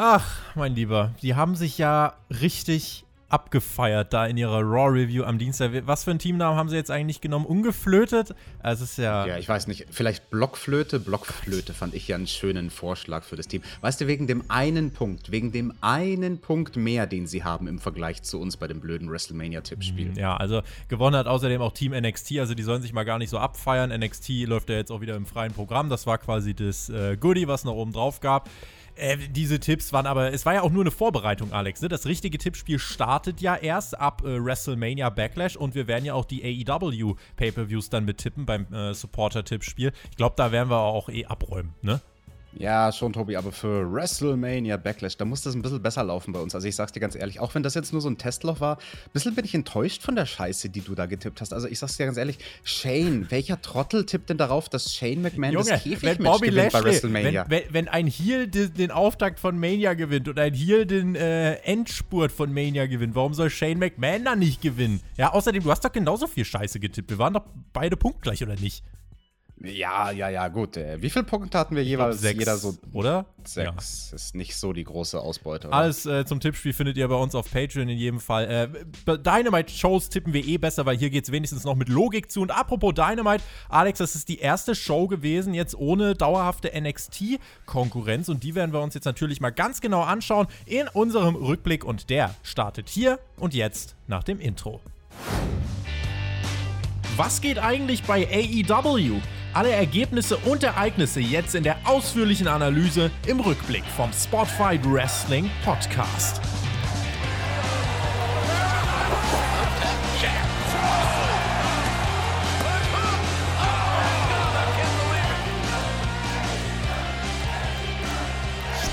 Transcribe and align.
Ach, 0.00 0.24
mein 0.54 0.76
Lieber, 0.76 1.12
die 1.22 1.34
haben 1.34 1.56
sich 1.56 1.76
ja 1.76 2.14
richtig 2.30 3.04
abgefeiert 3.28 4.12
da 4.12 4.26
in 4.26 4.36
ihrer 4.36 4.60
Raw-Review 4.60 5.24
am 5.24 5.38
Dienstag. 5.38 5.72
Was 5.86 6.04
für 6.04 6.12
einen 6.12 6.20
Teamnamen 6.20 6.56
haben 6.56 6.68
sie 6.68 6.76
jetzt 6.76 6.92
eigentlich 6.92 7.20
genommen? 7.20 7.44
Ungeflötet? 7.44 8.32
Also 8.60 8.84
es 8.84 8.92
ist 8.92 8.98
ja. 8.98 9.26
Ja, 9.26 9.38
ich 9.38 9.48
weiß 9.48 9.66
nicht. 9.66 9.86
Vielleicht 9.90 10.30
Blockflöte? 10.30 11.00
Blockflöte 11.00 11.74
fand 11.74 11.94
ich 11.94 12.06
ja 12.06 12.14
einen 12.14 12.28
schönen 12.28 12.70
Vorschlag 12.70 13.24
für 13.24 13.34
das 13.34 13.48
Team. 13.48 13.62
Weißt 13.80 14.00
du, 14.00 14.06
wegen 14.06 14.28
dem 14.28 14.44
einen 14.48 14.92
Punkt, 14.92 15.32
wegen 15.32 15.50
dem 15.50 15.74
einen 15.80 16.40
Punkt 16.40 16.76
mehr, 16.76 17.08
den 17.08 17.26
sie 17.26 17.42
haben 17.42 17.66
im 17.66 17.80
Vergleich 17.80 18.22
zu 18.22 18.40
uns 18.40 18.56
bei 18.56 18.68
dem 18.68 18.78
blöden 18.78 19.10
WrestleMania-Tippspiel. 19.10 20.16
Ja, 20.16 20.36
also 20.36 20.62
gewonnen 20.86 21.16
hat 21.16 21.26
außerdem 21.26 21.60
auch 21.60 21.72
Team 21.72 21.90
NXT. 21.90 22.38
Also 22.38 22.54
die 22.54 22.62
sollen 22.62 22.82
sich 22.82 22.92
mal 22.92 23.04
gar 23.04 23.18
nicht 23.18 23.30
so 23.30 23.38
abfeiern. 23.38 23.90
NXT 23.90 24.46
läuft 24.46 24.70
ja 24.70 24.76
jetzt 24.76 24.92
auch 24.92 25.00
wieder 25.00 25.16
im 25.16 25.26
freien 25.26 25.52
Programm. 25.52 25.90
Das 25.90 26.06
war 26.06 26.18
quasi 26.18 26.54
das 26.54 26.88
äh, 26.88 27.16
Goodie, 27.16 27.48
was 27.48 27.64
noch 27.64 27.74
oben 27.74 27.92
drauf 27.92 28.20
gab. 28.20 28.48
Äh, 28.98 29.16
diese 29.30 29.60
Tipps 29.60 29.92
waren 29.92 30.06
aber, 30.06 30.32
es 30.32 30.44
war 30.44 30.54
ja 30.54 30.62
auch 30.62 30.70
nur 30.70 30.82
eine 30.82 30.90
Vorbereitung, 30.90 31.52
Alex. 31.52 31.80
Ne? 31.80 31.88
Das 31.88 32.06
richtige 32.06 32.38
Tippspiel 32.38 32.78
startet 32.78 33.40
ja 33.40 33.54
erst 33.54 33.98
ab 33.98 34.22
äh, 34.24 34.44
WrestleMania 34.44 35.10
Backlash 35.10 35.56
und 35.56 35.74
wir 35.74 35.86
werden 35.86 36.04
ja 36.04 36.14
auch 36.14 36.24
die 36.24 36.42
AEW 36.42 37.14
Pay-Per-Views 37.36 37.90
dann 37.90 38.04
mit 38.04 38.18
beim 38.36 38.72
äh, 38.72 38.92
Supporter-Tippspiel. 38.92 39.92
Ich 40.10 40.16
glaube, 40.16 40.34
da 40.36 40.52
werden 40.52 40.70
wir 40.70 40.78
auch 40.80 41.08
eh 41.08 41.24
abräumen, 41.26 41.74
ne? 41.82 42.00
Ja, 42.52 42.90
schon, 42.92 43.12
Tobi, 43.12 43.36
aber 43.36 43.52
für 43.52 43.92
WrestleMania 43.92 44.78
Backlash, 44.78 45.16
da 45.16 45.24
muss 45.24 45.42
das 45.42 45.54
ein 45.54 45.62
bisschen 45.62 45.82
besser 45.82 46.02
laufen 46.02 46.32
bei 46.32 46.40
uns. 46.40 46.54
Also 46.54 46.66
ich 46.66 46.74
sag's 46.74 46.92
dir 46.92 47.00
ganz 47.00 47.14
ehrlich, 47.14 47.40
auch 47.40 47.54
wenn 47.54 47.62
das 47.62 47.74
jetzt 47.74 47.92
nur 47.92 48.00
so 48.00 48.08
ein 48.08 48.16
Testloch 48.16 48.60
war, 48.60 48.78
ein 48.78 49.12
bisschen 49.12 49.34
bin 49.34 49.44
ich 49.44 49.54
enttäuscht 49.54 50.02
von 50.02 50.16
der 50.16 50.26
Scheiße, 50.26 50.70
die 50.70 50.80
du 50.80 50.94
da 50.94 51.06
getippt 51.06 51.40
hast. 51.40 51.52
Also 51.52 51.68
ich 51.68 51.78
sag's 51.78 51.96
dir 51.96 52.06
ganz 52.06 52.16
ehrlich, 52.16 52.38
Shane, 52.64 53.30
welcher 53.30 53.60
Trottel 53.60 54.06
tippt 54.06 54.30
denn 54.30 54.38
darauf, 54.38 54.68
dass 54.68 54.94
Shane 54.94 55.22
McMahon 55.22 55.52
Junge, 55.52 55.70
das 55.70 55.82
Käfigmatch 55.82 56.40
gewinnt 56.40 56.56
Lashley, 56.56 56.80
bei 56.80 56.84
WrestleMania? 56.84 57.44
Wenn, 57.48 57.64
wenn, 57.64 57.74
wenn, 57.74 57.88
ein 57.88 58.06
Heel 58.06 58.48
den, 58.48 58.74
den, 58.74 58.90
Auftakt 58.90 59.38
von 59.38 59.58
Mania 59.58 59.94
gewinnt 59.94 60.28
und 60.28 60.38
ein 60.38 60.54
Heel 60.54 60.86
den 60.86 61.14
äh, 61.14 61.54
Endspurt 61.56 62.32
von 62.32 62.52
Mania 62.52 62.86
gewinnt, 62.86 63.14
warum 63.14 63.34
soll 63.34 63.50
Shane 63.50 63.78
McMahon 63.78 64.24
dann 64.24 64.38
nicht 64.38 64.62
gewinnen? 64.62 65.00
Ja, 65.16 65.32
außerdem, 65.32 65.62
du 65.62 65.70
hast 65.70 65.84
doch 65.84 65.92
genauso 65.92 66.26
viel 66.26 66.44
Scheiße 66.44 66.80
getippt. 66.80 67.10
Wir 67.10 67.18
waren 67.18 67.34
doch 67.34 67.44
beide 67.72 67.96
punktgleich, 67.96 68.42
oder 68.42 68.56
nicht? 68.56 68.82
Ja, 69.60 70.12
ja, 70.12 70.28
ja, 70.28 70.48
gut. 70.48 70.76
Äh, 70.76 71.02
wie 71.02 71.10
viele 71.10 71.24
Punkte 71.24 71.58
hatten 71.58 71.74
wir 71.74 71.82
jeweils? 71.82 72.20
Sechs, 72.20 72.38
Jeder 72.38 72.56
so. 72.56 72.76
Oder? 72.92 73.26
Sechs. 73.44 74.08
Ja. 74.10 74.14
Ist 74.16 74.34
nicht 74.34 74.56
so 74.56 74.72
die 74.72 74.84
große 74.84 75.20
Ausbeute. 75.20 75.68
Oder? 75.68 75.76
Alles 75.76 76.06
äh, 76.06 76.24
zum 76.24 76.38
Tippspiel 76.38 76.72
findet 76.72 76.96
ihr 76.96 77.08
bei 77.08 77.16
uns 77.16 77.34
auf 77.34 77.50
Patreon 77.50 77.88
in 77.88 77.98
jedem 77.98 78.20
Fall. 78.20 78.70
Äh, 79.06 79.16
Dynamite-Shows 79.18 80.10
tippen 80.10 80.32
wir 80.32 80.46
eh 80.46 80.58
besser, 80.58 80.86
weil 80.86 80.96
hier 80.96 81.10
geht 81.10 81.24
es 81.24 81.32
wenigstens 81.32 81.64
noch 81.64 81.74
mit 81.74 81.88
Logik 81.88 82.30
zu. 82.30 82.40
Und 82.40 82.52
apropos 82.52 82.94
Dynamite, 82.94 83.42
Alex, 83.68 83.98
das 83.98 84.14
ist 84.14 84.28
die 84.28 84.38
erste 84.38 84.76
Show 84.76 85.08
gewesen, 85.08 85.54
jetzt 85.54 85.74
ohne 85.74 86.14
dauerhafte 86.14 86.70
NXT-Konkurrenz. 86.80 88.28
Und 88.28 88.44
die 88.44 88.54
werden 88.54 88.72
wir 88.72 88.80
uns 88.80 88.94
jetzt 88.94 89.06
natürlich 89.06 89.40
mal 89.40 89.50
ganz 89.50 89.80
genau 89.80 90.02
anschauen 90.02 90.46
in 90.66 90.86
unserem 90.88 91.34
Rückblick. 91.34 91.84
Und 91.84 92.10
der 92.10 92.34
startet 92.42 92.88
hier 92.88 93.18
und 93.36 93.54
jetzt 93.54 93.96
nach 94.06 94.22
dem 94.22 94.38
Intro. 94.38 94.80
Was 97.16 97.40
geht 97.40 97.58
eigentlich 97.58 98.04
bei 98.04 98.28
AEW? 98.28 99.20
Alle 99.54 99.70
Ergebnisse 99.70 100.36
und 100.36 100.62
Ereignisse 100.62 101.20
jetzt 101.20 101.54
in 101.54 101.62
der 101.64 101.76
ausführlichen 101.84 102.48
Analyse 102.48 103.10
im 103.26 103.40
Rückblick 103.40 103.84
vom 103.96 104.12
Spotfight 104.12 104.80
Wrestling 104.84 105.50
Podcast. 105.64 106.40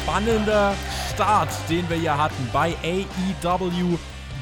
Spannender 0.04 0.74
Start, 1.14 1.50
den 1.70 1.90
wir 1.90 1.98
hier 1.98 2.18
hatten 2.18 2.50
bei 2.54 2.76
AEW 2.84 3.98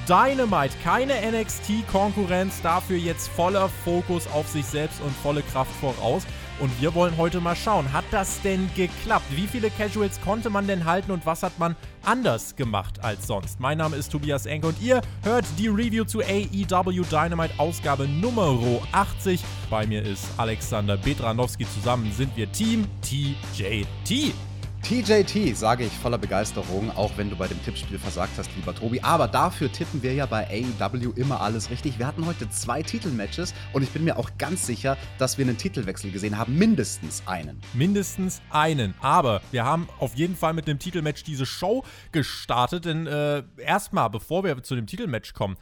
Dynamite. 0.07 0.75
Keine 0.83 1.13
NXT-Konkurrenz, 1.13 2.61
dafür 2.61 2.97
jetzt 2.97 3.29
voller 3.29 3.69
Fokus 3.69 4.27
auf 4.27 4.47
sich 4.47 4.65
selbst 4.65 5.01
und 5.01 5.15
volle 5.17 5.41
Kraft 5.41 5.71
voraus. 5.79 6.23
Und 6.59 6.71
wir 6.79 6.93
wollen 6.93 7.17
heute 7.17 7.41
mal 7.41 7.55
schauen, 7.55 7.91
hat 7.91 8.05
das 8.11 8.41
denn 8.41 8.69
geklappt? 8.75 9.25
Wie 9.31 9.47
viele 9.47 9.69
Casuals 9.71 10.21
konnte 10.21 10.49
man 10.49 10.67
denn 10.67 10.85
halten 10.85 11.11
und 11.11 11.25
was 11.25 11.41
hat 11.41 11.57
man 11.57 11.75
anders 12.03 12.55
gemacht 12.55 13.03
als 13.03 13.27
sonst? 13.27 13.59
Mein 13.59 13.79
Name 13.79 13.95
ist 13.95 14.11
Tobias 14.11 14.45
Enke 14.45 14.67
und 14.67 14.81
ihr 14.81 15.01
hört 15.23 15.45
die 15.57 15.67
Review 15.67 16.03
zu 16.05 16.21
AEW 16.21 17.03
Dynamite 17.09 17.53
Ausgabe 17.57 18.07
Nummer 18.07 18.57
80. 18.91 19.43
Bei 19.69 19.87
mir 19.87 20.03
ist 20.03 20.25
Alexander 20.37 20.97
Betranowski. 20.97 21.65
Zusammen 21.67 22.11
sind 22.11 22.35
wir 22.37 22.51
Team 22.51 22.85
TJT. 23.01 24.33
TJT, 24.83 25.55
sage 25.55 25.85
ich 25.85 25.93
voller 25.93 26.17
Begeisterung, 26.17 26.91
auch 26.91 27.15
wenn 27.15 27.29
du 27.29 27.37
bei 27.37 27.47
dem 27.47 27.63
Tippspiel 27.63 27.97
versagt 27.97 28.33
hast, 28.37 28.53
lieber 28.57 28.75
Tobi. 28.75 28.99
Aber 28.99 29.29
dafür 29.29 29.71
tippen 29.71 30.03
wir 30.03 30.13
ja 30.13 30.25
bei 30.25 30.45
AEW 30.45 31.13
immer 31.15 31.39
alles 31.39 31.69
richtig. 31.69 31.99
Wir 31.99 32.05
hatten 32.05 32.25
heute 32.25 32.49
zwei 32.49 32.83
Titelmatches 32.83 33.53
und 33.71 33.83
ich 33.83 33.91
bin 33.91 34.03
mir 34.03 34.17
auch 34.17 34.31
ganz 34.37 34.67
sicher, 34.67 34.97
dass 35.17 35.37
wir 35.37 35.45
einen 35.45 35.57
Titelwechsel 35.57 36.11
gesehen 36.11 36.37
haben. 36.37 36.57
Mindestens 36.57 37.23
einen. 37.25 37.61
Mindestens 37.73 38.41
einen. 38.49 38.93
Aber 38.99 39.41
wir 39.51 39.63
haben 39.63 39.87
auf 39.99 40.15
jeden 40.15 40.35
Fall 40.35 40.53
mit 40.53 40.67
dem 40.67 40.79
Titelmatch 40.79 41.23
diese 41.23 41.45
Show 41.45 41.85
gestartet. 42.11 42.83
Denn 42.83 43.07
äh, 43.07 43.41
erstmal, 43.55 44.09
bevor 44.09 44.43
wir 44.43 44.63
zu 44.63 44.75
dem 44.75 44.85
Titelmatch 44.85 45.33
kommen, 45.33 45.55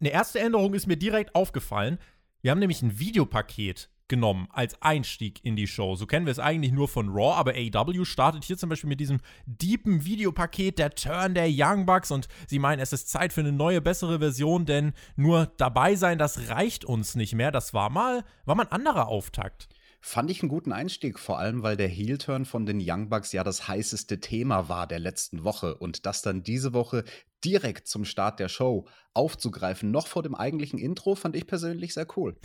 eine 0.00 0.10
erste 0.10 0.40
Änderung 0.40 0.74
ist 0.74 0.88
mir 0.88 0.96
direkt 0.96 1.36
aufgefallen. 1.36 1.98
Wir 2.42 2.50
haben 2.50 2.58
nämlich 2.58 2.82
ein 2.82 2.98
Videopaket 2.98 3.88
genommen 4.14 4.46
als 4.52 4.80
Einstieg 4.80 5.44
in 5.44 5.56
die 5.56 5.66
Show. 5.66 5.96
So 5.96 6.06
kennen 6.06 6.24
wir 6.24 6.30
es 6.30 6.38
eigentlich 6.38 6.72
nur 6.72 6.86
von 6.86 7.08
Raw, 7.08 7.34
aber 7.34 7.52
AEW 7.54 8.04
startet 8.04 8.44
hier 8.44 8.56
zum 8.56 8.68
Beispiel 8.68 8.88
mit 8.88 9.00
diesem 9.00 9.18
deepen 9.46 10.04
Videopaket, 10.04 10.78
der 10.78 10.94
Turn 10.94 11.34
der 11.34 11.48
Young 11.50 11.84
Bucks 11.84 12.12
und 12.12 12.28
sie 12.46 12.60
meinen, 12.60 12.78
es 12.78 12.92
ist 12.92 13.08
Zeit 13.08 13.32
für 13.32 13.40
eine 13.40 13.50
neue, 13.50 13.80
bessere 13.80 14.20
Version, 14.20 14.66
denn 14.66 14.92
nur 15.16 15.52
dabei 15.56 15.96
sein, 15.96 16.16
das 16.16 16.48
reicht 16.48 16.84
uns 16.84 17.16
nicht 17.16 17.34
mehr. 17.34 17.50
Das 17.50 17.74
war 17.74 17.90
mal, 17.90 18.24
war 18.44 18.54
mal 18.54 18.66
ein 18.66 18.72
anderer 18.72 19.08
Auftakt. 19.08 19.68
Fand 20.00 20.30
ich 20.30 20.42
einen 20.42 20.50
guten 20.50 20.72
Einstieg, 20.72 21.18
vor 21.18 21.38
allem 21.38 21.62
weil 21.62 21.76
der 21.76 21.88
Heel-Turn 21.88 22.44
von 22.44 22.66
den 22.66 22.78
Young 22.80 23.08
Bucks 23.08 23.32
ja 23.32 23.42
das 23.42 23.66
heißeste 23.66 24.20
Thema 24.20 24.68
war 24.68 24.86
der 24.86 24.98
letzten 25.00 25.44
Woche 25.44 25.74
und 25.76 26.06
das 26.06 26.22
dann 26.22 26.42
diese 26.42 26.72
Woche 26.72 27.04
direkt 27.44 27.88
zum 27.88 28.04
Start 28.04 28.38
der 28.38 28.48
Show 28.48 28.86
aufzugreifen, 29.12 29.90
noch 29.90 30.06
vor 30.06 30.22
dem 30.22 30.34
eigentlichen 30.34 30.78
Intro, 30.78 31.14
fand 31.14 31.34
ich 31.34 31.46
persönlich 31.46 31.94
sehr 31.94 32.06
cool. 32.16 32.36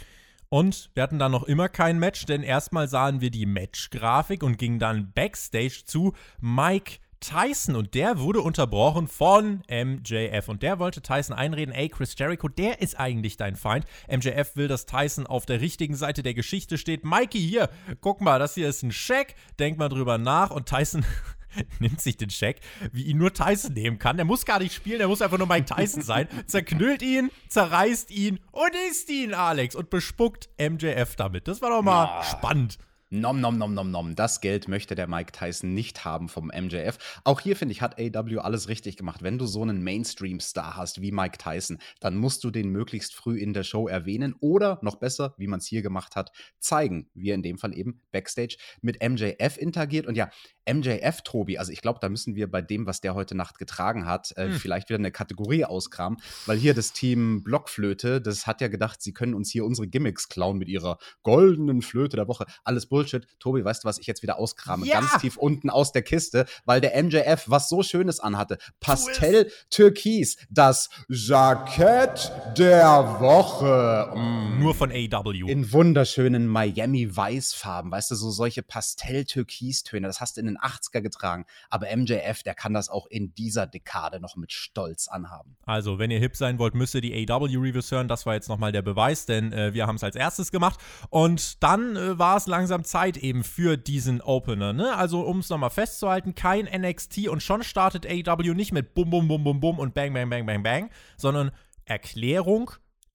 Und 0.49 0.89
wir 0.95 1.03
hatten 1.03 1.19
dann 1.19 1.31
noch 1.31 1.43
immer 1.43 1.69
kein 1.69 1.99
Match, 1.99 2.25
denn 2.25 2.41
erstmal 2.41 2.87
sahen 2.87 3.21
wir 3.21 3.29
die 3.29 3.45
Match-Grafik 3.45 4.41
und 4.41 4.57
gingen 4.57 4.79
dann 4.79 5.11
backstage 5.11 5.83
zu 5.85 6.13
Mike 6.41 6.97
Tyson 7.19 7.75
und 7.75 7.93
der 7.95 8.19
wurde 8.19 8.41
unterbrochen 8.41 9.07
von 9.07 9.61
MJF 9.69 10.47
und 10.47 10.63
der 10.63 10.79
wollte 10.79 11.01
Tyson 11.01 11.35
einreden, 11.35 11.73
ey 11.73 11.89
Chris 11.89 12.15
Jericho, 12.17 12.47
der 12.47 12.81
ist 12.81 12.99
eigentlich 12.99 13.37
dein 13.37 13.55
Feind. 13.55 13.85
MJF 14.07 14.55
will, 14.55 14.67
dass 14.67 14.85
Tyson 14.85 15.27
auf 15.27 15.45
der 15.45 15.61
richtigen 15.61 15.95
Seite 15.95 16.23
der 16.23 16.33
Geschichte 16.33 16.77
steht. 16.77 17.03
Mikey 17.03 17.39
hier, 17.39 17.69
guck 18.01 18.21
mal, 18.21 18.39
das 18.39 18.55
hier 18.55 18.69
ist 18.69 18.83
ein 18.83 18.91
Scheck, 18.91 19.35
denk 19.59 19.77
mal 19.77 19.89
drüber 19.89 20.17
nach 20.17 20.49
und 20.49 20.67
Tyson 20.67 21.05
nimmt 21.79 22.01
sich 22.01 22.17
den 22.17 22.29
Scheck, 22.29 22.59
wie 22.91 23.03
ihn 23.03 23.17
nur 23.17 23.33
Tyson 23.33 23.73
nehmen 23.73 23.99
kann. 23.99 24.17
Der 24.17 24.25
muss 24.25 24.45
gar 24.45 24.59
nicht 24.59 24.73
spielen, 24.73 24.99
der 24.99 25.07
muss 25.07 25.21
einfach 25.21 25.37
nur 25.37 25.47
Mike 25.47 25.73
Tyson 25.73 26.01
sein. 26.01 26.27
Zerknüllt 26.45 27.01
ihn, 27.01 27.31
zerreißt 27.47 28.11
ihn 28.11 28.39
und 28.51 28.71
isst 28.89 29.09
ihn, 29.09 29.33
Alex, 29.33 29.75
und 29.75 29.89
bespuckt 29.89 30.49
MJF 30.59 31.15
damit. 31.15 31.47
Das 31.47 31.61
war 31.61 31.69
doch 31.69 31.81
mal 31.81 32.05
ja. 32.05 32.23
spannend. 32.23 32.77
Nom, 33.11 33.41
nom, 33.41 33.57
nom, 33.57 33.73
nom, 33.73 33.89
nom. 33.89 34.15
Das 34.15 34.39
Geld 34.39 34.67
möchte 34.67 34.93
der 34.93 35.07
Mike 35.07 35.31
Tyson 35.31 35.73
nicht 35.73 36.05
haben 36.05 36.29
vom 36.29 36.51
MJF. 36.55 36.99
Auch 37.23 37.39
hier, 37.39 37.55
finde 37.55 37.71
ich, 37.71 37.81
hat 37.81 37.99
AW 37.99 38.37
alles 38.37 38.67
richtig 38.67 38.97
gemacht. 38.97 39.23
Wenn 39.23 39.39
du 39.39 39.47
so 39.47 39.63
einen 39.63 39.83
Mainstream-Star 39.83 40.75
hast 40.75 41.01
wie 41.01 41.11
Mike 41.11 41.39
Tyson, 41.39 41.79
dann 42.01 42.17
musst 42.17 42.43
du 42.43 42.51
den 42.51 42.69
möglichst 42.69 43.15
früh 43.15 43.39
in 43.39 43.53
der 43.53 43.63
Show 43.63 43.87
erwähnen 43.87 44.35
oder, 44.41 44.77
noch 44.83 44.97
besser, 44.97 45.33
wie 45.39 45.47
man 45.47 45.57
es 45.57 45.65
hier 45.65 45.81
gemacht 45.81 46.15
hat, 46.15 46.31
zeigen. 46.59 47.09
Wie 47.15 47.31
er 47.31 47.35
in 47.35 47.41
dem 47.41 47.57
Fall 47.57 47.75
eben 47.75 47.99
Backstage 48.11 48.57
mit 48.81 49.01
MJF 49.01 49.57
interagiert. 49.57 50.05
Und 50.05 50.15
ja, 50.15 50.29
MJF, 50.71 51.23
Tobi, 51.23 51.57
also 51.57 51.71
ich 51.71 51.81
glaube, 51.81 51.97
da 51.99 52.09
müssen 52.09 52.35
wir 52.35 52.49
bei 52.49 52.61
dem, 52.61 52.85
was 52.85 53.01
der 53.01 53.15
heute 53.15 53.33
Nacht 53.33 53.57
getragen 53.57 54.05
hat, 54.05 54.33
äh, 54.37 54.49
hm. 54.49 54.51
vielleicht 54.53 54.89
wieder 54.89 54.99
eine 54.99 55.11
Kategorie 55.11 55.65
auskramen, 55.65 56.19
weil 56.45 56.59
hier 56.59 56.75
das 56.75 56.93
Team 56.93 57.41
Blockflöte, 57.43 58.21
das 58.21 58.45
hat 58.45 58.61
ja 58.61 58.67
gedacht, 58.67 59.01
sie 59.01 59.13
können 59.13 59.33
uns 59.33 59.49
hier 59.49 59.65
unsere 59.65 59.87
Gimmicks 59.87 60.29
klauen 60.29 60.59
mit 60.59 60.69
ihrer 60.69 60.99
goldenen 61.23 61.81
Flöte 61.81 62.15
der 62.15 62.27
Woche. 62.27 62.45
Alles 62.63 62.85
Bullshit. 62.85 62.98
Bullshit. 62.99 63.25
Tobi, 63.39 63.63
weißt 63.63 63.83
du, 63.83 63.87
was 63.87 63.97
ich 63.97 64.07
jetzt 64.07 64.23
wieder 64.23 64.37
auskrame? 64.37 64.85
Ja! 64.85 64.99
Ganz 64.99 65.21
tief 65.21 65.37
unten 65.37 65.69
aus 65.69 65.93
der 65.93 66.01
Kiste, 66.01 66.45
weil 66.65 66.81
der 66.81 67.01
MJF 67.01 67.45
was 67.47 67.69
so 67.69 67.81
Schönes 67.81 68.19
anhatte. 68.19 68.57
Pastell 68.81 69.49
Türkis, 69.69 70.35
das 70.49 70.89
Jackett 71.07 72.29
der 72.57 73.19
Woche. 73.21 74.11
Mm. 74.15 74.59
Nur 74.59 74.75
von 74.75 74.91
AW. 74.91 75.49
In 75.49 75.71
wunderschönen 75.71 76.47
Miami 76.47 77.15
Weißfarben, 77.15 77.89
weißt 77.89 78.11
du, 78.11 78.15
so 78.15 78.31
solche 78.31 78.63
Pastell 78.63 79.23
Türkis-Töne, 79.23 80.07
das 80.07 80.19
hast 80.19 80.35
du 80.35 80.41
in 80.41 80.47
den 80.47 80.57
80er 80.57 80.99
getragen. 80.99 81.45
Aber 81.69 81.87
MJF, 81.95 82.43
der 82.43 82.53
kann 82.53 82.73
das 82.73 82.89
auch 82.89 83.07
in 83.07 83.33
dieser 83.33 83.65
Dekade 83.65 84.19
noch 84.19 84.35
mit 84.35 84.51
Stolz 84.51 85.07
anhaben. 85.07 85.55
Also, 85.65 85.99
wenn 85.99 86.11
ihr 86.11 86.19
hip 86.19 86.35
sein 86.35 86.59
wollt, 86.59 86.75
müsst 86.75 86.95
ihr 86.95 87.01
die 87.01 87.29
AW-Reviews 87.29 87.91
hören. 87.91 88.09
Das 88.09 88.25
war 88.25 88.33
jetzt 88.33 88.49
nochmal 88.49 88.73
der 88.73 88.81
Beweis, 88.81 89.25
denn 89.25 89.53
äh, 89.53 89.73
wir 89.73 89.87
haben 89.87 89.95
es 89.95 90.03
als 90.03 90.17
erstes 90.17 90.51
gemacht. 90.51 90.79
Und 91.09 91.63
dann 91.63 91.95
äh, 91.95 92.19
war 92.19 92.35
es 92.35 92.45
langsam 92.47 92.83
Zeit 92.89 93.17
eben 93.17 93.43
für 93.43 93.77
diesen 93.77 94.21
Opener, 94.21 94.73
ne? 94.73 94.95
Also, 94.95 95.21
um 95.21 95.39
es 95.39 95.49
nochmal 95.49 95.69
festzuhalten, 95.69 96.35
kein 96.35 96.65
NXT 96.65 97.27
und 97.27 97.43
schon 97.43 97.63
startet 97.63 98.05
AEW 98.05 98.53
nicht 98.53 98.71
mit 98.71 98.93
Bum, 98.93 99.09
Bum, 99.09 99.27
Bum, 99.27 99.43
Bum, 99.43 99.59
Bum 99.59 99.79
und 99.79 99.93
Bang, 99.93 100.13
Bang, 100.13 100.29
Bang, 100.29 100.45
Bang, 100.45 100.63
Bang, 100.63 100.89
sondern 101.17 101.51
Erklärung, 101.85 102.71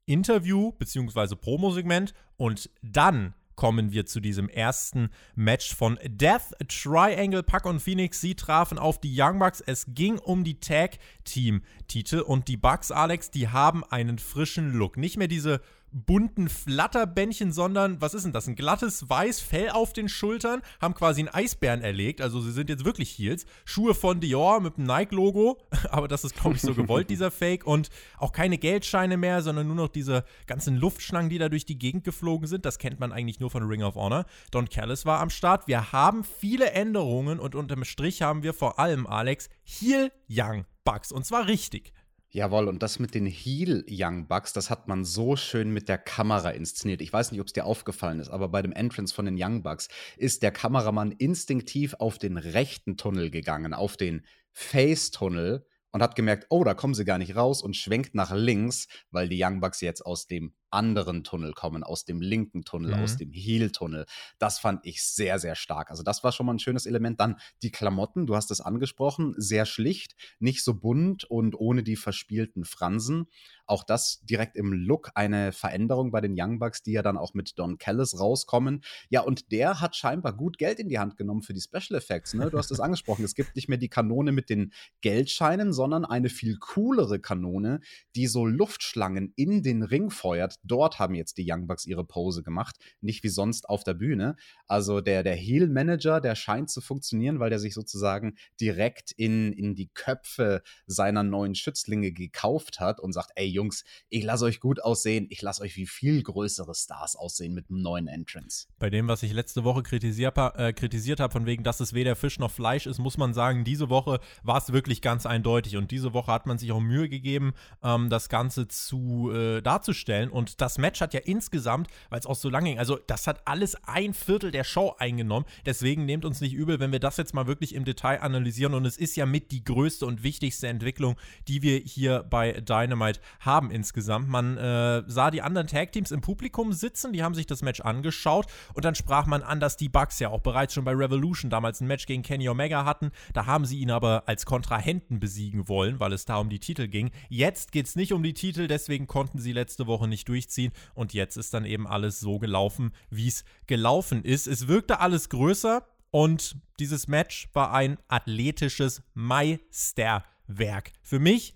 Interview 0.06 0.73
bzw. 0.73 1.37
Promosegment 1.37 2.15
und 2.37 2.71
dann 2.82 3.35
kommen 3.56 3.93
wir 3.93 4.06
zu 4.06 4.21
diesem 4.21 4.49
ersten 4.49 5.11
Match 5.35 5.75
von 5.75 5.99
Death 6.05 6.55
Triangle. 6.69 7.43
Pack 7.43 7.67
und 7.67 7.81
Phoenix, 7.81 8.20
sie 8.20 8.35
trafen 8.35 8.79
auf 8.79 9.00
die 9.00 9.15
Young 9.17 9.38
Bucks. 9.38 9.61
Es 9.61 9.87
ging 9.88 10.19
um 10.19 10.44
die 10.44 10.61
Tag 10.61 10.99
Team 11.25 11.62
Titel 11.88 12.20
und 12.20 12.49
die 12.49 12.56
Bucks, 12.56 12.91
Alex, 12.91 13.31
die 13.31 13.49
haben 13.49 13.85
einen 13.85 14.19
frischen 14.19 14.73
Look. 14.73 14.97
Nicht 14.97 15.17
mehr 15.17 15.29
diese 15.29 15.61
bunten 15.94 16.49
Flatterbändchen, 16.49 17.52
sondern 17.52 18.00
was 18.00 18.14
ist 18.14 18.25
denn 18.25 18.32
das? 18.32 18.49
Ein 18.49 18.56
glattes 18.56 19.08
weiß 19.08 19.41
Fell 19.41 19.70
auf 19.70 19.93
den 19.93 20.08
Schultern, 20.08 20.61
haben 20.81 20.94
quasi 20.94 21.20
einen 21.20 21.29
Eisbären 21.29 21.82
erlegt, 21.82 22.20
also 22.20 22.41
sie 22.41 22.50
sind 22.50 22.69
jetzt 22.69 22.85
wirklich 22.85 23.17
Heels. 23.17 23.46
Schuhe 23.64 23.94
von 23.94 24.20
Dior 24.20 24.61
mit 24.61 24.76
dem 24.76 24.85
Nike-Logo, 24.85 25.58
aber 25.91 26.08
das 26.08 26.25
ist, 26.25 26.35
glaube 26.35 26.56
ich, 26.56 26.62
so 26.62 26.75
gewollt, 26.75 27.11
dieser 27.11 27.31
Fake. 27.31 27.64
Und 27.64 27.91
auch 28.19 28.32
keine 28.32 28.58
Geldscheine 28.58 29.17
mehr, 29.17 29.43
sondern 29.43 29.69
nur 29.69 29.76
noch 29.76 29.88
diese 29.88 30.25
ganzen 30.46 30.76
Luftschlangen, 30.76 31.31
die 31.31 31.38
da 31.38 31.49
durch 31.49 31.64
die 31.64 31.79
Gegend 31.79 32.05
geflogen 32.05 32.49
sind. 32.49 32.67
Das 32.67 32.79
kennt 32.79 32.99
man 32.99 33.12
eigentlich 33.12 33.38
nur 33.38 33.50
von 33.50 33.62
Ring 33.62 33.85
of 33.85 33.94
Honor. 33.94 34.26
Don 34.50 34.69
Callis 34.69 35.06
war 35.06 35.20
am 35.20 35.31
Start. 35.31 35.69
Wir 35.69 35.93
haben 35.93 36.25
viele 36.25 36.73
Änderungen 36.73 37.38
und 37.38 37.55
unterm 37.55 37.85
Strich 37.85 38.20
haben 38.20 38.43
wir 38.43 38.52
vor 38.52 38.81
allem, 38.81 39.06
Alex, 39.06 39.49
Heel 39.62 40.11
Young 40.29 40.64
Bucks. 40.85 41.12
Und 41.12 41.25
zwar 41.25 41.46
richtig. 41.46 41.93
Jawohl, 42.34 42.66
und 42.66 42.82
das 42.82 42.98
mit 42.98 43.14
den 43.14 43.26
Heel 43.26 43.86
Young 43.88 44.26
Bucks, 44.26 44.52
das 44.52 44.69
hat 44.69 44.88
man 44.88 45.04
so 45.04 45.36
schön 45.36 45.72
mit 45.72 45.88
der 45.88 45.98
Kamera 45.98 46.50
inszeniert. 46.50 47.00
Ich 47.00 47.12
weiß 47.12 47.31
nicht, 47.31 47.40
ob 47.40 47.46
es 47.46 47.52
dir 47.52 47.64
aufgefallen 47.64 48.19
ist, 48.19 48.28
aber 48.28 48.48
bei 48.48 48.60
dem 48.60 48.72
Entrance 48.72 49.14
von 49.14 49.26
den 49.26 49.36
Young 49.38 49.62
Bucks 49.62 49.86
ist 50.16 50.42
der 50.42 50.50
Kameramann 50.50 51.12
instinktiv 51.12 51.94
auf 52.00 52.19
den 52.19 52.36
rechten 52.36 52.96
Tunnel 52.96 53.31
gegangen, 53.31 53.72
auf 53.72 53.96
den 53.96 54.26
Face-Tunnel 54.50 55.64
und 55.92 56.02
hat 56.02 56.16
gemerkt, 56.16 56.46
oh, 56.50 56.64
da 56.64 56.75
kommen 56.75 56.94
sie 56.94 57.04
gar 57.04 57.19
nicht 57.19 57.36
raus 57.36 57.62
und 57.62 57.76
schwenkt 57.76 58.16
nach 58.16 58.34
links, 58.34 58.88
weil 59.12 59.28
die 59.28 59.40
Young 59.40 59.60
Bucks 59.60 59.81
jetzt 59.81 60.04
aus 60.04 60.26
dem 60.26 60.56
anderen 60.75 61.25
Tunnel 61.25 61.53
kommen, 61.53 61.82
aus 61.82 62.05
dem 62.05 62.21
linken 62.21 62.65
Tunnel, 62.65 62.97
mhm. 62.97 63.03
aus 63.03 63.17
dem 63.17 63.32
Heel-Tunnel. 63.32 64.06
Das 64.38 64.59
fand 64.59 64.85
ich 64.85 65.03
sehr, 65.03 65.38
sehr 65.38 65.55
stark. 65.55 65.91
Also 65.91 66.03
das 66.03 66.23
war 66.25 66.32
schon 66.32 66.47
mal 66.47 66.55
ein 66.55 66.59
schönes 66.59 66.87
Element. 66.87 67.21
Dann 67.21 67.37
die 67.62 67.71
Klamotten, 67.71 68.26
du 68.26 68.37
hast 68.37 68.50
es 68.50 68.61
angesprochen, 68.61 69.35
sehr 69.38 69.67
schlicht, 69.67 70.15
nicht 70.38 70.62
so 70.62 70.75
bunt 70.75 71.25
und 71.25 71.59
ohne 71.59 71.82
die 71.82 71.97
verspielten 71.97 72.65
Fransen. 72.65 73.26
Auch 73.66 73.84
das 73.84 74.20
direkt 74.22 74.56
im 74.56 74.72
Look 74.72 75.11
eine 75.14 75.52
Veränderung 75.52 76.11
bei 76.11 76.20
den 76.20 76.34
Young 76.37 76.58
Bucks, 76.58 76.82
die 76.82 76.93
ja 76.93 77.02
dann 77.02 77.16
auch 77.16 77.34
mit 77.34 77.58
Don 77.58 77.78
Callis 77.78 78.19
rauskommen. 78.19 78.82
Ja, 79.08 79.22
und 79.22 79.52
der 79.52 79.81
hat 79.81 79.96
scheinbar 79.96 80.37
gut 80.37 80.58
Geld 80.58 80.78
in 80.78 80.88
die 80.88 80.99
Hand 80.99 81.16
genommen 81.16 81.43
für 81.43 81.55
die 81.55 81.61
Special 81.61 81.99
Effects. 81.99 82.34
Ne? 82.34 82.50
Du 82.50 82.58
hast 82.58 82.70
es 82.70 82.81
angesprochen. 82.81 83.25
Es 83.25 83.34
gibt 83.34 83.56
nicht 83.56 83.69
mehr 83.69 83.78
die 83.78 83.88
Kanone 83.88 84.32
mit 84.32 84.50
den 84.50 84.72
Geldscheinen, 85.00 85.72
sondern 85.72 86.05
eine 86.05 86.28
viel 86.28 86.58
coolere 86.58 87.20
Kanone, 87.20 87.81
die 88.14 88.26
so 88.26 88.46
Luftschlangen 88.46 89.32
in 89.37 89.62
den 89.62 89.82
Ring 89.82 90.10
feuert, 90.10 90.56
dort 90.62 90.99
haben 90.99 91.14
jetzt 91.14 91.38
die 91.38 91.46
Young 91.49 91.67
Bucks 91.67 91.87
ihre 91.87 92.05
Pose 92.05 92.43
gemacht, 92.43 92.76
nicht 93.00 93.22
wie 93.25 93.28
sonst 93.28 93.69
auf 93.69 93.84
der 93.84 93.94
Bühne. 93.94 94.37
Also 94.67 95.00
der, 95.00 95.22
der 95.22 95.34
Heel-Manager, 95.34 96.20
der 96.20 96.34
scheint 96.34 96.70
zu 96.70 96.81
funktionieren, 96.81 97.40
weil 97.40 97.50
der 97.50 97.58
sich 97.58 97.75
sozusagen 97.75 98.37
direkt 98.60 99.12
in, 99.12 99.52
in 99.52 99.75
die 99.75 99.88
Köpfe 99.88 100.62
seiner 100.87 101.22
neuen 101.22 101.55
Schützlinge 101.55 102.12
gekauft 102.12 102.81
hat 102.81 103.00
und 103.00 103.12
sagt, 103.12 103.31
ey 103.34 103.46
Jungs, 103.55 103.85
ich 104.11 104.23
lasse 104.23 104.45
euch 104.45 104.61
gut 104.61 104.83
aussehen, 104.83 105.27
ich 105.31 105.41
lasse 105.41 105.62
euch 105.62 105.77
wie 105.77 105.87
viel 105.87 106.23
größere 106.23 106.75
Stars 106.75 107.17
aussehen 107.17 107.55
mit 107.55 107.71
einem 107.71 107.81
neuen 107.81 108.06
Entrance. 108.06 108.67
Bei 108.79 108.91
dem, 108.91 109.09
was 109.09 109.23
ich 109.23 109.33
letzte 109.33 109.65
Woche 109.65 109.83
kritisiert, 109.83 110.37
äh, 110.37 110.75
kritisiert 110.75 111.21
habe, 111.21 111.33
von 111.33 111.47
wegen, 111.47 111.65
dass 111.65 111.81
es 111.81 111.95
weder 111.95 112.17
Fisch 112.17 112.39
noch 112.39 112.51
Fleisch 112.51 112.87
ist, 112.87 112.99
muss 112.99 113.17
man 113.17 113.33
sagen, 113.33 113.65
diese 113.65 113.89
Woche 113.89 114.21
war 114.43 114.59
es 114.59 114.73
wirklich 114.73 115.01
ganz 115.01 115.25
eindeutig 115.25 115.79
und 115.79 115.91
diese 115.91 116.12
Woche 116.12 116.31
hat 116.31 116.45
man 116.47 116.59
sich 116.59 116.71
auch 116.71 116.81
Mühe 116.81 117.09
gegeben, 117.09 117.55
ähm, 117.83 118.11
das 118.11 118.29
Ganze 118.29 118.69
zu 118.69 119.31
äh, 119.33 119.62
darzustellen 119.62 120.29
und 120.29 120.61
das 120.61 120.77
Match 120.77 121.01
hat 121.01 121.15
ja 121.15 121.21
insgesamt, 121.21 121.89
weil 122.11 122.21
es 122.21 122.27
auch 122.27 122.35
so 122.35 122.51
lange 122.51 122.75
ging, 122.75 122.79
also 122.79 122.99
das 123.06 123.27
hat 123.27 123.47
alles 123.47 123.77
ein 123.85 124.15
Viertel 124.15 124.51
der 124.51 124.65
Show 124.65 124.95
eingenommen. 124.99 125.47
Deswegen 125.65 126.05
nehmt 126.05 126.25
uns 126.25 126.41
nicht 126.41 126.55
übel, 126.55 126.81
wenn 126.81 126.93
wir 126.93 126.99
das 126.99 127.17
jetzt 127.17 127.35
mal 127.35 127.47
wirklich 127.47 127.75
im 127.75 127.85
Detail 127.85 128.21
analysieren. 128.21 128.75
Und 128.75 128.85
es 128.85 128.97
ist 128.97 129.17
ja 129.17 129.27
mit 129.27 129.51
die 129.53 129.65
größte 129.65 130.06
und 130.06 130.23
wichtigste 130.23 130.69
Entwicklung, 130.69 131.17
die 131.49 131.62
wir 131.62 131.79
hier 131.79 132.23
bei 132.23 132.53
Dynamite 132.53 133.21
haben 133.46 133.70
insgesamt. 133.70 134.29
Man 134.29 134.56
äh, 134.56 135.02
sah 135.06 135.31
die 135.31 135.43
anderen 135.43 135.67
Tag-Teams 135.67 136.11
im 136.11 136.20
Publikum 136.20 136.73
sitzen, 136.73 137.12
die 137.12 137.23
haben 137.23 137.35
sich 137.35 137.46
das 137.46 137.62
Match 137.62 137.81
angeschaut 137.81 138.46
und 138.75 138.85
dann 138.85 138.94
sprach 138.94 139.26
man 139.26 139.43
an, 139.43 139.61
dass 139.61 139.76
die 139.76 139.88
Bucks 139.88 140.19
ja 140.19 140.29
auch 140.29 140.41
bereits 140.41 140.75
schon 140.75 140.85
bei 140.85 140.93
Revolution 140.93 141.50
damals 141.50 141.81
ein 141.81 141.87
Match 141.87 142.06
gegen 142.06 142.23
Kenny 142.23 142.49
Omega 142.49 142.85
hatten. 142.85 143.11
Da 143.32 143.46
haben 143.46 143.64
sie 143.64 143.79
ihn 143.79 143.91
aber 143.91 144.25
als 144.26 144.46
Kontrahenten 144.46 145.20
besiegen 145.20 145.69
wollen, 145.69 146.00
weil 146.00 146.12
es 146.12 146.26
da 146.26 146.37
um 146.37 146.49
die 146.49 146.61
Titel 146.61 146.87
ging. 146.87 147.11
Jetzt 147.29 147.73
geht 147.73 147.87
es 147.87 147.96
nicht 147.96 148.12
um 148.12 148.23
die 148.23 148.35
Titel, 148.35 148.69
deswegen 148.69 149.06
konnten 149.06 149.38
sie 149.38 149.52
letzte 149.52 149.87
Woche 149.87 150.06
nicht 150.06 150.29
durch 150.29 150.35
durchziehen. 150.35 150.73
Und 150.94 151.14
jetzt 151.14 151.37
ist 151.37 151.55
dann 151.55 151.64
eben 151.64 151.87
alles 151.87 152.20
so 152.20 152.38
gelaufen, 152.38 152.93
wie 153.11 153.29
es 153.29 153.44
gelaufen 153.67 154.25
ist. 154.25 154.46
Es 154.46 154.69
wirkte 154.69 155.00
alles 155.00 155.29
größer 155.29 155.87
und 156.11 156.56
dieses 156.79 157.08
Match 157.08 157.49
war 157.52 157.73
ein 157.73 157.99
athletisches 158.08 159.02
Meisterwerk. 159.14 160.93
Für 161.02 161.19
mich 161.19 161.55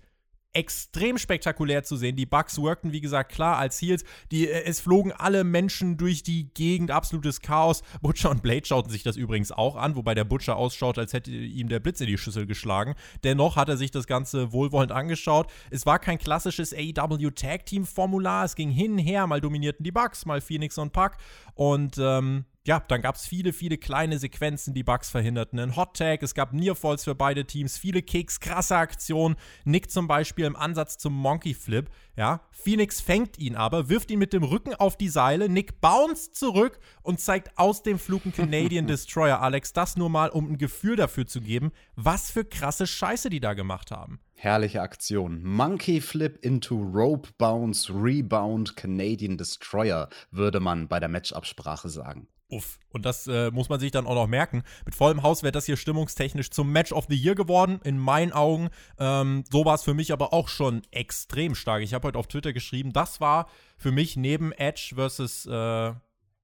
extrem 0.53 1.17
spektakulär 1.17 1.83
zu 1.83 1.95
sehen. 1.95 2.15
Die 2.15 2.25
Bugs 2.25 2.57
workten, 2.57 2.91
wie 2.91 3.01
gesagt, 3.01 3.31
klar 3.31 3.57
als 3.57 3.81
Heels. 3.81 4.03
Die, 4.31 4.47
äh, 4.47 4.63
es 4.65 4.79
flogen 4.79 5.11
alle 5.11 5.43
Menschen 5.43 5.97
durch 5.97 6.23
die 6.23 6.51
Gegend, 6.53 6.91
absolutes 6.91 7.41
Chaos. 7.41 7.83
Butcher 8.01 8.31
und 8.31 8.41
Blade 8.41 8.65
schauten 8.65 8.91
sich 8.91 9.03
das 9.03 9.15
übrigens 9.15 9.51
auch 9.51 9.75
an, 9.75 9.95
wobei 9.95 10.15
der 10.15 10.23
Butcher 10.23 10.55
ausschaut, 10.55 10.97
als 10.97 11.13
hätte 11.13 11.31
ihm 11.31 11.69
der 11.69 11.79
Blitz 11.79 12.01
in 12.01 12.07
die 12.07 12.17
Schüssel 12.17 12.47
geschlagen. 12.47 12.95
Dennoch 13.23 13.55
hat 13.55 13.69
er 13.69 13.77
sich 13.77 13.91
das 13.91 14.07
Ganze 14.07 14.51
wohlwollend 14.51 14.91
angeschaut. 14.91 15.51
Es 15.69 15.85
war 15.85 15.99
kein 15.99 16.17
klassisches 16.17 16.73
AEW 16.73 17.29
Tag 17.31 17.65
Team 17.65 17.85
Formular. 17.85 18.45
Es 18.45 18.55
ging 18.55 18.69
hin 18.69 18.93
und 18.93 18.99
her, 18.99 19.27
mal 19.27 19.41
dominierten 19.41 19.83
die 19.83 19.91
Bugs, 19.91 20.25
mal 20.25 20.41
Phoenix 20.41 20.77
und 20.77 20.93
Puck. 20.93 21.17
Und 21.53 21.97
ähm, 21.99 22.45
ja, 22.69 22.79
dann 22.87 23.01
gab 23.01 23.15
es 23.15 23.25
viele, 23.25 23.51
viele 23.51 23.79
kleine 23.79 24.19
Sequenzen, 24.19 24.75
die 24.75 24.83
Bugs 24.83 25.09
verhinderten. 25.09 25.57
Ein 25.57 25.75
Hot 25.75 25.97
Tag, 25.97 26.21
es 26.21 26.35
gab 26.35 26.53
Nearfalls 26.53 27.03
für 27.03 27.15
beide 27.15 27.45
Teams, 27.45 27.79
viele 27.79 28.03
Kicks, 28.03 28.39
krasse 28.39 28.75
Aktionen. 28.75 29.37
Nick 29.65 29.89
zum 29.89 30.07
Beispiel 30.07 30.45
im 30.45 30.55
Ansatz 30.55 30.99
zum 30.99 31.15
Monkey 31.15 31.55
Flip. 31.55 31.89
Ja, 32.15 32.41
Phoenix 32.51 33.01
fängt 33.01 33.39
ihn 33.39 33.55
aber, 33.55 33.89
wirft 33.89 34.11
ihn 34.11 34.19
mit 34.19 34.33
dem 34.33 34.43
Rücken 34.43 34.75
auf 34.75 34.97
die 34.97 35.09
Seile. 35.09 35.49
Nick 35.49 35.81
bounced 35.81 36.35
zurück 36.35 36.79
und 37.01 37.19
zeigt 37.19 37.57
aus 37.57 37.81
dem 37.81 37.97
Flug 37.97 38.25
einen 38.25 38.35
Canadian 38.35 38.85
Destroyer. 38.87 39.41
Alex, 39.41 39.73
das 39.73 39.97
nur 39.97 40.11
mal, 40.11 40.29
um 40.29 40.51
ein 40.51 40.59
Gefühl 40.59 40.95
dafür 40.95 41.25
zu 41.25 41.41
geben, 41.41 41.71
was 41.95 42.29
für 42.29 42.45
krasse 42.45 42.85
Scheiße 42.85 43.31
die 43.31 43.39
da 43.39 43.55
gemacht 43.55 43.89
haben. 43.89 44.19
Herrliche 44.35 44.83
Aktion. 44.83 45.41
Monkey 45.43 46.01
Flip 46.01 46.37
into 46.45 46.75
Rope 46.75 47.29
Bounce 47.39 47.91
Rebound 47.91 48.75
Canadian 48.75 49.39
Destroyer, 49.39 50.07
würde 50.29 50.59
man 50.59 50.87
bei 50.87 50.99
der 50.99 51.09
Matchabsprache 51.09 51.89
sagen. 51.89 52.27
Uff. 52.49 52.79
Und 52.89 53.05
das 53.05 53.27
äh, 53.27 53.51
muss 53.51 53.69
man 53.69 53.79
sich 53.79 53.91
dann 53.91 54.07
auch 54.07 54.15
noch 54.15 54.27
merken. 54.27 54.63
Mit 54.83 54.95
vollem 54.95 55.21
Haus 55.21 55.43
wäre 55.43 55.51
das 55.51 55.67
hier 55.67 55.77
stimmungstechnisch 55.77 56.49
zum 56.49 56.71
Match 56.71 56.91
of 56.91 57.05
the 57.07 57.15
Year 57.15 57.35
geworden, 57.35 57.79
in 57.83 57.99
meinen 57.99 58.31
Augen. 58.31 58.69
Ähm, 58.97 59.43
so 59.51 59.65
war 59.65 59.75
es 59.75 59.83
für 59.83 59.93
mich 59.93 60.11
aber 60.11 60.33
auch 60.33 60.47
schon 60.47 60.81
extrem 60.89 61.53
stark. 61.53 61.83
Ich 61.83 61.93
habe 61.93 62.07
heute 62.07 62.17
auf 62.17 62.27
Twitter 62.27 62.51
geschrieben, 62.51 62.91
das 62.91 63.21
war 63.21 63.47
für 63.77 63.91
mich 63.91 64.17
neben 64.17 64.51
Edge 64.51 64.93
versus 64.95 65.45
äh, 65.45 65.93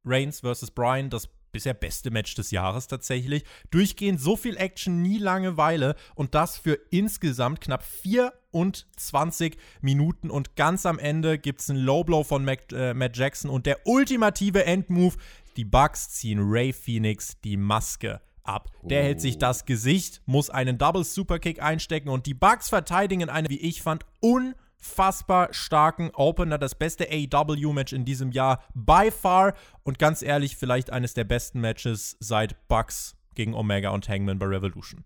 Reigns 0.06 0.42
versus 0.42 0.70
Brian 0.70 1.10
das 1.10 1.28
bisher 1.56 1.74
beste 1.74 2.12
Match 2.12 2.36
des 2.36 2.52
Jahres 2.52 2.88
tatsächlich. 2.88 3.46
Durchgehend 3.72 4.20
so 4.20 4.36
viel 4.36 4.58
Action, 4.58 5.02
nie 5.02 5.20
Langeweile 5.20 5.96
und 6.14 6.36
das 6.36 6.58
für 6.58 6.78
insgesamt 6.92 7.62
knapp 7.62 7.82
24 7.82 9.56
Minuten 9.80 10.30
und 10.30 10.58
ganz 10.58 10.86
am 10.86 11.00
Ende 11.00 11.40
gibt 11.40 11.62
es 11.62 11.70
einen 11.70 11.80
Low 11.80 12.04
Blow 12.04 12.26
von 12.26 12.44
Mac, 12.44 12.74
äh, 12.74 12.94
Matt 12.94 13.16
Jackson 13.16 13.50
und 13.50 13.66
der 13.66 13.88
ultimative 13.88 14.66
Endmove, 14.66 15.16
die 15.58 15.66
Bucks 15.66 16.10
ziehen 16.10 16.40
Ray 16.42 16.74
Phoenix 16.74 17.40
die 17.42 17.58
Maske 17.58 18.22
ab. 18.44 18.70
Der 18.84 19.02
oh. 19.02 19.04
hält 19.06 19.22
sich 19.22 19.38
das 19.38 19.66
Gesicht, 19.66 20.22
muss 20.26 20.50
einen 20.50 20.78
Double 20.78 21.04
Superkick 21.04 21.62
einstecken 21.62 22.10
und 22.10 22.26
die 22.26 22.34
Bucks 22.34 22.70
verteidigen 22.70 23.30
eine, 23.30 23.50
wie 23.50 23.60
ich 23.60 23.82
fand, 23.82 24.06
unfassbar 24.20 25.54
starken 25.54 26.12
Opener. 26.14 26.58
Das 26.58 26.76
beste 26.76 27.08
AEW-Match 27.10 27.94
in 27.94 28.06
diesem 28.06 28.32
Jahr 28.32 28.64
by 28.74 29.12
far 29.12 29.54
und 29.84 30.00
ganz 30.00 30.22
ehrlich, 30.22 30.58
vielleicht 30.58 30.92
eines 30.92 31.14
der 31.14 31.24
besten 31.24 31.60
Matches 31.60 32.18
seit 32.20 32.68
Bucks 32.68 33.16
gegen 33.34 33.54
Omega 33.54 33.90
und 33.90 34.08
Hangman 34.08 34.40
bei 34.40 34.46
Revolution. 34.46 35.04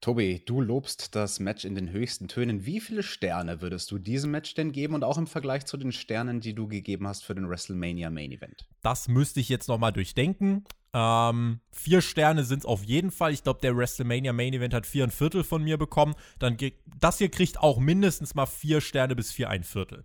Tobi, 0.00 0.42
du 0.44 0.60
lobst 0.60 1.14
das 1.14 1.40
Match 1.40 1.64
in 1.64 1.74
den 1.74 1.90
höchsten 1.90 2.28
Tönen. 2.28 2.66
Wie 2.66 2.80
viele 2.80 3.02
Sterne 3.02 3.62
würdest 3.62 3.90
du 3.90 3.98
diesem 3.98 4.30
Match 4.30 4.54
denn 4.54 4.72
geben 4.72 4.94
und 4.94 5.04
auch 5.04 5.18
im 5.18 5.26
Vergleich 5.26 5.64
zu 5.66 5.76
den 5.76 5.92
Sternen, 5.92 6.40
die 6.40 6.54
du 6.54 6.68
gegeben 6.68 7.06
hast 7.08 7.24
für 7.24 7.34
den 7.34 7.48
WrestleMania 7.48 8.10
Main 8.10 8.32
Event? 8.32 8.66
Das 8.82 9.08
müsste 9.08 9.40
ich 9.40 9.48
jetzt 9.48 9.68
nochmal 9.68 9.92
durchdenken. 9.92 10.64
Ähm, 10.92 11.60
vier 11.72 12.00
Sterne 12.00 12.44
sind 12.44 12.60
es 12.60 12.66
auf 12.66 12.84
jeden 12.84 13.10
Fall. 13.10 13.32
Ich 13.32 13.42
glaube, 13.42 13.60
der 13.60 13.76
WrestleMania 13.76 14.32
Main 14.32 14.54
Event 14.54 14.74
hat 14.74 14.86
vier 14.86 15.04
ein 15.04 15.10
Viertel 15.10 15.42
von 15.42 15.62
mir 15.62 15.76
bekommen. 15.76 16.14
Dann 16.38 16.56
das 16.98 17.18
hier 17.18 17.30
kriegt 17.30 17.58
auch 17.58 17.78
mindestens 17.78 18.34
mal 18.34 18.46
vier 18.46 18.80
Sterne 18.80 19.16
bis 19.16 19.32
vier 19.32 19.50
ein 19.50 19.64
Viertel. 19.64 20.04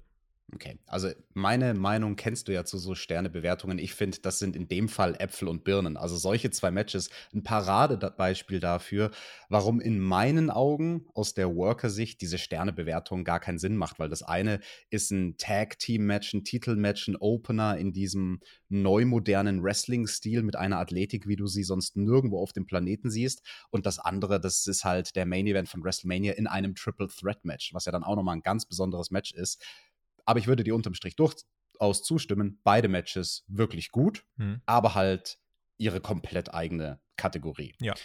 Okay, 0.51 0.79
also 0.87 1.09
meine 1.33 1.75
Meinung 1.75 2.15
kennst 2.15 2.47
du 2.47 2.53
ja 2.53 2.65
zu 2.65 2.79
so 2.79 2.95
Sternebewertungen. 2.95 3.77
Ich 3.77 3.93
finde, 3.93 4.17
das 4.21 4.39
sind 4.39 4.55
in 4.55 4.67
dem 4.67 4.89
Fall 4.89 5.15
Äpfel 5.19 5.47
und 5.47 5.63
Birnen. 5.63 5.95
Also 5.95 6.17
solche 6.17 6.49
zwei 6.49 6.71
Matches, 6.71 7.11
ein 7.33 7.43
Paradebeispiel 7.43 8.59
dafür, 8.59 9.11
warum 9.49 9.79
in 9.79 9.99
meinen 9.99 10.49
Augen 10.49 11.05
aus 11.13 11.35
der 11.35 11.55
Worker-Sicht 11.55 12.21
diese 12.21 12.39
Sternebewertung 12.39 13.23
gar 13.25 13.39
keinen 13.39 13.59
Sinn 13.59 13.75
macht, 13.75 13.99
weil 13.99 14.09
das 14.09 14.23
eine 14.23 14.59
ist 14.89 15.11
ein 15.11 15.37
Tag-Team-Match, 15.37 16.33
ein 16.33 16.43
Titelmatch, 16.43 17.07
ein 17.09 17.15
Opener 17.17 17.77
in 17.77 17.93
diesem 17.93 18.39
neumodernen 18.69 19.63
Wrestling-Stil 19.63 20.41
mit 20.41 20.55
einer 20.55 20.79
Athletik, 20.79 21.27
wie 21.27 21.35
du 21.35 21.45
sie 21.45 21.63
sonst 21.63 21.95
nirgendwo 21.95 22.39
auf 22.39 22.53
dem 22.53 22.65
Planeten 22.65 23.11
siehst. 23.11 23.43
Und 23.69 23.85
das 23.85 23.99
andere, 23.99 24.39
das 24.39 24.65
ist 24.65 24.83
halt 24.83 25.15
der 25.15 25.27
Main-Event 25.27 25.69
von 25.69 25.83
WrestleMania 25.83 26.33
in 26.33 26.47
einem 26.47 26.73
Triple-Threat-Match, 26.73 27.73
was 27.73 27.85
ja 27.85 27.91
dann 27.91 28.03
auch 28.03 28.15
nochmal 28.15 28.35
ein 28.35 28.41
ganz 28.41 28.65
besonderes 28.65 29.11
Match 29.11 29.33
ist 29.33 29.63
aber 30.25 30.39
ich 30.39 30.47
würde 30.47 30.63
dir 30.63 30.75
unterm 30.75 30.93
Strich 30.93 31.15
durchaus 31.15 32.03
zustimmen. 32.03 32.59
Beide 32.63 32.87
Matches 32.87 33.45
wirklich 33.47 33.91
gut, 33.91 34.23
hm. 34.37 34.61
aber 34.65 34.95
halt 34.95 35.39
ihre 35.77 36.01
komplett 36.01 36.53
eigene 36.53 36.99
Kategorie. 37.15 37.75
Ja. 37.79 37.95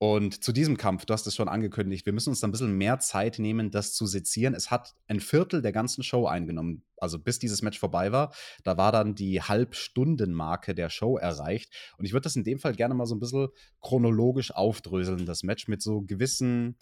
Und 0.00 0.44
zu 0.44 0.52
diesem 0.52 0.76
Kampf, 0.76 1.06
du 1.06 1.12
hast 1.12 1.26
es 1.26 1.34
schon 1.34 1.48
angekündigt, 1.48 2.06
wir 2.06 2.12
müssen 2.12 2.30
uns 2.30 2.38
da 2.38 2.46
ein 2.46 2.52
bisschen 2.52 2.78
mehr 2.78 3.00
Zeit 3.00 3.40
nehmen, 3.40 3.72
das 3.72 3.94
zu 3.94 4.06
sezieren. 4.06 4.54
Es 4.54 4.70
hat 4.70 4.94
ein 5.08 5.18
Viertel 5.18 5.60
der 5.60 5.72
ganzen 5.72 6.04
Show 6.04 6.26
eingenommen. 6.26 6.84
Also 6.98 7.18
bis 7.18 7.40
dieses 7.40 7.62
Match 7.62 7.80
vorbei 7.80 8.12
war, 8.12 8.32
da 8.62 8.76
war 8.76 8.92
dann 8.92 9.16
die 9.16 9.42
Halbstundenmarke 9.42 10.76
der 10.76 10.88
Show 10.88 11.18
erreicht. 11.18 11.74
Und 11.98 12.04
ich 12.04 12.12
würde 12.12 12.24
das 12.24 12.36
in 12.36 12.44
dem 12.44 12.60
Fall 12.60 12.76
gerne 12.76 12.94
mal 12.94 13.06
so 13.06 13.16
ein 13.16 13.20
bisschen 13.20 13.48
chronologisch 13.80 14.52
aufdröseln, 14.52 15.26
das 15.26 15.42
Match 15.42 15.66
mit 15.66 15.82
so 15.82 16.02
gewissen 16.02 16.76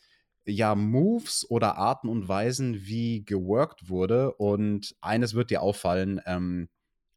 ja 0.47 0.75
Moves 0.75 1.49
oder 1.51 1.77
Arten 1.77 2.09
und 2.09 2.29
Weisen, 2.29 2.87
wie 2.87 3.25
geworkt 3.25 3.89
wurde. 3.89 4.33
Und 4.35 4.95
eines 5.01 5.35
wird 5.35 5.51
dir 5.51 5.63
auffallen, 5.63 6.21
ähm, 6.27 6.69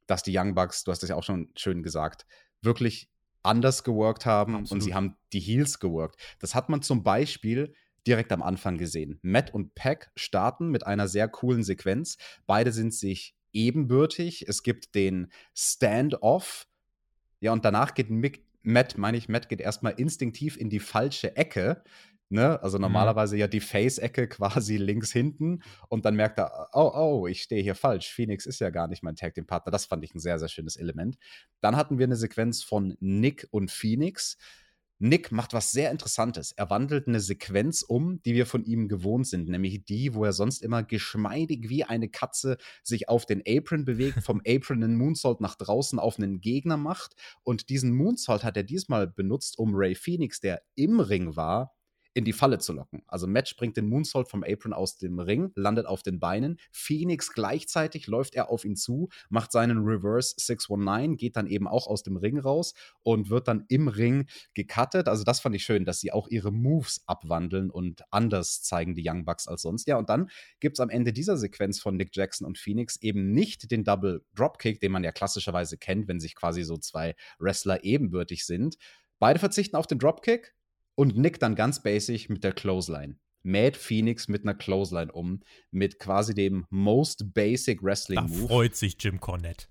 dass 0.08 0.24
die 0.24 0.36
Young 0.36 0.56
Bucks, 0.56 0.84
du 0.84 0.92
hast 0.92 1.04
das 1.04 1.10
ja 1.10 1.16
auch 1.16 1.24
schon 1.24 1.52
schön 1.56 1.84
gesagt, 1.84 2.26
wirklich 2.62 3.10
anders 3.44 3.84
geworkt 3.84 4.26
haben 4.26 4.56
Absolut. 4.56 4.72
und 4.72 4.82
sie 4.82 4.94
haben 4.94 5.16
die 5.32 5.40
Heels 5.40 5.80
geworkt. 5.80 6.20
Das 6.40 6.56
hat 6.56 6.70
man 6.70 6.82
zum 6.82 7.04
Beispiel 7.04 7.74
direkt 8.06 8.32
am 8.32 8.42
Anfang 8.42 8.78
gesehen. 8.78 9.20
Matt 9.22 9.54
und 9.54 9.76
Pack 9.76 10.12
starten 10.16 10.70
mit 10.70 10.86
einer 10.86 11.08
sehr 11.08 11.28
coolen 11.28 11.64
Sequenz. 11.64 12.18
Beide 12.48 12.72
sind 12.72 12.94
sich 12.94 13.36
ebenbürtig. 13.54 14.48
Es 14.48 14.64
gibt 14.64 14.96
den 14.96 15.32
Stand-off. 15.54 16.68
Ja, 17.40 17.54
und 17.54 17.66
danach 17.66 17.94
geht 17.94 18.10
Mick, 18.10 18.46
Matt, 18.62 18.98
meine 18.98 19.18
ich, 19.18 19.30
Matt 19.30 19.48
geht 19.50 19.62
erstmal 19.62 19.94
instinktiv 19.94 20.58
in 20.58 20.70
die 20.70 20.80
falsche 20.80 21.36
Ecke. 21.36 21.84
Ne? 22.32 22.62
Also 22.62 22.78
mhm. 22.78 22.84
normalerweise 22.84 23.36
mhm. 23.36 23.42
ja 23.42 23.48
die 23.48 23.60
Face-Ecke 23.60 24.28
quasi 24.30 24.78
links 24.78 25.12
hinten 25.12 25.64
und 25.88 26.06
dann 26.06 26.16
merkt 26.16 26.40
er, 26.40 26.70
oh, 26.74 26.92
oh, 26.94 27.28
ich 27.28 27.42
stehe 27.42 27.64
hier 27.64 27.76
falsch. 27.76 28.12
Phoenix 28.12 28.46
ist 28.46 28.60
ja 28.60 28.70
gar 28.70 28.88
nicht 28.88 29.04
mein 29.04 29.16
Tag 29.16 29.34
Team 29.34 29.48
Partner. 29.48 29.72
Das 29.72 29.86
fand 29.86 30.04
ich 30.04 30.14
ein 30.14 30.20
sehr, 30.20 30.38
sehr 30.38 30.48
schönes 30.48 30.76
Element. 30.76 31.18
Dann 31.60 31.76
hatten 31.76 31.98
wir 31.98 32.06
eine 32.06 32.16
Sequenz 32.16 32.64
von 32.64 32.96
Nick 33.00 33.48
und 33.50 33.72
Phoenix. 33.72 34.38
Nick 35.02 35.32
macht 35.32 35.54
was 35.54 35.72
sehr 35.72 35.92
Interessantes. 35.92 36.52
Er 36.52 36.70
wandelt 36.70 37.08
eine 37.08 37.22
Sequenz 37.22 37.82
um, 37.82 38.22
die 38.24 38.34
wir 38.34 38.46
von 38.46 38.66
ihm 38.66 38.90
gewohnt 38.90 39.26
sind, 39.28 39.48
nämlich 39.48 39.86
die, 39.86 40.14
wo 40.14 40.26
er 40.26 40.34
sonst 40.34 40.62
immer 40.62 40.84
geschmeidig 40.84 41.70
wie 41.70 41.86
eine 41.86 42.10
Katze 42.10 42.58
sich 42.84 43.08
auf 43.08 43.26
den 43.26 43.42
Apron 43.48 43.86
bewegt, 43.86 44.22
vom 44.22 44.42
Apron 44.46 44.84
einen 44.84 44.98
Moonsault 44.98 45.40
nach 45.40 45.56
draußen 45.56 45.98
auf 46.00 46.20
einen 46.20 46.42
Gegner 46.42 46.76
macht. 46.76 47.16
Und 47.44 47.70
diesen 47.70 47.96
Moonsault 47.96 48.44
hat 48.44 48.58
er 48.58 48.64
diesmal 48.64 49.08
benutzt, 49.08 49.58
um 49.58 49.74
Ray 49.74 49.96
Phoenix, 49.96 50.42
der 50.42 50.62
im 50.76 51.00
Ring 51.00 51.38
war, 51.38 51.74
in 52.20 52.26
die 52.26 52.34
Falle 52.34 52.60
zu 52.60 52.74
locken. 52.74 53.02
Also 53.08 53.28
Match 53.28 53.56
bringt 53.56 53.78
den 53.78 53.88
Moonsault 53.88 54.28
vom 54.28 54.44
Apron 54.44 54.74
aus 54.74 54.98
dem 54.98 55.20
Ring, 55.20 55.52
landet 55.56 55.86
auf 55.86 56.04
den 56.04 56.20
Beinen. 56.20 56.60
Phoenix 56.72 57.32
gleichzeitig 57.32 58.08
läuft 58.08 58.36
er 58.36 58.50
auf 58.50 58.66
ihn 58.66 58.76
zu, 58.76 59.08
macht 59.30 59.54
seinen 59.54 59.86
Reverse 59.86 60.36
619, 60.38 61.16
geht 61.16 61.38
dann 61.38 61.48
eben 61.48 61.66
auch 61.66 61.88
aus 61.88 62.04
dem 62.04 62.18
Ring 62.18 62.38
raus 62.38 62.74
und 63.04 63.30
wird 63.30 63.48
dann 63.48 63.64
im 63.70 63.88
Ring 63.88 64.28
gecuttet. 64.54 65.08
Also 65.08 65.24
das 65.24 65.40
fand 65.40 65.56
ich 65.56 65.64
schön, 65.64 65.86
dass 65.86 66.02
sie 66.02 66.12
auch 66.12 66.28
ihre 66.28 66.52
Moves 66.52 67.04
abwandeln 67.08 67.72
und 67.72 68.04
anders 68.12 68.62
zeigen 68.62 68.96
die 68.96 69.08
Young 69.08 69.24
Bucks 69.24 69.48
als 69.48 69.62
sonst. 69.62 69.88
Ja, 69.88 69.98
und 69.98 70.10
dann 70.10 70.30
gibt 70.60 70.76
es 70.76 70.82
am 70.82 70.90
Ende 70.90 71.14
dieser 71.14 71.38
Sequenz 71.38 71.80
von 71.80 71.96
Nick 71.96 72.10
Jackson 72.14 72.46
und 72.46 72.58
Phoenix 72.58 72.98
eben 72.98 73.32
nicht 73.32 73.72
den 73.72 73.86
Double 73.86 74.26
Dropkick, 74.36 74.82
den 74.82 74.92
man 74.92 75.06
ja 75.06 75.14
klassischerweise 75.14 75.78
kennt, 75.78 76.10
wenn 76.10 76.20
sich 76.20 76.36
quasi 76.36 76.64
so 76.64 76.76
zwei 76.78 77.16
Wrestler 77.40 77.86
ebenbürtig 77.86 78.46
sind. 78.46 78.78
Beide 79.20 79.40
verzichten 79.40 79.76
auf 79.76 79.88
den 79.88 80.00
Dropkick, 80.00 80.54
und 81.00 81.16
nickt 81.16 81.42
dann 81.44 81.56
ganz 81.56 81.82
basic 81.82 82.30
mit 82.30 82.44
der 82.44 82.52
Clothesline. 82.52 83.16
Mäht 83.42 83.78
Phoenix 83.78 84.28
mit 84.28 84.44
einer 84.44 84.54
Clothesline 84.54 85.10
um, 85.10 85.40
mit 85.72 85.98
quasi 85.98 86.34
dem 86.34 86.66
most 86.70 87.34
basic 87.34 87.82
Wrestling 87.82 88.20
Move. 88.20 88.42
Da 88.42 88.48
freut 88.48 88.76
sich 88.76 88.98
Jim 89.00 89.22
Cornette. 89.22 89.68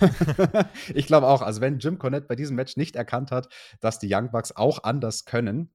ich 0.94 1.04
glaube 1.04 1.26
auch, 1.26 1.42
also 1.42 1.60
wenn 1.60 1.80
Jim 1.80 1.98
Cornette 1.98 2.26
bei 2.26 2.34
diesem 2.34 2.56
Match 2.56 2.78
nicht 2.78 2.96
erkannt 2.96 3.30
hat, 3.30 3.52
dass 3.80 3.98
die 3.98 4.08
Young 4.10 4.30
Bucks 4.30 4.56
auch 4.56 4.82
anders 4.82 5.26
können, 5.26 5.70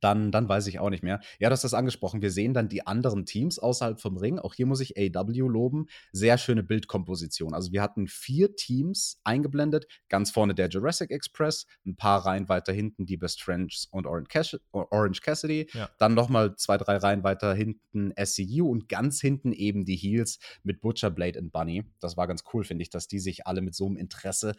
dann, 0.00 0.32
dann 0.32 0.48
weiß 0.48 0.66
ich 0.66 0.78
auch 0.78 0.90
nicht 0.90 1.02
mehr. 1.02 1.20
Ja, 1.38 1.48
du 1.48 1.52
hast 1.52 1.64
das 1.64 1.74
angesprochen. 1.74 2.22
Wir 2.22 2.30
sehen 2.30 2.54
dann 2.54 2.68
die 2.68 2.86
anderen 2.86 3.24
Teams 3.24 3.58
außerhalb 3.58 4.00
vom 4.00 4.16
Ring. 4.16 4.38
Auch 4.38 4.54
hier 4.54 4.66
muss 4.66 4.80
ich 4.80 4.96
AW 4.96 5.48
loben. 5.48 5.86
Sehr 6.12 6.38
schöne 6.38 6.62
Bildkomposition. 6.62 7.54
Also 7.54 7.72
wir 7.72 7.82
hatten 7.82 8.06
vier 8.06 8.56
Teams 8.56 9.20
eingeblendet. 9.24 9.86
Ganz 10.08 10.30
vorne 10.30 10.54
der 10.54 10.68
Jurassic 10.68 11.10
Express, 11.10 11.66
ein 11.86 11.96
paar 11.96 12.26
Reihen 12.26 12.48
weiter 12.48 12.72
hinten 12.72 13.06
die 13.06 13.16
Best 13.16 13.42
Friends 13.42 13.88
und 13.90 14.06
Orange 14.06 15.20
Cassidy. 15.20 15.68
Ja. 15.72 15.88
Dann 15.98 16.14
nochmal 16.14 16.56
zwei, 16.56 16.76
drei 16.76 16.96
Reihen 16.96 17.24
weiter 17.24 17.54
hinten 17.54 18.12
SCU 18.22 18.70
und 18.70 18.88
ganz 18.88 19.20
hinten 19.20 19.52
eben 19.52 19.84
die 19.84 19.96
Heels 19.96 20.38
mit 20.62 20.80
Butcher, 20.80 21.10
Blade 21.10 21.38
und 21.38 21.52
Bunny. 21.52 21.84
Das 22.00 22.16
war 22.16 22.26
ganz 22.26 22.44
cool, 22.52 22.64
finde 22.64 22.82
ich, 22.82 22.90
dass 22.90 23.08
die 23.08 23.18
sich 23.18 23.46
alle 23.46 23.62
mit 23.62 23.74
so 23.74 23.86
einem 23.86 23.96
Interesse 23.96 24.54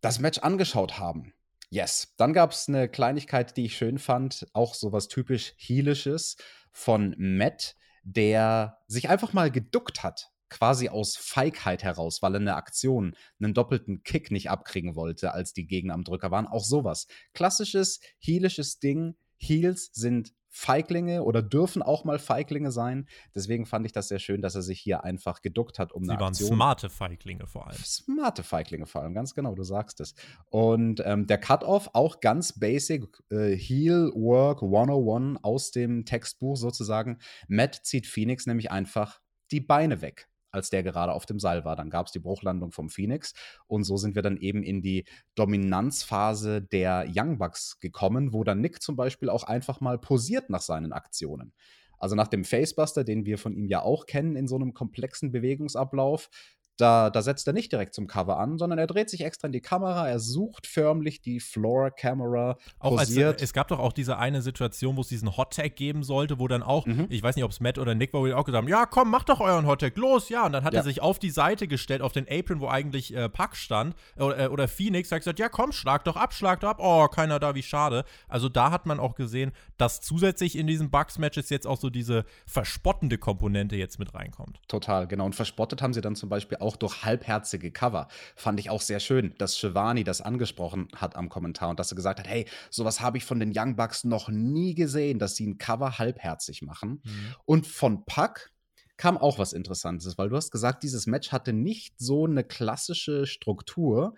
das 0.00 0.18
Match 0.18 0.38
angeschaut 0.38 0.98
haben. 0.98 1.32
Yes. 1.70 2.14
Dann 2.16 2.32
gab 2.32 2.52
es 2.52 2.68
eine 2.68 2.88
Kleinigkeit, 2.88 3.56
die 3.56 3.66
ich 3.66 3.76
schön 3.76 3.98
fand, 3.98 4.46
auch 4.52 4.74
sowas 4.74 5.08
typisch 5.08 5.54
Heelisches 5.56 6.36
von 6.70 7.14
Matt, 7.18 7.76
der 8.02 8.78
sich 8.86 9.08
einfach 9.08 9.32
mal 9.32 9.50
geduckt 9.50 10.02
hat, 10.02 10.30
quasi 10.50 10.88
aus 10.88 11.16
Feigheit 11.16 11.82
heraus, 11.82 12.22
weil 12.22 12.34
er 12.34 12.40
eine 12.40 12.56
Aktion, 12.56 13.16
einen 13.40 13.54
doppelten 13.54 14.02
Kick 14.02 14.30
nicht 14.30 14.50
abkriegen 14.50 14.94
wollte, 14.94 15.32
als 15.32 15.52
die 15.52 15.66
Gegner 15.66 15.94
am 15.94 16.04
Drücker 16.04 16.30
waren. 16.30 16.46
Auch 16.46 16.64
sowas. 16.64 17.06
Klassisches, 17.32 18.00
heelisches 18.18 18.78
Ding. 18.78 19.16
Heels 19.38 19.90
sind 19.92 20.32
Feiglinge 20.56 21.24
oder 21.24 21.42
dürfen 21.42 21.82
auch 21.82 22.04
mal 22.04 22.20
Feiglinge 22.20 22.70
sein. 22.70 23.08
Deswegen 23.34 23.66
fand 23.66 23.86
ich 23.86 23.92
das 23.92 24.06
sehr 24.06 24.20
schön, 24.20 24.40
dass 24.40 24.54
er 24.54 24.62
sich 24.62 24.78
hier 24.78 25.02
einfach 25.02 25.42
geduckt 25.42 25.80
hat, 25.80 25.92
um 25.92 26.04
Sie 26.04 26.12
eine 26.12 26.20
waren 26.20 26.28
Aktion. 26.28 26.54
smarte 26.54 26.90
Feiglinge 26.90 27.48
vor 27.48 27.66
allem. 27.66 27.76
Smarte 27.76 28.44
Feiglinge 28.44 28.86
vor 28.86 29.02
allem, 29.02 29.14
ganz 29.14 29.34
genau, 29.34 29.56
du 29.56 29.64
sagst 29.64 30.00
es. 30.00 30.14
Und 30.50 31.02
ähm, 31.04 31.26
der 31.26 31.38
Cut-Off 31.38 31.90
auch 31.92 32.20
ganz 32.20 32.52
basic, 32.52 33.04
äh, 33.30 33.56
Heel 33.56 34.12
Work 34.14 34.62
101 34.62 35.40
aus 35.42 35.72
dem 35.72 36.04
Textbuch 36.04 36.56
sozusagen. 36.56 37.18
Matt 37.48 37.80
zieht 37.82 38.06
Phoenix 38.06 38.46
nämlich 38.46 38.70
einfach 38.70 39.20
die 39.50 39.60
Beine 39.60 40.02
weg 40.02 40.28
als 40.54 40.70
der 40.70 40.82
gerade 40.82 41.12
auf 41.12 41.26
dem 41.26 41.38
Seil 41.38 41.64
war. 41.64 41.76
Dann 41.76 41.90
gab 41.90 42.06
es 42.06 42.12
die 42.12 42.20
Bruchlandung 42.20 42.72
vom 42.72 42.88
Phoenix 42.88 43.34
und 43.66 43.84
so 43.84 43.96
sind 43.96 44.14
wir 44.14 44.22
dann 44.22 44.38
eben 44.38 44.62
in 44.62 44.80
die 44.80 45.04
Dominanzphase 45.34 46.62
der 46.62 47.06
Young 47.14 47.38
Bucks 47.38 47.78
gekommen, 47.80 48.32
wo 48.32 48.44
dann 48.44 48.60
Nick 48.60 48.80
zum 48.80 48.96
Beispiel 48.96 49.28
auch 49.28 49.44
einfach 49.44 49.80
mal 49.80 49.98
posiert 49.98 50.48
nach 50.48 50.62
seinen 50.62 50.92
Aktionen. 50.92 51.52
Also 51.98 52.16
nach 52.16 52.28
dem 52.28 52.44
Facebuster, 52.44 53.04
den 53.04 53.24
wir 53.24 53.38
von 53.38 53.54
ihm 53.54 53.66
ja 53.66 53.82
auch 53.82 54.06
kennen 54.06 54.36
in 54.36 54.46
so 54.46 54.56
einem 54.56 54.74
komplexen 54.74 55.32
Bewegungsablauf, 55.32 56.28
da, 56.76 57.10
da 57.10 57.22
setzt 57.22 57.46
er 57.46 57.52
nicht 57.52 57.70
direkt 57.70 57.94
zum 57.94 58.06
Cover 58.06 58.38
an, 58.38 58.58
sondern 58.58 58.78
er 58.78 58.86
dreht 58.86 59.08
sich 59.08 59.24
extra 59.24 59.46
in 59.46 59.52
die 59.52 59.60
Kamera, 59.60 60.08
er 60.08 60.18
sucht 60.18 60.66
förmlich 60.66 61.20
die 61.20 61.40
Floor-Camera. 61.40 62.58
Auch 62.80 62.98
als, 62.98 63.10
es 63.10 63.52
gab 63.52 63.68
doch 63.68 63.78
auch 63.78 63.92
diese 63.92 64.18
eine 64.18 64.42
Situation, 64.42 64.96
wo 64.96 65.02
es 65.02 65.08
diesen 65.08 65.36
Hot-Tag 65.36 65.76
geben 65.76 66.02
sollte, 66.02 66.38
wo 66.38 66.48
dann 66.48 66.62
auch, 66.62 66.86
mhm. 66.86 67.06
ich 67.10 67.22
weiß 67.22 67.36
nicht, 67.36 67.44
ob 67.44 67.52
es 67.52 67.60
Matt 67.60 67.78
oder 67.78 67.94
Nick 67.94 68.12
war, 68.12 68.22
wo 68.22 68.26
die 68.26 68.34
auch 68.34 68.44
gesagt 68.44 68.62
haben, 68.62 68.68
ja, 68.68 68.86
komm, 68.86 69.10
mach 69.10 69.24
doch 69.24 69.40
euren 69.40 69.66
Hot-Tag, 69.66 69.96
los, 69.96 70.28
ja. 70.28 70.46
Und 70.46 70.52
dann 70.52 70.64
hat 70.64 70.74
ja. 70.74 70.80
er 70.80 70.84
sich 70.84 71.00
auf 71.00 71.18
die 71.18 71.30
Seite 71.30 71.68
gestellt, 71.68 72.02
auf 72.02 72.12
den 72.12 72.26
Apron, 72.28 72.60
wo 72.60 72.68
eigentlich 72.68 73.14
äh, 73.14 73.28
Puck 73.28 73.56
stand, 73.56 73.94
äh, 74.16 74.48
oder 74.48 74.66
Phoenix, 74.66 75.12
hat 75.12 75.20
gesagt, 75.20 75.38
ja, 75.38 75.48
komm, 75.48 75.72
schlag 75.72 76.04
doch 76.04 76.16
ab, 76.16 76.34
schlag 76.34 76.60
doch 76.60 76.70
ab. 76.70 76.78
Oh, 76.80 77.06
keiner 77.08 77.38
da, 77.38 77.54
wie 77.54 77.62
schade. 77.62 78.04
Also 78.28 78.48
da 78.48 78.70
hat 78.70 78.86
man 78.86 78.98
auch 78.98 79.14
gesehen, 79.14 79.52
dass 79.76 80.00
zusätzlich 80.00 80.56
in 80.56 80.66
diesen 80.66 80.90
Bugs-Matches 80.90 81.50
jetzt 81.50 81.66
auch 81.66 81.78
so 81.78 81.90
diese 81.90 82.24
verspottende 82.46 83.18
Komponente 83.18 83.76
jetzt 83.76 83.98
mit 83.98 84.14
reinkommt. 84.14 84.60
Total, 84.68 85.06
genau. 85.06 85.26
Und 85.26 85.34
verspottet 85.34 85.82
haben 85.82 85.94
sie 85.94 86.00
dann 86.00 86.16
zum 86.16 86.28
Beispiel 86.28 86.58
auch 86.64 86.76
durch 86.76 87.04
halbherzige 87.04 87.70
Cover. 87.70 88.08
Fand 88.34 88.58
ich 88.58 88.70
auch 88.70 88.80
sehr 88.80 89.00
schön, 89.00 89.34
dass 89.38 89.56
Shivani 89.56 90.02
das 90.02 90.20
angesprochen 90.20 90.88
hat 90.96 91.16
am 91.16 91.28
Kommentar 91.28 91.68
und 91.70 91.78
dass 91.78 91.92
er 91.92 91.96
gesagt 91.96 92.18
hat, 92.18 92.26
hey, 92.26 92.46
sowas 92.70 93.00
habe 93.00 93.18
ich 93.18 93.24
von 93.24 93.38
den 93.38 93.52
Young 93.54 93.76
Bucks 93.76 94.04
noch 94.04 94.28
nie 94.28 94.74
gesehen, 94.74 95.18
dass 95.18 95.36
sie 95.36 95.46
ein 95.46 95.58
Cover 95.58 95.98
halbherzig 95.98 96.62
machen. 96.62 97.02
Mhm. 97.04 97.34
Und 97.44 97.66
von 97.66 98.04
Puck 98.04 98.50
kam 98.96 99.18
auch 99.18 99.38
was 99.38 99.52
Interessantes, 99.52 100.18
weil 100.18 100.28
du 100.28 100.36
hast 100.36 100.50
gesagt, 100.50 100.82
dieses 100.82 101.06
Match 101.06 101.32
hatte 101.32 101.52
nicht 101.52 101.94
so 101.98 102.26
eine 102.26 102.44
klassische 102.44 103.26
Struktur. 103.26 104.14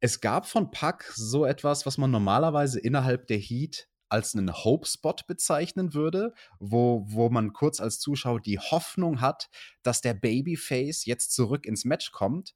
Es 0.00 0.20
gab 0.20 0.46
von 0.46 0.70
Puck 0.70 1.04
so 1.14 1.44
etwas, 1.44 1.86
was 1.86 1.98
man 1.98 2.10
normalerweise 2.10 2.80
innerhalb 2.80 3.26
der 3.26 3.38
Heat 3.38 3.88
als 4.08 4.34
einen 4.34 4.52
Hope-Spot 4.52 5.16
bezeichnen 5.26 5.94
würde, 5.94 6.34
wo, 6.58 7.04
wo 7.06 7.30
man 7.30 7.52
kurz 7.52 7.80
als 7.80 7.98
Zuschauer 7.98 8.40
die 8.40 8.58
Hoffnung 8.58 9.20
hat, 9.20 9.48
dass 9.82 10.00
der 10.00 10.14
Babyface 10.14 11.04
jetzt 11.04 11.32
zurück 11.32 11.66
ins 11.66 11.84
Match 11.84 12.12
kommt. 12.12 12.54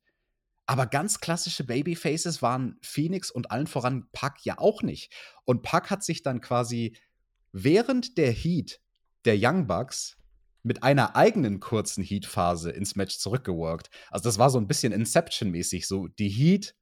Aber 0.66 0.86
ganz 0.86 1.20
klassische 1.20 1.64
Babyfaces 1.64 2.40
waren 2.40 2.78
Phoenix 2.82 3.30
und 3.30 3.50
allen 3.50 3.66
voran 3.66 4.08
Pack 4.12 4.44
ja 4.44 4.58
auch 4.58 4.82
nicht. 4.82 5.12
Und 5.44 5.62
Pack 5.62 5.90
hat 5.90 6.04
sich 6.04 6.22
dann 6.22 6.40
quasi 6.40 6.96
während 7.52 8.16
der 8.16 8.32
Heat 8.32 8.80
der 9.24 9.36
Young 9.38 9.66
Bucks 9.66 10.16
mit 10.62 10.82
einer 10.82 11.16
eigenen 11.16 11.60
kurzen 11.60 12.04
Heat-Phase 12.04 12.70
ins 12.70 12.94
Match 12.94 13.18
zurückgeworkt. 13.18 13.90
Also 14.10 14.28
das 14.28 14.38
war 14.38 14.50
so 14.50 14.58
ein 14.58 14.68
bisschen 14.68 14.92
Inception-mäßig, 14.92 15.86
so 15.86 16.06
die 16.06 16.28
Heat 16.28 16.74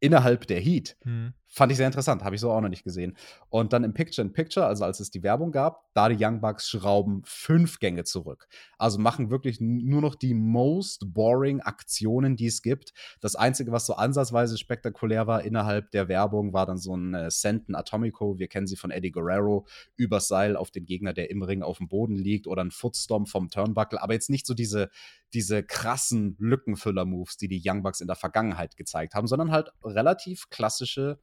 innerhalb 0.00 0.46
der 0.46 0.60
Heat. 0.60 0.96
Hm. 1.02 1.34
Fand 1.52 1.72
ich 1.72 1.78
sehr 1.78 1.86
interessant, 1.88 2.22
habe 2.22 2.36
ich 2.36 2.40
so 2.40 2.52
auch 2.52 2.60
noch 2.60 2.68
nicht 2.68 2.84
gesehen. 2.84 3.16
Und 3.48 3.72
dann 3.72 3.82
im 3.82 3.92
Picture-in-Picture, 3.92 4.64
also 4.64 4.84
als 4.84 5.00
es 5.00 5.10
die 5.10 5.24
Werbung 5.24 5.50
gab, 5.50 5.92
da 5.94 6.08
die 6.08 6.24
Young 6.24 6.40
Bucks 6.40 6.68
schrauben 6.68 7.22
fünf 7.24 7.80
Gänge 7.80 8.04
zurück. 8.04 8.46
Also 8.78 9.00
machen 9.00 9.30
wirklich 9.30 9.60
nur 9.60 10.00
noch 10.00 10.14
die 10.14 10.32
most 10.32 11.12
boring 11.12 11.60
Aktionen, 11.60 12.36
die 12.36 12.46
es 12.46 12.62
gibt. 12.62 12.92
Das 13.20 13.34
Einzige, 13.34 13.72
was 13.72 13.84
so 13.84 13.94
ansatzweise 13.94 14.58
spektakulär 14.58 15.26
war 15.26 15.42
innerhalb 15.42 15.90
der 15.90 16.06
Werbung, 16.06 16.52
war 16.52 16.66
dann 16.66 16.78
so 16.78 16.96
ein 16.96 17.14
äh, 17.14 17.32
Senten 17.32 17.74
Atomico, 17.74 18.38
wir 18.38 18.46
kennen 18.46 18.68
sie 18.68 18.76
von 18.76 18.92
Eddie 18.92 19.10
Guerrero, 19.10 19.66
übers 19.96 20.28
Seil 20.28 20.54
auf 20.54 20.70
den 20.70 20.84
Gegner, 20.86 21.14
der 21.14 21.30
im 21.30 21.42
Ring 21.42 21.64
auf 21.64 21.78
dem 21.78 21.88
Boden 21.88 22.14
liegt, 22.14 22.46
oder 22.46 22.62
ein 22.62 22.70
Footstomp 22.70 23.28
vom 23.28 23.50
Turnbuckle, 23.50 24.00
aber 24.00 24.12
jetzt 24.12 24.30
nicht 24.30 24.46
so 24.46 24.54
diese, 24.54 24.88
diese 25.34 25.64
krassen 25.64 26.36
Lückenfüller-Moves, 26.38 27.38
die 27.38 27.48
die 27.48 27.60
Young 27.64 27.82
Bucks 27.82 28.00
in 28.00 28.06
der 28.06 28.14
Vergangenheit 28.14 28.76
gezeigt 28.76 29.16
haben, 29.16 29.26
sondern 29.26 29.50
halt 29.50 29.72
relativ 29.82 30.48
klassische 30.48 31.18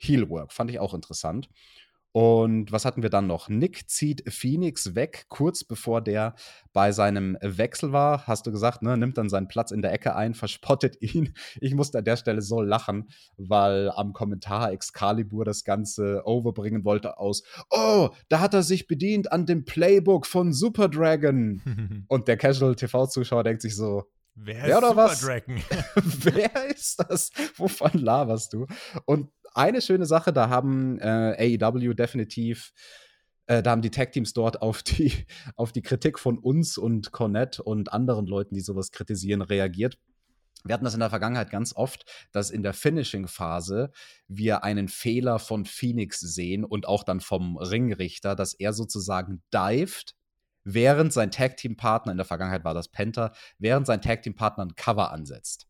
Heelwork. 0.00 0.52
Fand 0.52 0.70
ich 0.70 0.78
auch 0.78 0.94
interessant. 0.94 1.48
Und 2.12 2.72
was 2.72 2.84
hatten 2.84 3.02
wir 3.02 3.10
dann 3.10 3.28
noch? 3.28 3.48
Nick 3.48 3.88
zieht 3.88 4.32
Phoenix 4.32 4.96
weg, 4.96 5.26
kurz 5.28 5.62
bevor 5.62 6.00
der 6.00 6.34
bei 6.72 6.90
seinem 6.90 7.38
Wechsel 7.40 7.92
war. 7.92 8.26
Hast 8.26 8.46
du 8.46 8.50
gesagt, 8.50 8.82
ne? 8.82 8.96
Nimmt 8.96 9.16
dann 9.16 9.28
seinen 9.28 9.46
Platz 9.46 9.70
in 9.70 9.80
der 9.80 9.92
Ecke 9.92 10.16
ein, 10.16 10.34
verspottet 10.34 11.00
ihn. 11.00 11.34
Ich 11.60 11.74
musste 11.74 11.98
an 11.98 12.04
der 12.04 12.16
Stelle 12.16 12.42
so 12.42 12.60
lachen, 12.60 13.10
weil 13.36 13.90
am 13.90 14.12
Kommentar 14.12 14.72
Excalibur 14.72 15.44
das 15.44 15.62
Ganze 15.62 16.22
overbringen 16.24 16.84
wollte 16.84 17.18
aus: 17.18 17.44
Oh, 17.70 18.08
da 18.28 18.40
hat 18.40 18.54
er 18.54 18.64
sich 18.64 18.88
bedient 18.88 19.30
an 19.30 19.46
dem 19.46 19.64
Playbook 19.64 20.26
von 20.26 20.52
Super 20.52 20.88
Dragon. 20.88 21.62
Und 22.08 22.26
der 22.26 22.36
Casual 22.36 22.74
TV-Zuschauer 22.74 23.44
denkt 23.44 23.62
sich 23.62 23.76
so: 23.76 24.02
Wer, 24.34 24.64
Wer 24.64 24.78
ist 24.78 24.88
Super 24.88 24.96
was? 24.96 25.20
Dragon? 25.20 25.62
Wer 25.94 26.66
ist 26.74 27.04
das? 27.08 27.30
Wovon 27.56 27.92
laberst 27.92 28.52
du? 28.52 28.66
Und 29.04 29.30
eine 29.54 29.80
schöne 29.80 30.06
Sache, 30.06 30.32
da 30.32 30.48
haben 30.48 30.98
äh, 30.98 31.58
AEW 31.60 31.94
definitiv 31.94 32.72
äh, 33.50 33.64
da 33.64 33.72
haben 33.72 33.82
die 33.82 33.90
Tag-Teams 33.90 34.32
dort 34.32 34.62
auf 34.62 34.84
die, 34.84 35.12
auf 35.56 35.72
die 35.72 35.82
Kritik 35.82 36.20
von 36.20 36.38
uns 36.38 36.78
und 36.78 37.10
Cornette 37.10 37.64
und 37.64 37.92
anderen 37.92 38.26
Leuten, 38.26 38.54
die 38.54 38.60
sowas 38.60 38.92
kritisieren, 38.92 39.42
reagiert. 39.42 39.98
Wir 40.62 40.74
hatten 40.74 40.84
das 40.84 40.94
in 40.94 41.00
der 41.00 41.10
Vergangenheit 41.10 41.50
ganz 41.50 41.74
oft, 41.74 42.04
dass 42.30 42.50
in 42.50 42.62
der 42.62 42.74
Finishing-Phase 42.74 43.90
wir 44.28 44.62
einen 44.62 44.86
Fehler 44.86 45.40
von 45.40 45.64
Phoenix 45.64 46.20
sehen 46.20 46.64
und 46.64 46.86
auch 46.86 47.02
dann 47.02 47.20
vom 47.20 47.56
Ringrichter, 47.56 48.36
dass 48.36 48.54
er 48.54 48.72
sozusagen 48.72 49.42
dived, 49.52 50.14
während 50.62 51.12
sein 51.12 51.32
Tag-Team-Partner, 51.32 52.12
in 52.12 52.18
der 52.18 52.26
Vergangenheit 52.26 52.62
war 52.62 52.74
das 52.74 52.88
Penta, 52.88 53.32
während 53.58 53.86
sein 53.86 54.00
Tag-Team-Partner 54.00 54.66
ein 54.66 54.76
Cover 54.76 55.10
ansetzt. 55.10 55.66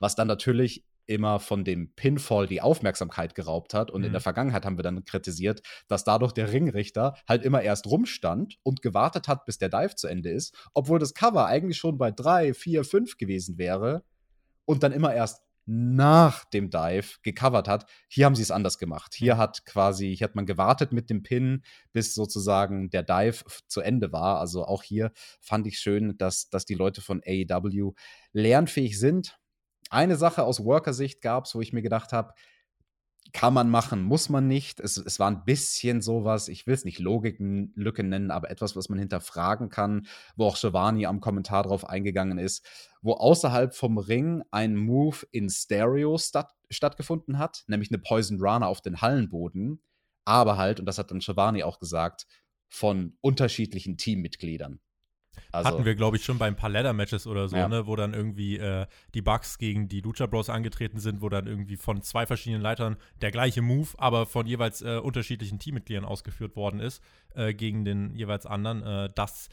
Was 0.00 0.16
dann 0.16 0.28
natürlich 0.28 0.84
immer 1.06 1.40
von 1.40 1.64
dem 1.64 1.92
Pinfall 1.94 2.46
die 2.46 2.60
Aufmerksamkeit 2.60 3.34
geraubt 3.34 3.74
hat. 3.74 3.90
Und 3.90 4.00
mhm. 4.00 4.06
in 4.06 4.12
der 4.12 4.20
mhm. 4.20 4.24
Vergangenheit 4.24 4.64
haben 4.64 4.78
wir 4.78 4.82
dann 4.82 5.04
kritisiert, 5.04 5.62
dass 5.88 6.04
dadurch 6.04 6.32
der 6.32 6.52
Ringrichter 6.52 7.14
halt 7.28 7.42
immer 7.42 7.62
erst 7.62 7.86
rumstand 7.86 8.58
und 8.62 8.82
gewartet 8.82 9.28
hat, 9.28 9.44
bis 9.44 9.58
der 9.58 9.68
Dive 9.68 9.94
zu 9.94 10.06
Ende 10.08 10.30
ist, 10.30 10.54
obwohl 10.74 10.98
das 10.98 11.14
Cover 11.14 11.46
eigentlich 11.46 11.78
schon 11.78 11.98
bei 11.98 12.10
drei, 12.10 12.54
vier, 12.54 12.84
fünf 12.84 13.16
gewesen 13.16 13.58
wäre 13.58 14.04
und 14.64 14.82
dann 14.82 14.92
immer 14.92 15.14
erst 15.14 15.42
nach 15.64 16.44
dem 16.44 16.70
Dive 16.70 17.18
gecovert 17.22 17.68
hat. 17.68 17.86
Hier 18.08 18.26
haben 18.26 18.34
sie 18.34 18.42
es 18.42 18.50
anders 18.50 18.78
gemacht. 18.78 19.14
Hier 19.14 19.36
hat 19.36 19.64
quasi, 19.64 20.14
hier 20.16 20.24
hat 20.24 20.34
man 20.34 20.46
gewartet 20.46 20.92
mit 20.92 21.08
dem 21.08 21.22
Pin, 21.22 21.62
bis 21.92 22.14
sozusagen 22.14 22.90
der 22.90 23.04
Dive 23.04 23.44
zu 23.68 23.80
Ende 23.80 24.12
war. 24.12 24.40
Also 24.40 24.64
auch 24.64 24.82
hier 24.82 25.12
fand 25.40 25.66
ich 25.66 25.78
schön, 25.78 26.16
dass, 26.18 26.50
dass 26.50 26.64
die 26.64 26.74
Leute 26.74 27.00
von 27.00 27.22
AEW 27.24 27.92
lernfähig 28.32 28.98
sind 28.98 29.38
eine 29.92 30.16
Sache 30.16 30.44
aus 30.44 30.64
Worker-Sicht 30.64 31.20
gab 31.20 31.44
es, 31.44 31.54
wo 31.54 31.60
ich 31.60 31.72
mir 31.72 31.82
gedacht 31.82 32.12
habe, 32.12 32.34
kann 33.32 33.54
man 33.54 33.70
machen, 33.70 34.02
muss 34.02 34.28
man 34.28 34.46
nicht. 34.46 34.80
Es, 34.80 34.96
es 34.96 35.18
war 35.18 35.28
ein 35.28 35.44
bisschen 35.44 36.02
sowas, 36.02 36.48
ich 36.48 36.66
will 36.66 36.74
es 36.74 36.84
nicht 36.84 36.98
Logiklücke 36.98 38.02
nennen, 38.02 38.30
aber 38.30 38.50
etwas, 38.50 38.76
was 38.76 38.88
man 38.88 38.98
hinterfragen 38.98 39.68
kann, 39.68 40.06
wo 40.36 40.46
auch 40.46 40.58
Giovanni 40.58 41.06
am 41.06 41.20
Kommentar 41.20 41.62
drauf 41.62 41.88
eingegangen 41.88 42.38
ist, 42.38 42.66
wo 43.00 43.14
außerhalb 43.14 43.74
vom 43.74 43.98
Ring 43.98 44.42
ein 44.50 44.76
Move 44.76 45.18
in 45.30 45.48
Stereo 45.48 46.18
stat 46.18 46.52
stattgefunden 46.68 47.38
hat, 47.38 47.64
nämlich 47.66 47.90
eine 47.90 47.98
Poison 47.98 48.38
Rana 48.40 48.66
auf 48.66 48.80
den 48.80 49.02
Hallenboden, 49.02 49.82
aber 50.24 50.56
halt, 50.56 50.80
und 50.80 50.86
das 50.86 50.98
hat 50.98 51.10
dann 51.10 51.18
Giovanni 51.18 51.62
auch 51.62 51.78
gesagt, 51.78 52.26
von 52.68 53.18
unterschiedlichen 53.20 53.98
Teammitgliedern. 53.98 54.80
Also, 55.50 55.68
Hatten 55.68 55.84
wir, 55.84 55.94
glaube 55.94 56.16
ich, 56.16 56.24
schon 56.24 56.38
bei 56.38 56.46
ein 56.46 56.56
paar 56.56 56.70
Ladder-Matches 56.70 57.26
oder 57.26 57.48
so, 57.48 57.56
ja. 57.56 57.68
ne, 57.68 57.86
wo 57.86 57.96
dann 57.96 58.14
irgendwie 58.14 58.58
äh, 58.58 58.86
die 59.14 59.22
Bugs 59.22 59.58
gegen 59.58 59.88
die 59.88 60.00
Lucha 60.00 60.26
Bros 60.26 60.50
angetreten 60.50 60.98
sind, 60.98 61.22
wo 61.22 61.28
dann 61.28 61.46
irgendwie 61.46 61.76
von 61.76 62.02
zwei 62.02 62.26
verschiedenen 62.26 62.62
Leitern 62.62 62.96
der 63.20 63.30
gleiche 63.30 63.62
Move, 63.62 63.88
aber 63.98 64.26
von 64.26 64.46
jeweils 64.46 64.82
äh, 64.82 64.98
unterschiedlichen 64.98 65.58
Teammitgliedern 65.58 66.04
ausgeführt 66.04 66.56
worden 66.56 66.80
ist, 66.80 67.02
äh, 67.34 67.54
gegen 67.54 67.84
den 67.84 68.14
jeweils 68.14 68.46
anderen. 68.46 68.82
Äh, 68.82 69.10
das 69.14 69.48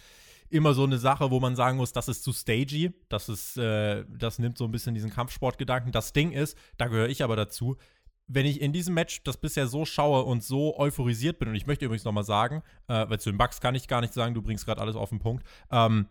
immer 0.49 0.73
so 0.73 0.83
eine 0.83 0.97
Sache, 0.97 1.31
wo 1.31 1.39
man 1.39 1.55
sagen 1.55 1.77
muss, 1.77 1.93
das 1.93 2.07
ist 2.07 2.23
zu 2.23 2.33
stagey, 2.33 2.91
das 3.09 3.29
ist, 3.29 3.57
äh, 3.57 4.03
das 4.09 4.39
nimmt 4.39 4.57
so 4.57 4.65
ein 4.65 4.71
bisschen 4.71 4.95
diesen 4.95 5.11
Kampfsportgedanken. 5.11 5.91
Das 5.91 6.13
Ding 6.13 6.31
ist, 6.31 6.57
da 6.77 6.87
gehöre 6.87 7.09
ich 7.09 7.23
aber 7.23 7.35
dazu, 7.35 7.77
wenn 8.29 8.45
ich 8.45 8.61
in 8.61 8.71
diesem 8.71 8.93
Match 8.93 9.23
das 9.23 9.37
bisher 9.37 9.67
so 9.67 9.85
schaue 9.85 10.23
und 10.23 10.43
so 10.43 10.77
euphorisiert 10.77 11.39
bin, 11.39 11.49
und 11.49 11.55
ich 11.55 11.65
möchte 11.65 11.85
übrigens 11.85 12.05
nochmal 12.05 12.23
sagen, 12.23 12.61
äh, 12.87 13.09
weil 13.09 13.19
zu 13.19 13.31
den 13.31 13.37
Bugs 13.37 13.59
kann 13.59 13.75
ich 13.75 13.87
gar 13.87 14.01
nicht 14.01 14.13
sagen, 14.13 14.35
du 14.35 14.41
bringst 14.41 14.65
gerade 14.65 14.79
alles 14.79 14.95
auf 14.95 15.09
den 15.09 15.19
Punkt. 15.19 15.43
Ähm, 15.71 16.07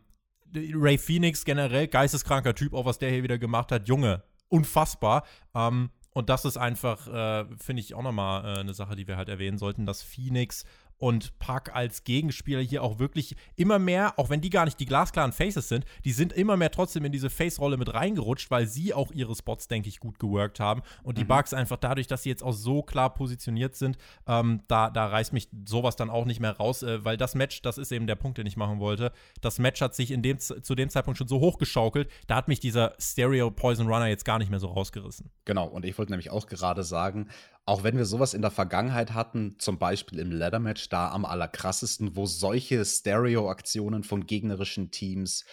Ray 0.55 0.99
Phoenix 0.99 1.45
generell, 1.45 1.87
geisteskranker 1.87 2.55
Typ, 2.55 2.75
auch 2.75 2.85
was 2.85 2.99
der 2.99 3.11
hier 3.11 3.23
wieder 3.23 3.39
gemacht 3.39 3.71
hat, 3.71 3.87
Junge, 3.87 4.25
unfassbar. 4.49 5.25
Ähm, 5.55 5.91
und 6.13 6.29
das 6.29 6.45
ist 6.45 6.57
einfach, 6.57 7.07
äh, 7.07 7.45
finde 7.57 7.81
ich, 7.81 7.95
auch 7.95 8.03
nochmal 8.03 8.45
äh, 8.45 8.61
eine 8.61 8.75
Sache, 8.75 8.97
die 8.97 9.07
wir 9.07 9.17
halt 9.17 9.29
erwähnen 9.29 9.57
sollten, 9.57 9.87
dass 9.87 10.03
Phoenix 10.03 10.65
und 10.99 11.39
Park 11.39 11.75
als 11.75 12.05
Gegenspieler 12.05 12.61
hier 12.61 12.83
auch 12.83 12.99
wirklich 12.99 13.37
immer 13.57 13.79
mehr, 13.79 14.19
auch 14.19 14.31
wenn 14.31 14.41
die 14.41 14.51
gar 14.51 14.65
nicht 14.65 14.81
die 14.81 14.87
glasklaren 14.87 15.33
Faces 15.33 15.69
sind, 15.69 15.85
die 16.05 16.13
sind 16.13 16.33
immer 16.33 16.57
mehr 16.57 16.71
trotzdem 16.71 17.05
in 17.05 17.13
diese 17.13 17.31
Face-Rolle 17.31 17.77
mit 17.77 17.95
reingerutscht, 17.95 18.51
weil 18.51 18.67
sie 18.67 18.93
auch 18.93 19.13
ihre 19.13 19.35
Spots, 19.35 19.69
denke 19.69 19.89
ich, 19.89 20.01
gut 20.01 20.19
geworkt 20.19 20.61
haben. 20.61 20.83
Und 21.03 21.19
die 21.19 21.25
mhm. 21.25 21.29
Bugs 21.29 21.55
einfach 21.55 21.77
dadurch, 21.77 22.07
dass 22.07 22.25
sie 22.25 22.29
jetzt 22.29 22.43
auch 22.43 22.53
so 22.53 22.83
klar 22.83 23.15
positioniert 23.15 23.75
sind, 23.77 23.97
ähm, 24.27 24.63
da, 24.69 24.91
da 24.91 25.07
reißt 25.07 25.33
mich 25.33 25.49
sowas 25.67 25.97
dann 25.97 26.11
auch 26.11 26.25
nicht 26.25 26.41
mehr 26.41 26.57
raus, 26.57 26.83
äh, 26.83 27.05
weil 27.05 27.17
das 27.17 27.35
Match, 27.35 27.63
das 27.63 27.79
ist 27.79 27.93
eben 27.93 28.07
der 28.07 28.17
Punkt, 28.17 28.39
den 28.39 28.47
ich 28.47 28.57
machen 28.57 28.81
wollte. 28.81 29.13
Das 29.41 29.59
Match 29.59 29.81
hat 29.81 29.95
sich 29.95 30.11
in 30.11 30.23
dem, 30.23 30.39
zu 30.39 30.75
dem 30.75 30.91
Zeitpunkt 30.91 31.19
schon 31.19 31.29
so 31.29 31.41
hochgeschaukelt, 31.41 32.11
da 32.27 32.37
hat 32.37 32.49
mich 32.49 32.61
dieser 32.61 32.95
Stereo 32.99 33.51
Poison 33.51 33.87
Runner 33.87 34.07
jetzt 34.07 34.25
gar 34.25 34.39
nicht 34.39 34.51
mehr 34.51 34.61
so 34.61 34.69
rausgerissen. 34.69 35.31
Genau, 35.45 35.67
und 35.67 35.85
ich 35.85 35.97
wollte 35.97 36.13
nämlich 36.13 36.31
auch 36.31 36.47
gerade 36.47 36.83
sagen, 36.83 37.29
auch 37.69 37.83
wenn 37.83 37.99
wir 37.99 38.07
sowas 38.07 38.33
in 38.33 38.41
der 38.41 38.51
Vergangenheit 38.51 39.13
hatten, 39.13 39.57
zum 39.59 39.79
Beispiel 39.79 40.19
im 40.21 40.33
Ladder 40.33 40.59
Match, 40.59 40.89
da 40.89 41.11
am 41.11 41.27
allerkrassesten, 41.27 42.17
wo 42.17 42.25
solche 42.25 42.83
Stereo-Aktionen 42.83 44.05
von 44.05 44.27
gegnerischen 44.27 44.91
Teams 44.91 45.45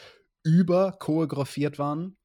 überchoreografiert 0.41 1.77
waren, 1.77 2.15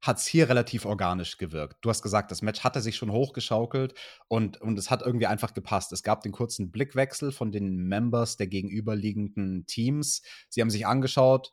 hat 0.00 0.18
es 0.18 0.26
hier 0.26 0.48
relativ 0.48 0.84
organisch 0.84 1.38
gewirkt. 1.38 1.76
Du 1.82 1.88
hast 1.88 2.02
gesagt, 2.02 2.32
das 2.32 2.42
Match 2.42 2.64
hatte 2.64 2.80
sich 2.80 2.96
schon 2.96 3.12
hochgeschaukelt 3.12 3.94
und, 4.26 4.60
und 4.60 4.76
es 4.76 4.90
hat 4.90 5.02
irgendwie 5.02 5.28
einfach 5.28 5.54
gepasst. 5.54 5.92
Es 5.92 6.02
gab 6.02 6.22
den 6.22 6.32
kurzen 6.32 6.72
Blickwechsel 6.72 7.30
von 7.30 7.52
den 7.52 7.76
Members 7.76 8.36
der 8.36 8.48
gegenüberliegenden 8.48 9.66
Teams. 9.66 10.22
Sie 10.48 10.60
haben 10.60 10.70
sich 10.70 10.84
angeschaut, 10.84 11.52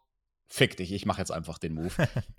fick 0.50 0.76
dich, 0.78 0.92
ich 0.92 1.06
mache 1.06 1.20
jetzt 1.20 1.32
einfach 1.32 1.60
den 1.60 1.76
Move. 1.76 1.92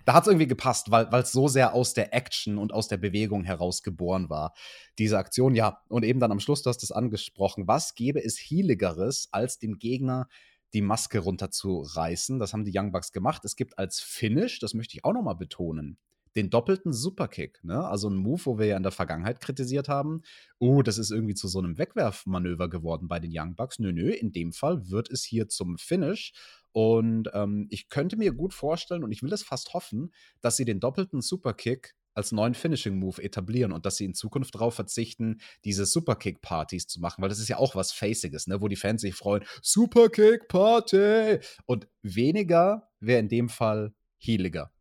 da 0.05 0.13
hat 0.13 0.23
es 0.23 0.27
irgendwie 0.27 0.47
gepasst, 0.47 0.91
weil 0.91 1.07
es 1.13 1.31
so 1.31 1.47
sehr 1.47 1.73
aus 1.73 1.93
der 1.93 2.13
Action 2.13 2.57
und 2.57 2.73
aus 2.73 2.87
der 2.87 2.97
Bewegung 2.97 3.43
heraus 3.43 3.83
geboren 3.83 4.29
war. 4.29 4.53
Diese 4.99 5.17
Aktion, 5.17 5.55
ja, 5.55 5.81
und 5.87 6.03
eben 6.03 6.19
dann 6.19 6.31
am 6.31 6.41
Schluss, 6.41 6.61
du 6.61 6.69
hast 6.69 6.83
es 6.83 6.91
angesprochen, 6.91 7.67
was 7.67 7.95
gäbe 7.95 8.23
es 8.23 8.37
Healigeres, 8.37 9.29
als 9.31 9.59
dem 9.59 9.79
Gegner 9.79 10.27
die 10.73 10.81
Maske 10.81 11.19
runterzureißen? 11.19 12.37
Das 12.37 12.53
haben 12.53 12.65
die 12.65 12.77
Young 12.77 12.91
Bucks 12.91 13.13
gemacht. 13.13 13.45
Es 13.45 13.55
gibt 13.55 13.77
als 13.77 14.01
Finish, 14.01 14.59
das 14.59 14.73
möchte 14.73 14.97
ich 14.97 15.05
auch 15.05 15.13
nochmal 15.13 15.35
betonen, 15.35 15.97
den 16.35 16.49
doppelten 16.49 16.93
Superkick, 16.93 17.63
ne? 17.63 17.83
Also 17.85 18.09
ein 18.09 18.15
Move, 18.15 18.41
wo 18.45 18.59
wir 18.59 18.67
ja 18.67 18.77
in 18.77 18.83
der 18.83 18.91
Vergangenheit 18.91 19.41
kritisiert 19.41 19.89
haben, 19.89 20.21
oh, 20.59 20.81
das 20.81 20.97
ist 20.97 21.11
irgendwie 21.11 21.35
zu 21.35 21.47
so 21.47 21.59
einem 21.59 21.77
Wegwerfmanöver 21.77 22.69
geworden 22.69 23.07
bei 23.07 23.19
den 23.19 23.31
Young 23.33 23.55
Bucks. 23.55 23.79
Nö, 23.79 23.91
nö, 23.91 24.09
in 24.09 24.31
dem 24.31 24.53
Fall 24.53 24.89
wird 24.89 25.09
es 25.09 25.23
hier 25.23 25.49
zum 25.49 25.77
Finish 25.77 26.33
und 26.71 27.29
ähm, 27.33 27.67
ich 27.69 27.89
könnte 27.89 28.17
mir 28.17 28.33
gut 28.33 28.53
vorstellen 28.53 29.03
und 29.03 29.11
ich 29.11 29.23
will 29.23 29.33
es 29.33 29.43
fast 29.43 29.73
hoffen, 29.73 30.13
dass 30.41 30.55
sie 30.55 30.65
den 30.65 30.79
doppelten 30.79 31.21
Superkick 31.21 31.95
als 32.13 32.31
neuen 32.31 32.53
Finishing-Move 32.53 33.23
etablieren 33.23 33.71
und 33.71 33.85
dass 33.85 33.97
sie 33.97 34.05
in 34.05 34.13
Zukunft 34.13 34.55
darauf 34.55 34.75
verzichten, 34.75 35.39
diese 35.63 35.85
Superkick-Partys 35.85 36.87
zu 36.87 36.99
machen, 36.99 37.21
weil 37.21 37.29
das 37.29 37.39
ist 37.39 37.47
ja 37.47 37.57
auch 37.57 37.75
was 37.75 37.91
Faciges, 37.91 38.47
ne, 38.47 38.61
wo 38.61 38.67
die 38.67 38.75
Fans 38.75 39.01
sich 39.01 39.15
freuen, 39.15 39.43
Superkick-Party! 39.61 41.39
Und 41.65 41.87
weniger 42.01 42.89
wäre 42.99 43.19
in 43.19 43.29
dem 43.29 43.49
Fall 43.49 43.93
healiger. 44.17 44.71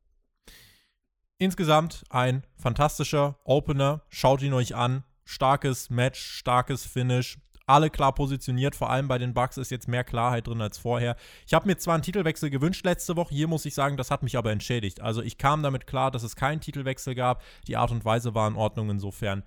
Insgesamt 1.41 2.05
ein 2.11 2.45
fantastischer 2.57 3.37
Opener. 3.45 4.03
Schaut 4.09 4.43
ihn 4.43 4.53
euch 4.53 4.77
an. 4.77 5.03
Starkes 5.25 5.91
Match, 5.91 6.21
starkes 6.21 6.85
Finish 6.85 7.39
alle 7.71 7.89
klar 7.89 8.13
positioniert. 8.15 8.75
Vor 8.75 8.91
allem 8.91 9.09
bei 9.09 9.19
den 9.19 9.33
Bucks 9.33 9.57
ist 9.57 9.71
jetzt 9.71 9.89
mehr 9.89 10.05
Klarheit 10.05 10.47
drin 10.47 10.61
als 10.61 10.79
vorher. 10.79 11.17
Ich 11.47 11.55
habe 11.55 11.67
mir 11.67 11.79
zwar 11.79 11.95
einen 11.95 12.03
Titelwechsel 12.03 12.51
gewünscht 12.51 12.85
letzte 12.85 13.17
Woche, 13.17 13.35
hier 13.35 13.49
muss 13.49 13.65
ich 13.65 13.75
sagen, 13.75 13.97
das 13.97 14.11
hat 14.11 14.23
mich 14.23 14.37
aber 14.37 14.51
entschädigt. 14.51 15.01
Also 15.01 15.23
ich 15.23 15.39
kam 15.39 15.63
damit 15.63 15.87
klar, 15.87 16.11
dass 16.11 16.23
es 16.23 16.37
keinen 16.37 16.61
Titelwechsel 16.61 17.15
gab. 17.15 17.43
Die 17.69 17.77
Art 17.77 17.91
und 17.91 18.05
Weise 18.05 18.35
war 18.35 18.49
in 18.49 18.57
Ordnung 18.57 18.91
insofern. 18.91 19.45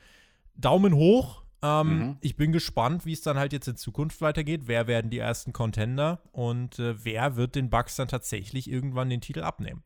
Daumen 0.55 0.95
hoch. 0.95 1.43
Ähm, 1.61 1.97
mhm. 1.97 2.17
Ich 2.21 2.35
bin 2.35 2.51
gespannt, 2.51 3.05
wie 3.05 3.13
es 3.13 3.21
dann 3.21 3.37
halt 3.37 3.53
jetzt 3.53 3.67
in 3.67 3.77
Zukunft 3.77 4.21
weitergeht. 4.21 4.63
Wer 4.65 4.87
werden 4.87 5.11
die 5.11 5.19
ersten 5.19 5.53
Contender 5.53 6.21
und 6.31 6.79
äh, 6.79 7.03
wer 7.03 7.35
wird 7.35 7.55
den 7.55 7.69
Bucks 7.69 7.95
dann 7.95 8.07
tatsächlich 8.07 8.69
irgendwann 8.69 9.09
den 9.09 9.21
Titel 9.21 9.43
abnehmen? 9.43 9.83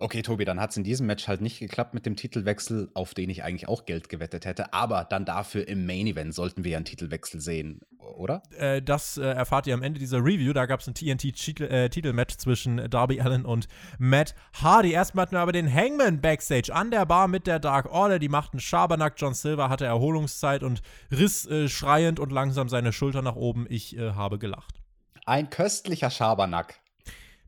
Okay, 0.00 0.22
Tobi, 0.22 0.46
dann 0.46 0.58
hat 0.58 0.70
es 0.70 0.76
in 0.78 0.84
diesem 0.84 1.06
Match 1.06 1.28
halt 1.28 1.42
nicht 1.42 1.58
geklappt 1.58 1.92
mit 1.92 2.06
dem 2.06 2.16
Titelwechsel, 2.16 2.90
auf 2.94 3.12
den 3.12 3.28
ich 3.28 3.44
eigentlich 3.44 3.68
auch 3.68 3.84
Geld 3.84 4.08
gewettet 4.08 4.46
hätte. 4.46 4.72
Aber 4.72 5.04
dann 5.04 5.26
dafür 5.26 5.68
im 5.68 5.84
Main 5.84 6.06
Event 6.06 6.34
sollten 6.34 6.64
wir 6.64 6.72
ja 6.72 6.78
einen 6.78 6.86
Titelwechsel 6.86 7.40
sehen, 7.40 7.80
oder? 7.98 8.42
Äh, 8.56 8.80
das 8.80 9.18
äh, 9.18 9.24
erfahrt 9.24 9.66
ihr 9.66 9.74
am 9.74 9.82
Ende 9.82 10.00
dieser 10.00 10.18
Review. 10.18 10.54
Da 10.54 10.64
gab 10.64 10.80
es 10.80 10.86
ein 10.86 10.94
TNT-Titelmatch 10.94 12.34
äh, 12.34 12.38
zwischen 12.38 12.88
Darby 12.88 13.20
Allen 13.20 13.44
und 13.44 13.68
Matt 13.98 14.34
Hardy. 14.54 14.92
Erstmal 14.92 15.24
hatten 15.26 15.36
wir 15.36 15.40
aber 15.40 15.52
den 15.52 15.72
Hangman 15.72 16.22
Backstage 16.22 16.74
an 16.74 16.90
der 16.90 17.04
Bar 17.04 17.28
mit 17.28 17.46
der 17.46 17.58
Dark 17.58 17.92
Order. 17.92 18.18
Die 18.18 18.30
machten 18.30 18.58
Schabernack. 18.58 19.14
John 19.18 19.34
Silver 19.34 19.68
hatte 19.68 19.84
Erholungszeit 19.84 20.62
und 20.62 20.80
riss 21.10 21.46
äh, 21.46 21.68
schreiend 21.68 22.18
und 22.18 22.32
langsam 22.32 22.70
seine 22.70 22.92
Schulter 22.92 23.20
nach 23.20 23.36
oben. 23.36 23.66
Ich 23.68 23.96
äh, 23.98 24.12
habe 24.12 24.38
gelacht. 24.38 24.80
Ein 25.26 25.50
köstlicher 25.50 26.10
Schabernack. 26.10 26.79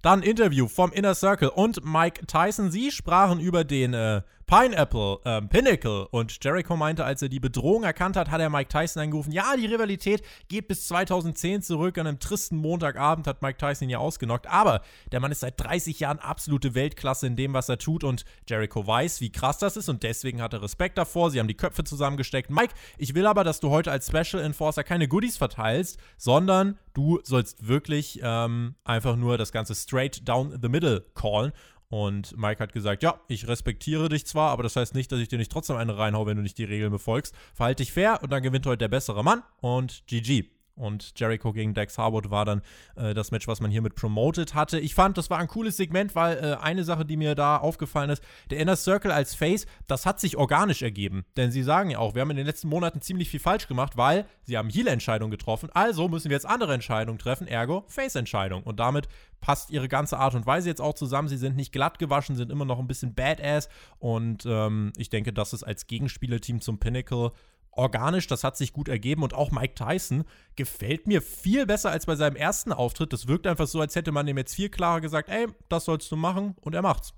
Dann 0.03 0.23
Interview 0.23 0.67
vom 0.67 0.93
Inner 0.93 1.15
Circle 1.15 1.49
und 1.49 1.85
Mike 1.85 2.27
Tyson. 2.27 2.73
Sie 2.73 2.91
sprachen 2.91 3.39
über 3.39 3.63
den 3.63 3.95
äh, 3.95 4.23
Pineapple, 4.53 5.19
ähm, 5.25 5.49
Pinnacle. 5.49 6.09
Und 6.11 6.37
Jericho 6.45 6.77
meinte, 6.77 7.07
als 7.07 7.23
er 7.23 7.31
die 7.31 7.41
Bedrohung 7.41 7.85
erkannt 7.85 8.19
hat, 8.19 8.31
hat 8.31 8.39
er 8.39 8.51
Mike 8.51 8.69
Tyson 8.69 9.03
angerufen. 9.03 9.33
Ja, 9.33 9.57
die 9.57 9.65
Rivalität 9.65 10.23
geht 10.49 10.69
bis 10.69 10.89
2010 10.89 11.63
zurück. 11.63 11.97
An 11.97 12.07
einem 12.07 12.19
tristen 12.19 12.57
Montagabend 12.59 13.27
hat 13.27 13.41
Mike 13.41 13.57
Tyson 13.57 13.89
ihn 13.89 13.93
ja 13.93 13.99
ausgenockt. 13.99 14.47
Aber 14.47 14.83
der 15.11 15.21
Mann 15.21 15.33
ist 15.33 15.41
seit 15.41 15.59
30 15.59 15.99
Jahren 16.01 16.19
absolute 16.19 16.75
Weltklasse 16.75 17.29
in 17.29 17.35
dem, 17.35 17.55
was 17.55 17.71
er 17.71 17.79
tut. 17.79 18.05
Und 18.05 18.27
Jericho 18.47 18.87
weiß, 18.87 19.23
wie 19.23 19.33
krass 19.33 19.57
das 19.57 19.79
ist. 19.79 19.89
Und 19.89 20.03
deswegen 20.03 20.43
hat 20.43 20.53
er 20.53 20.61
Respekt 20.61 20.99
davor. 20.99 21.31
Sie 21.31 21.39
haben 21.41 21.49
die 21.49 21.57
Köpfe 21.57 21.83
zusammengesteckt. 21.83 22.51
Mike, 22.51 22.75
ich 22.99 23.15
will 23.15 23.27
aber, 23.27 23.45
dass 23.45 23.59
du 23.59 23.71
heute 23.71 23.91
als 23.91 24.09
Special 24.09 24.45
Enforcer 24.45 24.85
keine 24.85 25.09
Goodies 25.09 25.39
verteilst, 25.39 25.99
sondern 26.19 26.79
du 26.93 27.21
sollst 27.23 27.67
wirklich 27.67 28.21
ähm, 28.23 28.75
einfach 28.85 29.17
nur 29.17 29.39
das 29.39 29.51
Ganze 29.51 29.75
straight 29.75 30.29
down 30.29 30.59
the 30.61 30.69
middle 30.69 31.07
callen. 31.15 31.53
Und 31.93 32.35
Mike 32.39 32.63
hat 32.63 32.73
gesagt, 32.73 33.03
ja, 33.03 33.21
ich 33.29 33.47
respektiere 33.47 34.09
dich 34.09 34.25
zwar, 34.25 34.51
aber 34.51 34.63
das 34.63 34.77
heißt 34.77 34.95
nicht, 34.95 35.13
dass 35.13 35.21
ich 35.21 35.29
dir 35.29 35.37
nicht 35.37 35.53
trotzdem 35.53 35.77
eine 35.77 35.99
reinhau, 35.99 36.25
wenn 36.25 36.39
du 36.39 36.43
nicht 36.43 36.57
die 36.57 36.65
Regeln 36.65 36.91
befolgst. 36.91 37.35
Verhalte 37.53 37.83
dich 37.83 37.93
fair 37.93 38.21
und 38.23 38.33
dann 38.33 38.43
gewinnt 38.43 38.65
heute 38.65 38.79
der 38.79 38.89
bessere 38.89 39.23
Mann 39.23 39.43
und 39.61 40.03
GG. 40.07 40.49
Und 40.75 41.19
Jericho 41.19 41.53
gegen 41.53 41.75
Dex 41.75 41.99
Harwood 41.99 42.31
war 42.31 42.45
dann 42.45 42.63
äh, 42.97 43.15
das 43.15 43.31
Match, 43.31 43.47
was 43.47 43.61
man 43.61 43.71
hiermit 43.71 43.95
promoted 43.95 44.55
hatte. 44.55 44.79
Ich 44.79 44.95
fand, 44.95 45.19
das 45.19 45.29
war 45.29 45.39
ein 45.39 45.49
cooles 45.49 45.77
Segment, 45.77 46.15
weil 46.15 46.39
äh, 46.39 46.57
eine 46.63 46.85
Sache, 46.85 47.05
die 47.05 47.17
mir 47.17 47.35
da 47.35 47.59
aufgefallen 47.59 48.11
ist, 48.11 48.23
der 48.51 48.59
Inner 48.59 48.77
Circle 48.77 49.11
als 49.11 49.35
Face, 49.35 49.67
das 49.87 50.07
hat 50.07 50.19
sich 50.19 50.37
organisch 50.37 50.83
ergeben. 50.83 51.25
Denn 51.37 51.51
sie 51.51 51.63
sagen 51.63 51.91
ja 51.91 51.99
auch, 51.99 52.15
wir 52.15 52.23
haben 52.23 52.31
in 52.31 52.37
den 52.37 52.47
letzten 52.47 52.69
Monaten 52.69 53.01
ziemlich 53.01 53.29
viel 53.29 53.41
falsch 53.41 53.69
gemacht, 53.69 53.97
weil 53.97 54.27
sie 54.45 54.57
haben 54.57 54.71
Heal-Entscheidungen 54.71 55.31
getroffen. 55.31 55.69
Also 55.75 56.09
müssen 56.09 56.31
wir 56.31 56.37
jetzt 56.37 56.47
andere 56.47 56.75
Entscheidungen 56.75 57.19
treffen, 57.19 57.47
ergo 57.47 57.85
Face-Entscheidung. 57.89 58.63
Und 58.63 58.81
damit 58.81 59.09
passt 59.43 59.71
ihre 59.71 59.89
ganze 59.89 60.19
Art 60.19 60.35
und 60.35 60.47
Weise 60.47 60.69
jetzt 60.69 60.81
auch 60.81 60.95
zusammen. 60.95 61.29
Sie 61.29 61.37
sind 61.37 61.57
nicht 61.57 61.73
glatt 61.73 61.99
gewaschen, 61.99 62.37
sind 62.37 62.51
immer 62.51 62.65
noch 62.65 62.79
ein 62.79 62.87
bisschen 62.87 63.15
Badass. 63.15 63.69
Und 63.99 64.47
ähm, 64.47 64.93
ich 64.97 65.11
denke, 65.11 65.35
das 65.35 65.53
ist 65.53 65.65
als 65.65 65.87
Gegenspielerteam 65.87 66.63
zum 66.63 66.79
Pinnacle 66.79 67.33
organisch, 67.73 68.27
das 68.27 68.45
hat 68.45 68.57
sich 68.57 68.73
gut 68.73 68.89
ergeben 68.89 69.23
und 69.23 69.35
auch 69.35 69.51
Mike 69.51 69.75
Tyson 69.75 70.25
gefällt 70.57 71.07
mir 71.07 71.23
viel 71.23 71.67
besser 71.67 71.91
als 71.91 72.07
bei 72.07 72.17
seinem 72.17 72.37
ersten 72.37 72.73
Auftritt. 72.73 73.13
Das 73.13 73.29
wirkt 73.29 73.47
einfach 73.47 73.67
so, 73.67 73.81
als 73.81 73.97
hätte 73.97 74.13
man 74.13 74.29
ihm 74.29 74.39
jetzt 74.39 74.55
viel 74.55 74.69
klarer 74.69 75.01
gesagt, 75.01 75.29
ey, 75.29 75.49
das 75.69 75.87
sollst 75.87 76.11
du 76.13 76.17
machen 76.17 76.55
und 76.61 76.75
er 76.75 76.83
macht's. 76.83 77.15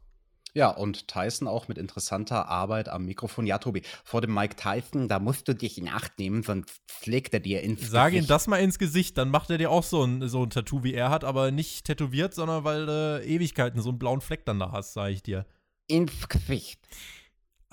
Ja, 0.57 0.71
und 0.71 1.09
Tyson 1.09 1.49
auch 1.49 1.67
mit 1.67 1.79
interessanter 1.79 2.47
Arbeit 2.49 2.89
am 2.89 3.07
Mikrofon. 3.07 3.45
Ja, 3.45 3.59
Tobi, 3.59 3.83
vor 4.05 4.21
dem 4.21 4.33
Mike 4.33 4.55
Tyson, 4.55 5.09
da 5.09 5.19
musst 5.19 5.49
du 5.49 5.55
dich 5.55 5.79
in 5.79 5.89
Acht 5.89 6.17
nehmen, 6.21 6.45
sonst 6.45 6.81
pflegt 6.87 7.35
er 7.35 7.41
dir 7.41 7.61
ins 7.63 7.91
Sag 7.91 8.13
Gesicht. 8.13 8.25
ihm 8.25 8.29
das 8.29 8.47
mal 8.47 8.59
ins 8.59 8.79
Gesicht, 8.79 9.19
dann 9.19 9.31
macht 9.31 9.51
er 9.51 9.59
dir 9.59 9.73
auch 9.73 9.83
so 9.83 10.05
ein, 10.05 10.29
so 10.29 10.45
ein 10.45 10.51
Tattoo, 10.51 10.85
wie 10.85 10.95
er 10.95 11.11
hat, 11.11 11.25
aber 11.25 11.51
nicht 11.51 11.87
tätowiert, 11.87 12.35
sondern 12.35 12.63
weil 12.63 12.87
du 12.87 13.21
äh, 13.21 13.27
Ewigkeiten 13.27 13.83
so 13.83 13.89
einen 13.89 13.99
blauen 13.99 14.21
Fleck 14.21 14.47
dann 14.47 14.61
da 14.61 14.71
hast, 14.71 14.93
sag 14.93 15.11
ich 15.11 15.25
dir. 15.25 15.45
Ins 15.89 16.29
Gesicht. 16.29 16.81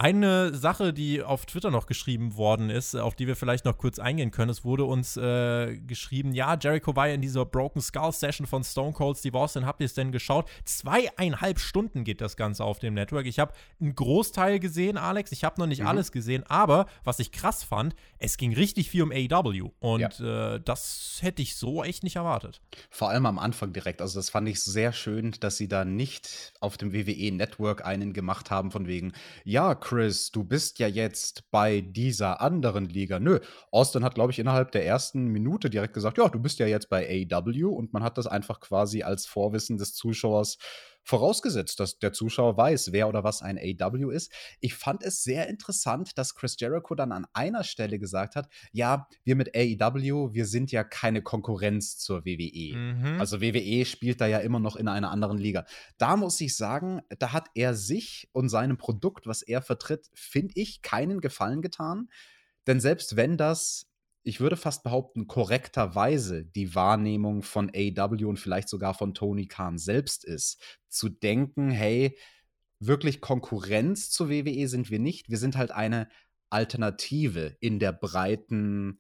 Eine 0.02 0.56
Sache, 0.56 0.94
die 0.94 1.22
auf 1.22 1.46
Twitter 1.46 1.70
noch 1.70 1.86
geschrieben 1.86 2.36
worden 2.36 2.72
ist, 2.72 2.96
auf 2.96 3.14
die 3.14 3.28
wir 3.28 3.36
vielleicht 3.36 3.66
noch 3.66 3.78
kurz 3.78 4.00
eingehen 4.00 4.32
können, 4.32 4.50
es 4.50 4.66
wurde 4.66 4.84
uns 4.84 5.16
äh, 5.16 5.78
geschrieben, 5.78 6.34
ja, 6.34 6.58
Jericho 6.60 6.96
war 6.96 7.08
ja 7.10 7.14
in 7.14 7.22
dieser 7.22 7.46
Broken 7.46 7.84
Skull 7.84 8.12
Session 8.12 8.48
von 8.48 8.64
Stone 8.64 8.94
Cold 8.94 9.20
Steve 9.20 9.38
Austin, 9.38 9.68
habt 9.68 9.80
ihr 9.80 9.86
es 9.86 9.94
denn 9.94 10.12
geschaut? 10.12 10.50
Zweieinhalb 10.66 11.60
Stunden 11.60 12.04
geht 12.04 12.20
das 12.20 12.36
Ganze 12.36 12.64
auf 12.64 12.80
dem 12.80 12.96
Network. 12.96 13.28
Ich 13.28 13.38
habe 13.38 13.54
einen 13.80 13.94
Großteil 13.94 14.58
gesehen, 14.58 14.98
Alex, 14.98 15.32
ich 15.34 15.44
habe 15.44 15.62
noch 15.62 15.68
nicht 15.68 15.82
mhm. 15.82 15.88
alles 15.88 16.12
gesehen, 16.12 16.44
aber 16.48 16.88
was 17.04 17.20
ich 17.20 17.32
krass 17.32 17.64
fand, 17.64 17.94
es 18.18 18.38
ging 18.38 18.56
richtig 18.56 18.90
viel 18.90 19.04
um 19.04 19.12
AEW 19.12 19.70
und 19.82 20.18
ja. 20.18 20.56
äh, 20.56 20.62
das 20.66 21.20
hätte 21.22 21.44
ich 21.44 21.56
so 21.56 21.84
echt 21.84 22.04
nicht 22.04 22.16
erwartet. 22.16 22.60
Vor 22.90 23.10
allem 23.10 23.28
am 23.28 23.38
Anfang 23.38 23.72
direkt, 23.72 24.02
also 24.02 24.18
das 24.18 24.32
fand 24.32 24.50
ich 24.50 24.64
sehr 24.64 24.94
schön, 24.94 25.36
dass 25.42 25.58
sie 25.58 25.68
da 25.68 25.86
nicht 25.86 26.54
auf 26.60 26.78
dem 26.78 26.92
WWE 26.92 27.32
Network 27.34 27.86
einen 27.86 28.14
gemacht 28.14 28.50
haben 28.50 28.72
von 28.72 28.88
wegen, 28.88 29.14
ja, 29.44 29.76
Chris, 29.92 30.32
du 30.32 30.46
bist 30.46 30.80
ja 30.80 30.88
jetzt 30.88 31.52
bei 31.52 31.82
dieser 31.82 32.40
anderen 32.40 32.86
Liga. 32.86 33.20
Nö, 33.20 33.42
Austin 33.72 34.06
hat, 34.06 34.16
glaube 34.16 34.32
ich, 34.32 34.40
innerhalb 34.40 34.72
der 34.72 34.86
ersten 34.86 35.26
Minute 35.26 35.70
direkt 35.70 35.94
gesagt, 35.94 36.18
ja, 36.18 36.30
du 36.30 36.40
bist 36.40 36.60
ja 36.60 36.66
jetzt 36.66 36.88
bei 36.88 37.28
AEW 37.30 37.68
und 37.68 37.92
man 37.92 38.02
hat 38.02 38.18
das 38.18 38.26
einfach 38.26 38.62
quasi 38.62 39.04
als 39.04 39.26
Vorwissen 39.26 39.78
des 39.78 39.94
Zuschauers 39.94 40.60
Vorausgesetzt, 41.04 41.80
dass 41.80 41.98
der 42.00 42.14
Zuschauer 42.14 42.58
weiß, 42.58 42.92
wer 42.92 43.08
oder 43.08 43.24
was 43.24 43.42
ein 43.42 43.58
AW 43.58 44.14
ist. 44.14 44.32
Ich 44.60 44.76
fand 44.76 45.04
es 45.04 45.24
sehr 45.24 45.50
interessant, 45.50 46.18
dass 46.18 46.36
Chris 46.36 46.56
Jericho 46.60 46.94
dann 46.96 47.12
an 47.12 47.26
einer 47.34 47.64
Stelle 47.64 48.00
gesagt 48.00 48.36
hat, 48.36 48.48
ja, 48.72 49.08
wir 49.24 49.36
mit 49.36 49.56
AEW, 49.56 50.34
wir 50.34 50.46
sind 50.46 50.72
ja 50.72 50.84
keine 50.84 51.22
Konkurrenz 51.22 51.98
zur 51.98 52.26
WWE. 52.26 52.78
Mhm. 52.78 53.20
Also 53.20 53.42
WWE 53.42 53.86
spielt 53.86 54.22
da 54.22 54.28
ja 54.28 54.40
immer 54.40 54.60
noch 54.60 54.76
in 54.76 54.88
einer 54.88 55.12
anderen 55.12 55.38
Liga. 55.38 55.66
Da 55.98 56.16
muss 56.16 56.40
ich 56.40 56.56
sagen, 56.56 57.02
da 57.20 57.34
hat 57.34 57.48
er 57.56 57.74
sich 57.74 58.30
und 58.32 58.50
seinem 58.50 58.78
Produkt, 58.78 59.26
was 59.28 59.42
er 59.42 59.62
vertritt, 59.62 60.10
finde 60.14 60.54
ich, 60.56 60.82
keinen 60.82 61.20
Gefallen 61.20 61.62
getan. 61.62 62.10
Denn 62.68 62.80
selbst 62.80 63.16
wenn 63.16 63.38
das 63.38 63.91
ich 64.24 64.40
würde 64.40 64.58
fast 64.58 64.84
behaupten, 64.84 65.28
korrekterweise 65.28 66.46
die 66.46 66.76
Wahrnehmung 66.76 67.42
von 67.42 67.72
AW 67.76 68.26
und 68.26 68.38
vielleicht 68.38 68.70
sogar 68.70 68.94
von 68.94 69.14
Tony 69.14 69.48
Khan 69.48 69.78
selbst 69.78 70.24
ist, 70.26 70.62
zu 70.88 71.10
denken, 71.10 71.72
hey, 71.72 72.18
wirklich 72.80 73.20
Konkurrenz 73.22 74.10
zur 74.10 74.30
WWE 74.30 74.68
sind 74.68 74.90
wir 74.90 75.00
nicht, 75.00 75.30
wir 75.30 75.38
sind 75.38 75.56
halt 75.58 75.72
eine 75.72 76.08
Alternative 76.50 77.56
in 77.60 77.80
der 77.80 77.92
breiten, 77.94 79.00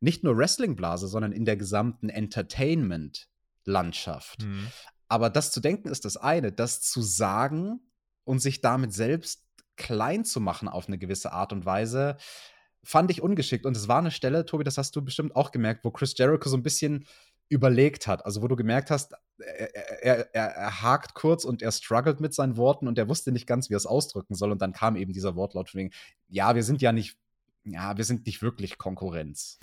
nicht 0.00 0.24
nur 0.24 0.36
Wrestling-Blase, 0.36 1.08
sondern 1.08 1.32
in 1.32 1.44
der 1.44 1.56
gesamten 1.56 2.08
Entertainment-Landschaft. 2.08 4.44
Mhm. 4.44 4.68
Aber 5.08 5.30
das 5.30 5.52
zu 5.52 5.60
denken 5.60 5.88
ist 5.88 6.04
das 6.04 6.16
eine, 6.16 6.50
das 6.52 6.80
zu 6.80 7.00
sagen 7.02 7.80
und 8.24 8.40
sich 8.40 8.60
damit 8.60 8.92
selbst 8.92 9.44
klein 9.76 10.24
zu 10.24 10.40
machen 10.40 10.68
auf 10.68 10.88
eine 10.88 10.98
gewisse 10.98 11.32
Art 11.32 11.52
und 11.52 11.64
Weise, 11.66 12.16
fand 12.86 13.10
ich 13.10 13.20
ungeschickt. 13.20 13.66
Und 13.66 13.76
es 13.76 13.88
war 13.88 13.98
eine 13.98 14.10
Stelle, 14.10 14.46
Tobi, 14.46 14.64
das 14.64 14.78
hast 14.78 14.94
du 14.94 15.02
bestimmt 15.02 15.34
auch 15.34 15.50
gemerkt, 15.50 15.84
wo 15.84 15.90
Chris 15.90 16.16
Jericho 16.16 16.48
so 16.48 16.56
ein 16.56 16.62
bisschen 16.62 17.04
überlegt 17.48 18.06
hat. 18.06 18.24
Also 18.24 18.42
wo 18.42 18.48
du 18.48 18.56
gemerkt 18.56 18.90
hast, 18.90 19.12
er, 19.38 19.74
er, 20.02 20.34
er, 20.34 20.46
er, 20.46 20.82
hakt 20.82 21.14
kurz 21.14 21.44
und 21.44 21.62
er 21.62 21.72
struggelt 21.72 22.20
mit 22.20 22.32
seinen 22.32 22.56
Worten 22.56 22.88
und 22.88 22.98
er 22.98 23.08
wusste 23.08 23.32
nicht 23.32 23.46
ganz, 23.46 23.68
wie 23.68 23.74
er 23.74 23.78
es 23.78 23.86
ausdrücken 23.86 24.34
soll. 24.34 24.52
Und 24.52 24.62
dann 24.62 24.72
kam 24.72 24.96
eben 24.96 25.12
dieser 25.12 25.34
Wortlaut 25.36 25.68
von 25.68 25.80
wegen, 25.80 25.90
ja, 26.28 26.54
wir 26.54 26.62
sind 26.62 26.80
ja 26.80 26.92
nicht, 26.92 27.16
ja, 27.64 27.96
wir 27.96 28.04
sind 28.04 28.26
nicht 28.26 28.40
wirklich 28.40 28.78
Konkurrenz. 28.78 29.58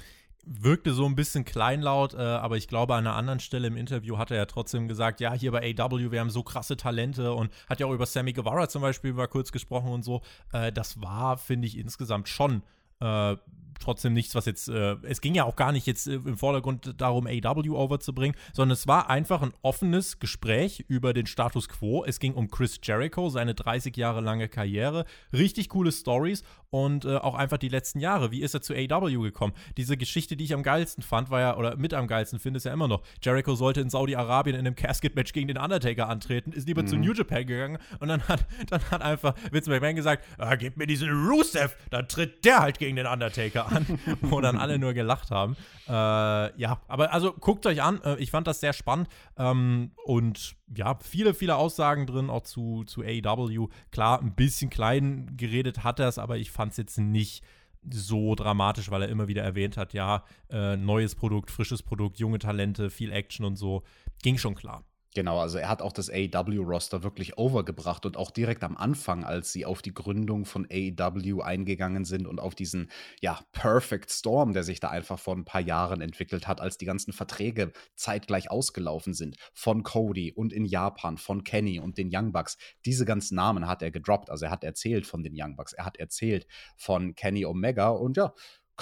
Wirkte 0.45 0.93
so 0.93 1.05
ein 1.05 1.15
bisschen 1.15 1.45
kleinlaut, 1.45 2.13
äh, 2.13 2.17
aber 2.17 2.57
ich 2.57 2.67
glaube, 2.67 2.95
an 2.95 3.07
einer 3.07 3.15
anderen 3.15 3.39
Stelle 3.39 3.67
im 3.67 3.77
Interview 3.77 4.17
hat 4.17 4.29
er 4.29 4.38
ja 4.38 4.45
trotzdem 4.45 4.89
gesagt, 4.89 5.21
ja, 5.21 5.33
hier 5.33 5.53
bei 5.53 5.73
AW, 5.77 6.12
wir 6.12 6.19
haben 6.19 6.29
so 6.29 6.43
krasse 6.43 6.75
Talente 6.75 7.33
und 7.33 7.49
hat 7.69 7.79
ja 7.79 7.86
auch 7.86 7.93
über 7.93 8.05
Sammy 8.05 8.33
Guevara 8.33 8.67
zum 8.67 8.81
Beispiel 8.81 9.13
mal 9.13 9.27
kurz 9.27 9.53
gesprochen 9.53 9.89
und 9.89 10.03
so. 10.03 10.21
Äh, 10.51 10.73
das 10.73 11.01
war, 11.01 11.38
finde 11.38 11.67
ich, 11.67 11.77
insgesamt 11.77 12.27
schon 12.27 12.62
äh, 12.99 13.36
trotzdem 13.79 14.13
nichts, 14.13 14.36
was 14.36 14.45
jetzt, 14.45 14.69
äh, 14.69 14.95
es 15.03 15.21
ging 15.21 15.36
ja 15.36 15.43
auch 15.43 15.55
gar 15.55 15.71
nicht 15.71 15.88
jetzt 15.88 16.07
äh, 16.07 16.15
im 16.15 16.38
Vordergrund 16.38 16.95
darum, 16.97 17.27
AW 17.27 17.69
overzubringen, 17.69 18.36
sondern 18.53 18.73
es 18.73 18.88
war 18.88 19.09
einfach 19.09 19.41
ein 19.41 19.53
offenes 19.62 20.19
Gespräch 20.19 20.86
über 20.88 21.13
den 21.13 21.25
Status 21.25 21.69
quo. 21.69 22.03
Es 22.05 22.19
ging 22.19 22.33
um 22.33 22.49
Chris 22.49 22.79
Jericho, 22.81 23.29
seine 23.29 23.53
30 23.53 23.95
Jahre 23.97 24.21
lange 24.21 24.49
Karriere, 24.49 25.05
richtig 25.31 25.69
coole 25.69 25.91
Stories 25.91 26.43
und 26.73 27.05
äh, 27.05 27.17
auch 27.17 27.36
einfach 27.36 27.57
die 27.57 27.69
letzten 27.69 27.99
Jahre. 27.99 28.31
Wie 28.31 28.41
ist 28.41 28.55
er 28.55 28.62
zu 28.62 28.73
AW 28.73 29.21
gekommen? 29.21 29.53
Diese 29.77 29.95
Geschichte, 29.95 30.36
die 30.36 30.43
ich 30.43 30.55
am 30.55 30.63
geilsten 30.63 31.03
fand, 31.03 31.29
war 31.29 31.39
ja, 31.39 31.57
oder 31.57 31.77
mit 31.77 31.93
am 31.93 32.07
geilsten 32.07 32.39
finde, 32.39 32.57
ist 32.57 32.63
ja 32.63 32.73
immer 32.73 32.88
noch, 32.88 33.03
Jericho 33.21 33.53
sollte 33.53 33.79
in 33.79 33.91
Saudi-Arabien 33.91 34.55
in 34.55 34.65
einem 34.65 34.75
Casket-Match 34.75 35.33
gegen 35.33 35.47
den 35.47 35.57
Undertaker 35.57 36.09
antreten, 36.09 36.51
ist 36.51 36.67
lieber 36.67 36.81
mhm. 36.81 36.88
zu 36.88 36.95
New 36.97 37.13
Japan 37.13 37.45
gegangen 37.45 37.77
und 37.99 38.07
dann 38.07 38.27
hat, 38.27 38.45
dann 38.69 38.81
hat 38.89 39.03
einfach 39.03 39.36
Vince 39.51 39.69
McMahon 39.69 39.95
gesagt, 39.95 40.25
ah, 40.39 40.55
gib 40.55 40.77
mir 40.77 40.88
diesen 40.88 41.09
Rusev, 41.09 41.75
dann 41.91 42.07
tritt 42.07 42.43
der 42.43 42.59
halt 42.59 42.79
gegen 42.79 42.95
den 42.95 43.05
Undertaker 43.05 43.62
an, 43.71 43.86
wo 44.21 44.41
dann 44.41 44.58
alle 44.58 44.80
nur 44.80 44.93
gelacht 44.93 45.32
haben. 45.32 45.56
Äh, 45.88 45.91
ja, 45.91 46.82
aber 46.88 47.13
also 47.13 47.34
guckt 47.34 47.65
euch 47.65 47.82
an, 47.82 48.02
äh, 48.04 48.15
ich 48.17 48.32
fand 48.32 48.47
das 48.47 48.60
sehr 48.60 48.73
spannend 48.73 49.08
ähm, 49.38 49.91
und 50.06 50.56
ja, 50.76 50.97
viele, 51.02 51.34
viele 51.34 51.56
Aussagen 51.56 52.06
drin, 52.06 52.30
auch 52.30 52.43
zu, 52.43 52.84
zu 52.86 53.02
AEW. 53.02 53.67
Klar, 53.91 54.21
ein 54.21 54.36
bisschen 54.36 54.69
klein 54.69 55.34
geredet 55.38 55.84
hat 55.84 55.99
er 55.99 56.08
es, 56.08 56.17
aber 56.17 56.38
ich 56.38 56.52
fand 56.52 56.71
es 56.71 56.78
jetzt 56.78 56.97
nicht 56.97 57.43
so 57.89 58.36
dramatisch, 58.36 58.91
weil 58.91 59.02
er 59.02 59.10
immer 59.10 59.28
wieder 59.28 59.43
erwähnt 59.43 59.78
hat, 59.78 59.93
ja, 59.93 60.23
äh, 60.49 60.78
neues 60.78 61.15
Produkt, 61.15 61.52
frisches 61.52 61.84
Produkt, 61.84 62.19
junge 62.19 62.39
Talente, 62.39 62.89
viel 62.89 63.12
Action 63.12 63.45
und 63.45 63.58
so. 63.58 63.84
Ging 64.21 64.38
schon 64.38 64.56
klar. 64.56 64.84
Genau, 65.15 65.39
also 65.39 65.60
er 65.60 65.69
hat 65.69 65.84
auch 65.84 65.91
das 65.91 66.10
AEW-Roster 66.10 67.04
wirklich 67.04 67.38
overgebracht 67.38 68.06
und 68.08 68.17
auch 68.17 68.32
direkt 68.32 68.63
am 68.63 68.76
Anfang, 68.76 69.23
als 69.23 69.52
sie 69.52 69.63
auf 69.63 69.84
die 69.84 69.93
Gründung 69.93 70.45
von 70.45 70.67
AEW 70.71 71.41
eingegangen 71.41 72.04
sind 72.04 72.26
und 72.26 72.39
auf 72.39 72.56
diesen, 72.56 72.89
ja, 73.21 73.39
Perfect 73.52 74.10
Storm, 74.10 74.54
der 74.54 74.63
sich 74.63 74.80
da 74.80 74.89
einfach 74.89 75.19
vor 75.19 75.36
ein 75.36 75.45
paar 75.45 75.62
Jahren 75.62 76.02
entwickelt 76.02 76.47
hat, 76.47 76.62
als 76.62 76.80
die 76.80 76.86
ganzen 76.86 77.13
Verträge 77.13 77.73
zeitgleich 77.95 78.49
ausgelaufen 78.49 79.13
sind, 79.13 79.38
von 79.54 79.84
Cody 79.84 80.32
und 80.32 80.52
in 80.52 80.65
Japan, 80.65 81.17
von 81.17 81.43
Kenny 81.43 81.80
und 81.80 81.99
den 81.99 82.10
Young 82.12 82.32
Bucks. 82.32 82.58
Diese 82.86 83.06
ganzen 83.06 83.36
Namen 83.36 83.67
hat 83.67 83.84
er 83.84 83.91
gedroppt, 83.91 84.32
also 84.32 84.45
er 84.45 84.52
hat 84.52 84.63
erzählt 84.63 85.06
von 85.06 85.21
den 85.21 85.34
Young 85.38 85.56
Bucks, 85.56 85.73
er 85.73 85.86
hat 85.86 85.97
erzählt 85.97 86.47
von 86.76 87.13
Kenny 87.13 87.45
Omega 87.45 87.89
und 87.89 88.17
ja, 88.17 88.34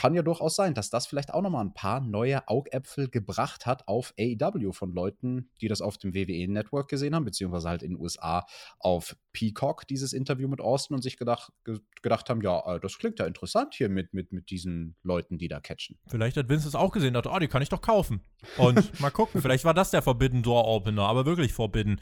kann 0.02 0.16
ja 0.16 0.24
durchaus 0.24 0.56
sein, 0.56 0.74
dass 0.74 0.90
das 0.90 1.06
vielleicht 1.06 1.32
auch 1.32 1.44
nochmal 1.44 1.64
ein 1.64 1.76
paar 1.76 2.02
neue 2.02 2.48
Augäpfel 2.48 3.08
gebracht 3.08 3.68
hat 3.68 3.88
auf 3.88 4.16
AEW 4.20 4.72
von 4.72 4.92
Leuten, 4.96 5.52
die 5.62 5.68
das 5.68 5.80
auf 5.80 6.00
dem 6.00 6.16
WWE-Network 6.16 6.88
gesehen 6.88 7.14
haben, 7.14 7.24
beziehungsweise 7.24 7.70
halt 7.70 7.84
in 7.84 7.92
den 7.92 8.02
USA 8.02 8.48
auf 8.80 9.16
Peacock, 9.34 9.88
dieses 9.88 10.14
Interview 10.14 10.48
mit 10.48 10.62
Austin 10.62 10.96
und 10.96 11.02
sich 11.02 11.18
gedacht, 11.18 11.52
gedacht 12.02 12.30
haben, 12.30 12.42
ja, 12.42 12.76
äh, 12.76 12.80
das 12.80 12.98
klingt 12.98 13.20
ja 13.20 13.26
interessant 13.26 13.74
hier 13.74 13.90
mit, 13.90 14.14
mit, 14.14 14.32
mit 14.34 14.50
diesen 14.50 14.96
Leuten, 15.04 15.38
die 15.38 15.48
da 15.48 15.60
catchen. 15.60 15.98
Vielleicht 16.08 16.38
hat 16.38 16.50
Vince 16.50 16.68
es 16.68 16.76
auch 16.76 16.92
gesehen, 16.92 17.14
dachte, 17.14 17.30
oh, 17.32 17.40
die 17.40 17.48
kann 17.48 17.62
ich 17.62 17.70
doch 17.70 17.82
kaufen. 17.82 18.22
Und 18.58 19.00
mal 19.00 19.12
gucken, 19.12 19.42
vielleicht 19.42 19.66
war 19.66 19.74
das 19.74 19.92
der 19.92 20.02
Forbidden 20.02 20.44
Door 20.44 20.68
Opener, 20.68 21.04
aber 21.04 21.26
wirklich 21.26 21.54
Forbidden. 21.54 22.00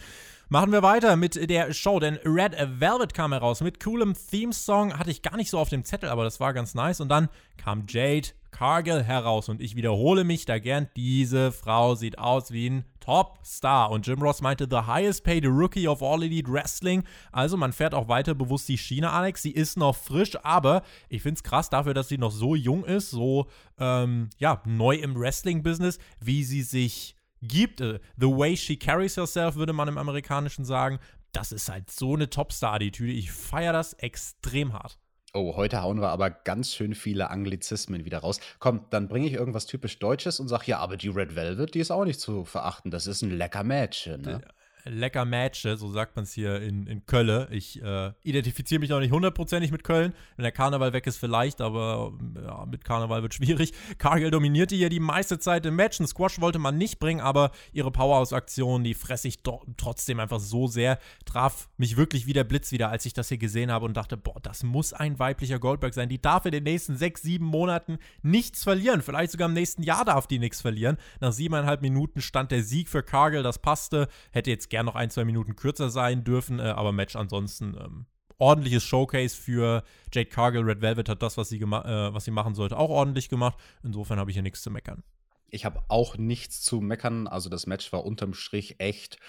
Machen 0.50 0.72
wir 0.72 0.82
weiter 0.82 1.15
mit 1.15 1.50
der 1.50 1.74
Show, 1.74 2.00
denn 2.00 2.15
Red 2.26 2.56
Velvet 2.80 3.13
kam 3.13 3.34
heraus 3.34 3.62
mit 3.62 3.84
coolem 3.84 4.15
Theme-Song. 4.15 4.98
Hatte 4.98 5.12
ich 5.12 5.22
gar 5.22 5.38
nicht 5.38 5.52
so 5.52 5.60
auf 5.60 5.70
dem 5.70 5.86
Zettel, 5.86 6.10
aber 6.10 6.24
das 6.24 6.39
war 6.39 6.54
ganz 6.54 6.74
nice. 6.74 7.02
Und 7.02 7.10
dann 7.10 7.30
kam 7.58 7.86
Jade 7.88 8.30
Cargill 8.52 9.04
heraus 9.04 9.48
und 9.48 9.62
ich 9.62 9.76
wiederhole 9.76 10.24
mich 10.24 10.46
da 10.46 10.60
gern. 10.60 10.89
Diese 10.96 11.52
Frau 11.52 11.96
sieht 11.96 12.18
aus 12.18 12.52
wie 12.52 12.70
ein 12.70 12.86
Top-Star. 13.10 13.89
Und 13.89 14.06
Jim 14.06 14.22
Ross 14.22 14.39
meinte, 14.39 14.67
the 14.69 14.86
highest 14.86 15.24
paid 15.24 15.43
rookie 15.43 15.88
of 15.88 16.04
all 16.04 16.22
elite 16.22 16.48
wrestling. 16.48 17.04
Also 17.32 17.58
man 17.58 17.74
fährt 17.74 17.95
auch 17.95 18.08
weiter 18.08 18.36
bewusst 18.36 18.69
die 18.69 18.78
Schiene, 18.78 19.10
Alex. 19.10 19.41
Sie 19.41 19.50
ist 19.50 19.78
noch 19.78 19.95
frisch, 19.95 20.38
aber 20.43 20.84
ich 21.10 21.24
finde 21.24 21.39
es 21.39 21.43
krass 21.43 21.72
dafür, 21.72 21.95
dass 21.95 22.08
sie 22.08 22.19
noch 22.19 22.30
so 22.30 22.54
jung 22.54 22.86
ist, 22.86 23.10
so 23.10 23.48
ähm, 23.80 24.30
ja, 24.38 24.62
neu 24.63 24.93
im 24.93 25.19
Wrestling-Business, 25.19 25.98
wie 26.19 26.43
sie 26.43 26.62
sich 26.62 27.15
gibt. 27.41 27.82
Äh, 27.82 28.00
the 28.15 28.28
way 28.28 28.56
she 28.56 28.78
carries 28.78 29.17
herself, 29.17 29.56
würde 29.56 29.74
man 29.74 29.88
im 29.88 29.98
Amerikanischen 29.98 30.63
sagen. 30.63 31.00
Das 31.32 31.52
ist 31.52 31.67
halt 31.67 31.89
so 31.89 32.13
eine 32.13 32.30
Top-Star-Attitüde. 32.30 33.12
Ich 33.12 33.32
feiere 33.32 33.74
das 33.74 33.93
extrem 33.93 34.74
hart. 34.74 35.00
Oh, 35.34 35.56
heute 35.56 35.84
hauen 35.84 36.02
wir 36.02 36.10
aber 36.10 36.32
ganz 36.32 36.74
schön 36.74 36.96
viele 36.96 37.30
Anglizismen 37.30 38.04
wieder 38.04 38.20
raus. 38.20 38.39
Komm, 38.60 38.86
dann 38.89 39.08
bringe 39.08 39.28
ich 39.28 39.34
irgendwas 39.34 39.68
typisch 39.68 40.00
Deutsches 40.00 40.39
und 40.39 40.48
sag 40.48 40.65
ja, 40.68 40.80
aber 40.80 40.98
die 40.98 41.10
Red 41.10 41.36
Velvet, 41.36 41.76
die 41.76 41.80
ist 41.80 41.92
auch 41.92 42.06
nicht 42.06 42.20
zu 42.20 42.46
verachten. 42.46 42.89
Das 42.89 43.06
ist 43.06 43.22
ein 43.22 43.38
lecker 43.38 43.63
Mädchen, 43.63 44.22
ne? 44.24 44.42
Lecker 44.89 45.25
Matche, 45.25 45.78
so 45.78 45.91
sagt 45.91 46.15
man 46.15 46.23
es 46.23 46.34
hier 46.34 46.62
in, 46.62 46.88
in 46.88 47.06
Köln. 47.06 47.47
Ich 47.52 47.82
äh, 47.82 48.12
identifiziere 48.23 48.80
mich 48.80 48.93
auch 48.93 48.99
nicht 48.99 49.12
hundertprozentig 49.12 49.71
mit 49.71 49.84
Köln. 49.84 50.13
Wenn 50.36 50.43
der 50.43 50.52
Karneval 50.52 50.93
weg 50.93 51.06
ist, 51.08 51.17
vielleicht, 51.17 51.62
aber 51.62 52.13
ja, 52.36 52.65
mit 52.65 52.84
Karneval 52.84 53.21
wird 53.21 53.34
schwierig. 53.34 53.73
Cargill 53.97 54.32
dominierte 54.32 54.75
hier 54.75 54.89
die 54.89 54.99
meiste 54.99 55.39
Zeit 55.39 55.65
im 55.65 55.75
Match. 55.75 55.99
Ein 55.99 56.08
Squash 56.08 56.39
wollte 56.41 56.60
man 56.60 56.78
nicht 56.78 56.99
bringen, 56.99 57.21
aber 57.21 57.52
ihre 57.71 57.91
Powerhouse-Aktion, 57.91 58.84
die 58.84 58.93
fresse 58.93 59.28
ich 59.28 59.39
trotzdem 59.78 60.19
einfach 60.19 60.39
so 60.39 60.67
sehr, 60.67 60.97
traf 61.25 61.69
mich 61.78 61.97
wirklich 61.97 62.25
wie 62.25 62.34
der 62.34 62.43
Blitz 62.43 62.71
wieder, 62.71 62.89
als 62.89 63.06
ich 63.06 63.13
das 63.13 63.30
hier 63.30 63.38
gesehen 63.38 63.71
habe 63.71 63.86
und 63.86 63.95
dachte, 63.95 64.17
boah, 64.17 64.39
das 64.41 64.63
muss 64.63 64.93
ein 64.93 65.19
weiblicher 65.19 65.60
Goldberg 65.60 65.93
sein. 65.93 66.10
Die 66.10 66.21
darf 66.21 66.45
in 66.45 66.52
den 66.52 66.63
nächsten 66.63 66.95
sechs, 66.95 67.21
sieben 67.21 67.45
Monaten 67.45 67.99
nichts 68.21 68.63
verlieren. 68.63 69.02
Vielleicht 69.02 69.32
sogar 69.32 69.49
im 69.49 69.54
nächsten 69.54 69.84
Jahr 69.84 70.06
darf 70.06 70.28
die 70.28 70.39
nichts 70.39 70.62
verlieren. 70.62 70.97
Nach 71.19 71.34
siebeneinhalb 71.34 71.82
Minuten 71.82 72.21
stand 72.21 72.52
der 72.52 72.63
Sieg 72.63 72.89
für 72.89 73.04
Cargill, 73.04 73.43
das 73.43 73.60
passte. 73.60 74.08
Hätte 74.32 74.49
jetzt 74.49 74.69
gern 74.80 74.86
noch 74.86 74.96
ein, 74.96 75.10
zwei 75.10 75.26
Minuten 75.26 75.58
kürzer 75.58 75.89
sein 75.89 76.24
dürfen, 76.24 76.60
äh, 76.60 76.63
aber 76.63 76.94
Match 76.94 77.18
ansonsten 77.18 77.76
ähm, 77.78 78.06
ordentliches 78.38 78.82
Showcase 78.82 79.36
für 79.36 79.84
Jade 80.13 80.30
Cargill. 80.30 80.63
Red 80.63 80.82
Velvet 80.82 81.10
hat 81.10 81.22
das, 81.22 81.36
was 81.36 81.50
sie, 81.50 81.60
äh, 81.60 81.65
was 81.65 82.24
sie 82.24 82.32
machen 82.32 82.56
sollte, 82.56 82.78
auch 82.78 82.89
ordentlich 82.89 83.28
gemacht. 83.28 83.60
Insofern 83.84 84.20
habe 84.20 84.32
ich 84.32 84.36
hier 84.36 84.44
nichts 84.44 84.62
zu 84.62 84.72
meckern. 84.72 85.04
Ich 85.50 85.65
habe 85.65 85.82
auch 85.89 86.18
nichts 86.18 86.62
zu 86.62 86.80
meckern. 86.80 87.28
Also 87.28 87.50
das 87.50 87.68
Match 87.68 87.92
war 87.92 88.06
unterm 88.06 88.34
Strich 88.34 88.80
echt 88.80 89.20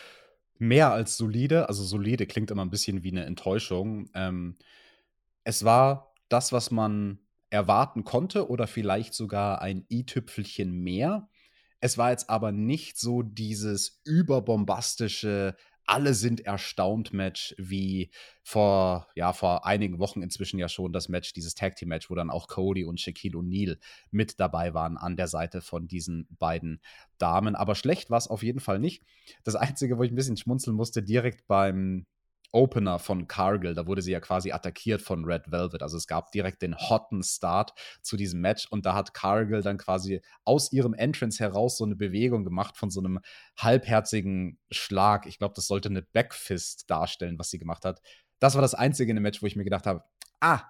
mehr 0.59 0.93
als 0.93 1.17
solide. 1.17 1.69
Also 1.69 1.83
solide 1.83 2.27
klingt 2.27 2.53
immer 2.53 2.65
ein 2.65 2.71
bisschen 2.71 3.03
wie 3.03 3.11
eine 3.11 3.25
Enttäuschung. 3.25 4.09
Ähm, 4.15 4.57
es 5.43 5.65
war 5.65 6.15
das, 6.29 6.53
was 6.53 6.71
man 6.71 7.19
erwarten 7.49 8.05
konnte 8.05 8.49
oder 8.49 8.69
vielleicht 8.69 9.15
sogar 9.15 9.61
ein 9.61 9.85
i-Tüpfelchen 9.91 10.71
mehr. 10.71 11.29
Es 11.81 11.97
war 11.99 12.11
jetzt 12.11 12.29
aber 12.29 12.53
nicht 12.53 12.99
so 12.99 13.23
dieses 13.23 14.01
überbombastische, 14.05 15.57
alle 15.87 16.15
sind 16.15 16.43
erstaunt 16.43 17.13
Match 17.13 17.53
wie 17.59 18.11
vor, 18.45 19.09
ja, 19.17 19.33
vor 19.33 19.67
einigen 19.67 19.99
Wochen 19.99 20.23
inzwischen 20.23 20.59
ja 20.61 20.69
schon 20.69 20.93
das 20.93 21.09
Match, 21.09 21.33
dieses 21.33 21.55
Tag 21.57 21.75
Team 21.75 21.89
Match, 21.89 22.09
wo 22.11 22.15
dann 22.15 22.31
auch 22.31 22.47
Cody 22.47 22.85
und 22.85 23.01
Shaquille 23.01 23.37
O'Neal 23.37 23.77
mit 24.13 24.39
dabei 24.39 24.73
waren 24.73 24.97
an 24.97 25.17
der 25.17 25.27
Seite 25.27 25.61
von 25.61 25.89
diesen 25.89 26.29
beiden 26.39 26.81
Damen. 27.19 27.57
Aber 27.57 27.75
schlecht 27.75 28.09
war 28.09 28.19
es 28.19 28.29
auf 28.29 28.45
jeden 28.45 28.61
Fall 28.61 28.79
nicht. 28.79 29.03
Das 29.43 29.57
Einzige, 29.57 29.99
wo 29.99 30.05
ich 30.05 30.13
ein 30.13 30.17
bisschen 30.17 30.37
schmunzeln 30.37 30.77
musste, 30.77 31.03
direkt 31.03 31.49
beim 31.49 32.07
Opener 32.53 32.99
von 32.99 33.29
Cargill, 33.29 33.75
da 33.75 33.87
wurde 33.87 34.03
sie 34.03 34.13
ja 34.13 34.21
quasi 34.21 34.53
attackiert 34.53 35.03
von 35.03 35.25
Red 35.25 35.51
Velvet. 35.51 35.83
Also 35.83 35.97
es 35.97 36.07
gab 36.07 36.33
direkt 36.33 36.63
den 36.63 36.77
hotten 36.77 37.23
Start 37.23 37.73
zu 38.03 38.17
diesem 38.17 38.41
Match 38.41 38.67
und 38.71 38.87
da 38.87 38.95
hat 38.95 39.15
Cargill 39.15 39.63
dann 39.63 39.79
quasi 39.79 40.21
aus 40.45 40.73
ihrem 40.73 40.95
Entrance 40.95 41.43
heraus 41.43 41.79
so 41.79 41.85
eine 41.85 41.97
Bewegung 41.97 42.45
gemacht 42.45 42.77
von 42.77 42.91
so 42.91 43.01
einem 43.01 43.21
halbherzigen 43.59 44.59
Schlag. 44.71 45.27
Ich 45.27 45.39
glaube, 45.39 45.55
das 45.55 45.67
sollte 45.67 45.89
eine 45.89 46.03
Backfist 46.03 46.91
darstellen, 46.91 47.39
was 47.39 47.51
sie 47.51 47.59
gemacht 47.59 47.85
hat. 47.85 48.01
Das 48.39 48.55
war 48.55 48.63
das 48.63 48.75
einzige 48.75 49.11
in 49.11 49.17
dem 49.17 49.23
Match, 49.23 49.43
wo 49.43 49.47
ich 49.47 49.57
mir 49.57 49.65
gedacht 49.65 49.87
habe, 49.87 50.03
ah, 50.41 50.63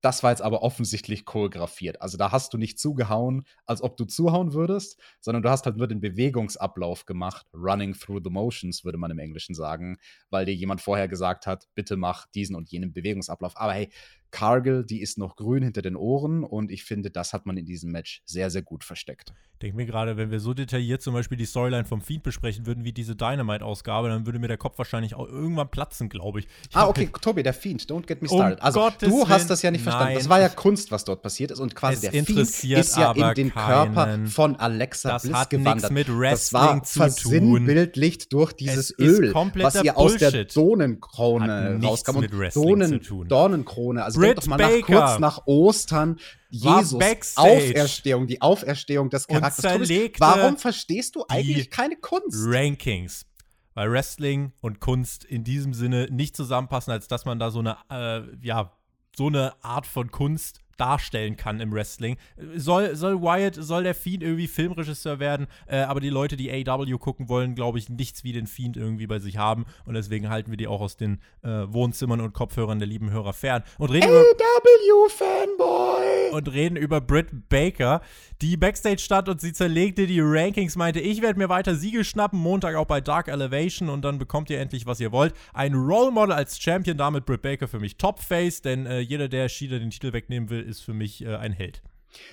das 0.00 0.22
war 0.22 0.30
jetzt 0.30 0.42
aber 0.42 0.62
offensichtlich 0.62 1.24
choreografiert. 1.24 2.00
Also 2.00 2.16
da 2.16 2.30
hast 2.32 2.52
du 2.52 2.58
nicht 2.58 2.78
zugehauen, 2.78 3.44
als 3.64 3.82
ob 3.82 3.96
du 3.96 4.04
zuhauen 4.04 4.52
würdest, 4.52 5.00
sondern 5.20 5.42
du 5.42 5.50
hast 5.50 5.66
halt 5.66 5.76
nur 5.76 5.88
den 5.88 6.00
Bewegungsablauf 6.00 7.06
gemacht. 7.06 7.46
Running 7.54 7.94
through 7.94 8.20
the 8.22 8.30
motions, 8.30 8.84
würde 8.84 8.98
man 8.98 9.10
im 9.10 9.18
Englischen 9.18 9.54
sagen, 9.54 9.98
weil 10.30 10.46
dir 10.46 10.54
jemand 10.54 10.80
vorher 10.80 11.08
gesagt 11.08 11.46
hat, 11.46 11.66
bitte 11.74 11.96
mach 11.96 12.26
diesen 12.28 12.56
und 12.56 12.70
jenen 12.70 12.92
Bewegungsablauf. 12.92 13.56
Aber 13.56 13.72
hey, 13.72 13.90
Cargill, 14.36 14.84
die 14.84 15.00
ist 15.00 15.16
noch 15.16 15.34
grün 15.36 15.62
hinter 15.62 15.80
den 15.80 15.96
Ohren 15.96 16.44
und 16.44 16.70
ich 16.70 16.84
finde, 16.84 17.10
das 17.10 17.32
hat 17.32 17.46
man 17.46 17.56
in 17.56 17.64
diesem 17.64 17.90
Match 17.90 18.20
sehr, 18.26 18.50
sehr 18.50 18.60
gut 18.60 18.84
versteckt. 18.84 19.32
Denke 19.62 19.76
mir 19.78 19.86
gerade, 19.86 20.18
wenn 20.18 20.30
wir 20.30 20.40
so 20.40 20.52
detailliert 20.52 21.00
zum 21.00 21.14
Beispiel 21.14 21.38
die 21.38 21.46
Storyline 21.46 21.86
vom 21.86 22.02
Feed 22.02 22.22
besprechen 22.22 22.66
würden, 22.66 22.84
wie 22.84 22.92
diese 22.92 23.16
Dynamite-Ausgabe, 23.16 24.10
dann 24.10 24.26
würde 24.26 24.38
mir 24.38 24.48
der 24.48 24.58
Kopf 24.58 24.76
wahrscheinlich 24.76 25.14
auch 25.14 25.26
irgendwann 25.26 25.70
platzen, 25.70 26.10
glaube 26.10 26.40
ich. 26.40 26.48
ich. 26.68 26.76
Ah, 26.76 26.86
okay, 26.86 27.08
Tobi, 27.22 27.42
der 27.42 27.54
Fiend, 27.54 27.80
don't 27.84 28.06
get 28.06 28.20
me 28.20 28.28
started. 28.28 28.58
Um 28.58 28.64
also, 28.66 28.80
Gottes 28.80 29.08
du 29.08 29.26
hast 29.26 29.48
das 29.48 29.62
ja 29.62 29.70
nicht 29.70 29.80
verstanden. 29.80 30.12
Nein. 30.12 30.18
Das 30.18 30.28
war 30.28 30.40
ja 30.40 30.50
Kunst, 30.50 30.90
was 30.90 31.04
dort 31.04 31.22
passiert 31.22 31.52
ist 31.52 31.60
und 31.60 31.74
quasi 31.74 32.02
der 32.02 32.22
Fiend 32.22 32.38
ist 32.38 32.98
ja 32.98 33.12
in 33.12 33.34
den 33.34 33.50
Körper 33.50 34.18
von 34.26 34.56
Alexa 34.56 35.12
das 35.12 35.22
Bliss 35.22 35.34
hat 35.34 35.48
gewandert. 35.48 35.90
Mit 35.90 36.08
Wrestling 36.10 36.30
das 36.30 36.52
war 36.52 36.82
zu 36.82 36.98
versinnbildlicht 36.98 38.30
durch 38.34 38.52
dieses 38.52 38.94
Öl, 38.98 39.32
was 39.32 39.82
ihr 39.82 39.96
aus 39.96 40.18
der 40.18 40.44
Donenkrone 40.44 41.80
rauskam. 41.82 42.16
Und 42.16 42.30
Donen, 42.54 43.00
Dornenkrone, 43.28 44.04
also 44.04 44.20
Britt 44.28 44.38
doch 44.38 44.46
mal 44.46 44.56
nach 44.58 44.86
kurz 44.86 45.18
nach 45.18 45.46
Ostern 45.46 46.18
Jesus 46.50 47.00
Auferstehung, 47.36 48.26
die 48.26 48.40
Auferstehung 48.40 49.10
des 49.10 49.26
Charakters. 49.26 49.88
Warum 50.18 50.56
verstehst 50.56 51.16
du 51.16 51.24
eigentlich 51.28 51.70
keine 51.70 51.96
Kunst? 51.96 52.36
Rankings. 52.46 53.26
Weil 53.74 53.92
Wrestling 53.92 54.52
und 54.62 54.80
Kunst 54.80 55.24
in 55.24 55.44
diesem 55.44 55.74
Sinne 55.74 56.08
nicht 56.10 56.34
zusammenpassen, 56.34 56.92
als 56.92 57.08
dass 57.08 57.26
man 57.26 57.38
da 57.38 57.50
so 57.50 57.58
eine, 57.58 57.76
äh, 57.90 58.22
ja, 58.40 58.72
so 59.14 59.26
eine 59.26 59.52
Art 59.62 59.86
von 59.86 60.10
Kunst 60.10 60.60
darstellen 60.76 61.36
kann 61.36 61.60
im 61.60 61.72
Wrestling. 61.72 62.16
Soll, 62.54 62.94
soll 62.96 63.20
Wyatt, 63.20 63.54
soll 63.54 63.84
der 63.84 63.94
Fiend 63.94 64.22
irgendwie 64.22 64.48
Filmregisseur 64.48 65.18
werden, 65.18 65.46
äh, 65.66 65.78
aber 65.78 66.00
die 66.00 66.10
Leute, 66.10 66.36
die 66.36 66.50
AW 66.50 66.98
gucken 66.98 67.28
wollen, 67.28 67.54
glaube 67.54 67.78
ich, 67.78 67.88
nichts 67.88 68.24
wie 68.24 68.32
den 68.32 68.46
Fiend 68.46 68.76
irgendwie 68.76 69.06
bei 69.06 69.18
sich 69.18 69.36
haben 69.38 69.66
und 69.84 69.94
deswegen 69.94 70.28
halten 70.28 70.50
wir 70.50 70.56
die 70.56 70.66
auch 70.66 70.80
aus 70.80 70.96
den 70.96 71.20
äh, 71.42 71.48
Wohnzimmern 71.48 72.20
und 72.20 72.32
Kopfhörern 72.32 72.78
der 72.78 72.88
lieben 72.88 73.10
Hörer 73.10 73.32
fern 73.32 73.62
und 73.78 73.90
reden 73.90 74.08
AW 74.08 75.08
Fanboy 75.08 76.30
und 76.32 76.52
reden 76.52 76.76
über 76.76 77.00
Britt 77.00 77.48
Baker, 77.48 78.00
die 78.42 78.56
Backstage 78.56 78.98
stand 78.98 79.28
und 79.28 79.40
sie 79.40 79.52
zerlegte 79.52 80.06
die 80.06 80.20
Rankings, 80.20 80.76
meinte, 80.76 81.00
ich 81.00 81.22
werde 81.22 81.38
mir 81.38 81.48
weiter 81.48 81.74
Siege 81.74 82.04
schnappen, 82.04 82.38
Montag 82.38 82.74
auch 82.74 82.86
bei 82.86 83.00
Dark 83.00 83.28
Elevation 83.28 83.88
und 83.88 84.04
dann 84.04 84.18
bekommt 84.18 84.50
ihr 84.50 84.60
endlich, 84.60 84.86
was 84.86 85.00
ihr 85.00 85.12
wollt. 85.12 85.34
Ein 85.54 85.74
Role 85.74 86.10
Model 86.10 86.32
als 86.32 86.60
Champion, 86.60 86.96
damit 86.96 87.24
Britt 87.24 87.42
Baker 87.42 87.68
für 87.68 87.80
mich 87.80 87.96
Top-Face, 87.96 88.62
denn 88.62 88.86
äh, 88.86 89.00
jeder, 89.00 89.28
der 89.28 89.48
Shida 89.48 89.78
den 89.78 89.90
Titel 89.90 90.12
wegnehmen 90.12 90.50
will, 90.50 90.65
ist 90.66 90.80
für 90.80 90.94
mich 90.94 91.24
äh, 91.24 91.36
ein 91.36 91.52
Held. 91.52 91.82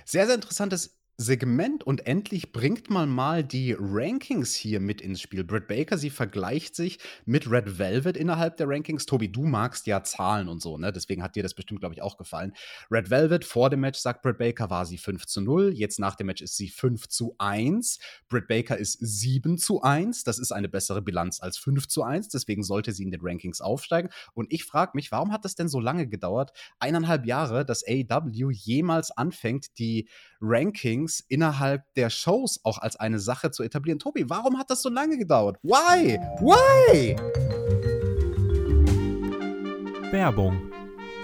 Sehr, 0.05 0.25
sehr 0.25 0.35
interessantes 0.35 1.02
Segment 1.23 1.85
und 1.85 2.05
endlich 2.05 2.51
bringt 2.51 2.89
man 2.89 3.09
mal 3.09 3.43
die 3.43 3.75
Rankings 3.79 4.53
hier 4.53 4.79
mit 4.81 4.99
ins 5.01 5.21
Spiel. 5.21 5.43
Britt 5.45 5.67
Baker, 5.67 5.97
sie 5.97 6.09
vergleicht 6.09 6.75
sich 6.75 6.99
mit 7.25 7.49
Red 7.49 7.79
Velvet 7.79 8.17
innerhalb 8.17 8.57
der 8.57 8.67
Rankings. 8.67 9.05
Tobi, 9.05 9.31
du 9.31 9.43
magst 9.43 9.87
ja 9.87 10.03
Zahlen 10.03 10.49
und 10.49 10.61
so, 10.61 10.77
ne? 10.77 10.91
Deswegen 10.91 11.23
hat 11.23 11.35
dir 11.35 11.43
das 11.43 11.53
bestimmt, 11.53 11.79
glaube 11.79 11.95
ich, 11.95 12.01
auch 12.01 12.17
gefallen. 12.17 12.53
Red 12.91 13.09
Velvet 13.09 13.45
vor 13.45 13.69
dem 13.69 13.79
Match, 13.79 13.99
sagt 13.99 14.21
Britt 14.21 14.37
Baker, 14.37 14.69
war 14.69 14.85
sie 14.85 14.97
5 14.97 15.25
zu 15.25 15.41
0. 15.41 15.71
Jetzt 15.73 15.97
nach 15.97 16.15
dem 16.15 16.27
Match 16.27 16.41
ist 16.41 16.57
sie 16.57 16.67
5 16.67 17.07
zu 17.07 17.35
1. 17.37 17.99
Britt 18.27 18.47
Baker 18.47 18.77
ist 18.77 18.97
7 18.99 19.57
zu 19.57 19.81
1. 19.81 20.25
Das 20.25 20.39
ist 20.39 20.51
eine 20.51 20.67
bessere 20.67 21.01
Bilanz 21.01 21.39
als 21.41 21.57
5 21.57 21.87
zu 21.87 22.03
1. 22.03 22.29
Deswegen 22.29 22.63
sollte 22.63 22.91
sie 22.91 23.03
in 23.03 23.11
den 23.11 23.21
Rankings 23.23 23.61
aufsteigen. 23.61 24.09
Und 24.33 24.51
ich 24.51 24.65
frage 24.65 24.91
mich, 24.95 25.11
warum 25.11 25.31
hat 25.31 25.45
das 25.45 25.55
denn 25.55 25.69
so 25.69 25.79
lange 25.79 26.07
gedauert? 26.07 26.51
Eineinhalb 26.79 27.25
Jahre, 27.25 27.65
dass 27.65 27.83
AEW 27.87 28.51
jemals 28.51 29.11
anfängt, 29.11 29.79
die 29.79 30.09
Rankings 30.43 31.21
innerhalb 31.29 31.83
der 31.95 32.09
Shows 32.09 32.59
auch 32.63 32.77
als 32.77 32.97
eine 32.97 33.19
Sache 33.19 33.51
zu 33.51 33.63
etablieren. 33.63 33.99
Tobi, 33.99 34.29
warum 34.29 34.59
hat 34.59 34.69
das 34.69 34.81
so 34.81 34.89
lange 34.89 35.17
gedauert? 35.17 35.57
Why? 35.63 36.19
Why? 36.39 37.15
Werbung. 40.11 40.61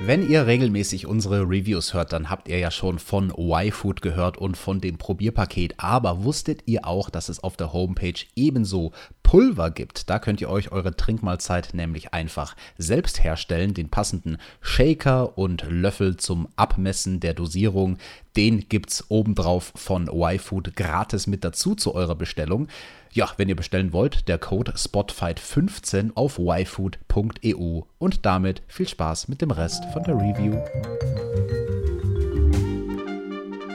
Wenn 0.01 0.29
ihr 0.29 0.47
regelmäßig 0.47 1.05
unsere 1.07 1.41
Reviews 1.41 1.93
hört, 1.93 2.13
dann 2.13 2.29
habt 2.29 2.47
ihr 2.47 2.57
ja 2.57 2.71
schon 2.71 2.99
von 2.99 3.33
Y-Food 3.37 4.01
gehört 4.01 4.37
und 4.37 4.55
von 4.55 4.79
dem 4.79 4.97
Probierpaket. 4.97 5.73
Aber 5.77 6.23
wusstet 6.23 6.61
ihr 6.67 6.87
auch, 6.87 7.09
dass 7.09 7.27
es 7.27 7.43
auf 7.43 7.57
der 7.57 7.73
Homepage 7.73 8.13
ebenso 8.37 8.93
Pulver 9.29 9.69
gibt? 9.69 10.09
Da 10.09 10.17
könnt 10.17 10.41
ihr 10.41 10.49
euch 10.49 10.71
eure 10.71 10.97
Trinkmahlzeit 10.97 11.75
nämlich 11.75 12.15
einfach 12.15 12.55
selbst 12.79 13.23
herstellen. 13.23 13.75
Den 13.75 13.89
passenden 13.89 14.39
Shaker 14.59 15.37
und 15.37 15.65
Löffel 15.69 16.17
zum 16.17 16.47
Abmessen 16.55 17.19
der 17.19 17.35
Dosierung, 17.35 17.99
den 18.35 18.67
gibt's 18.69 19.05
obendrauf 19.09 19.71
von 19.75 20.07
Y-Food 20.07 20.75
gratis 20.75 21.27
mit 21.27 21.43
dazu 21.43 21.75
zu 21.75 21.93
eurer 21.93 22.15
Bestellung. 22.15 22.69
Ja, 23.11 23.29
wenn 23.37 23.49
ihr 23.49 23.55
bestellen 23.55 23.93
wollt, 23.93 24.27
der 24.27 24.39
Code 24.39 24.71
SPOTFIGHT15 24.71 26.13
auf 26.15 26.39
yfood.eu. 26.39 27.81
Und 27.99 28.25
damit 28.25 28.63
viel 28.67 28.87
Spaß 28.87 29.27
mit 29.27 29.43
dem 29.43 29.51
Rest 29.51 29.85
von 29.93 30.01
der 30.05 30.15
Review. 30.15 30.55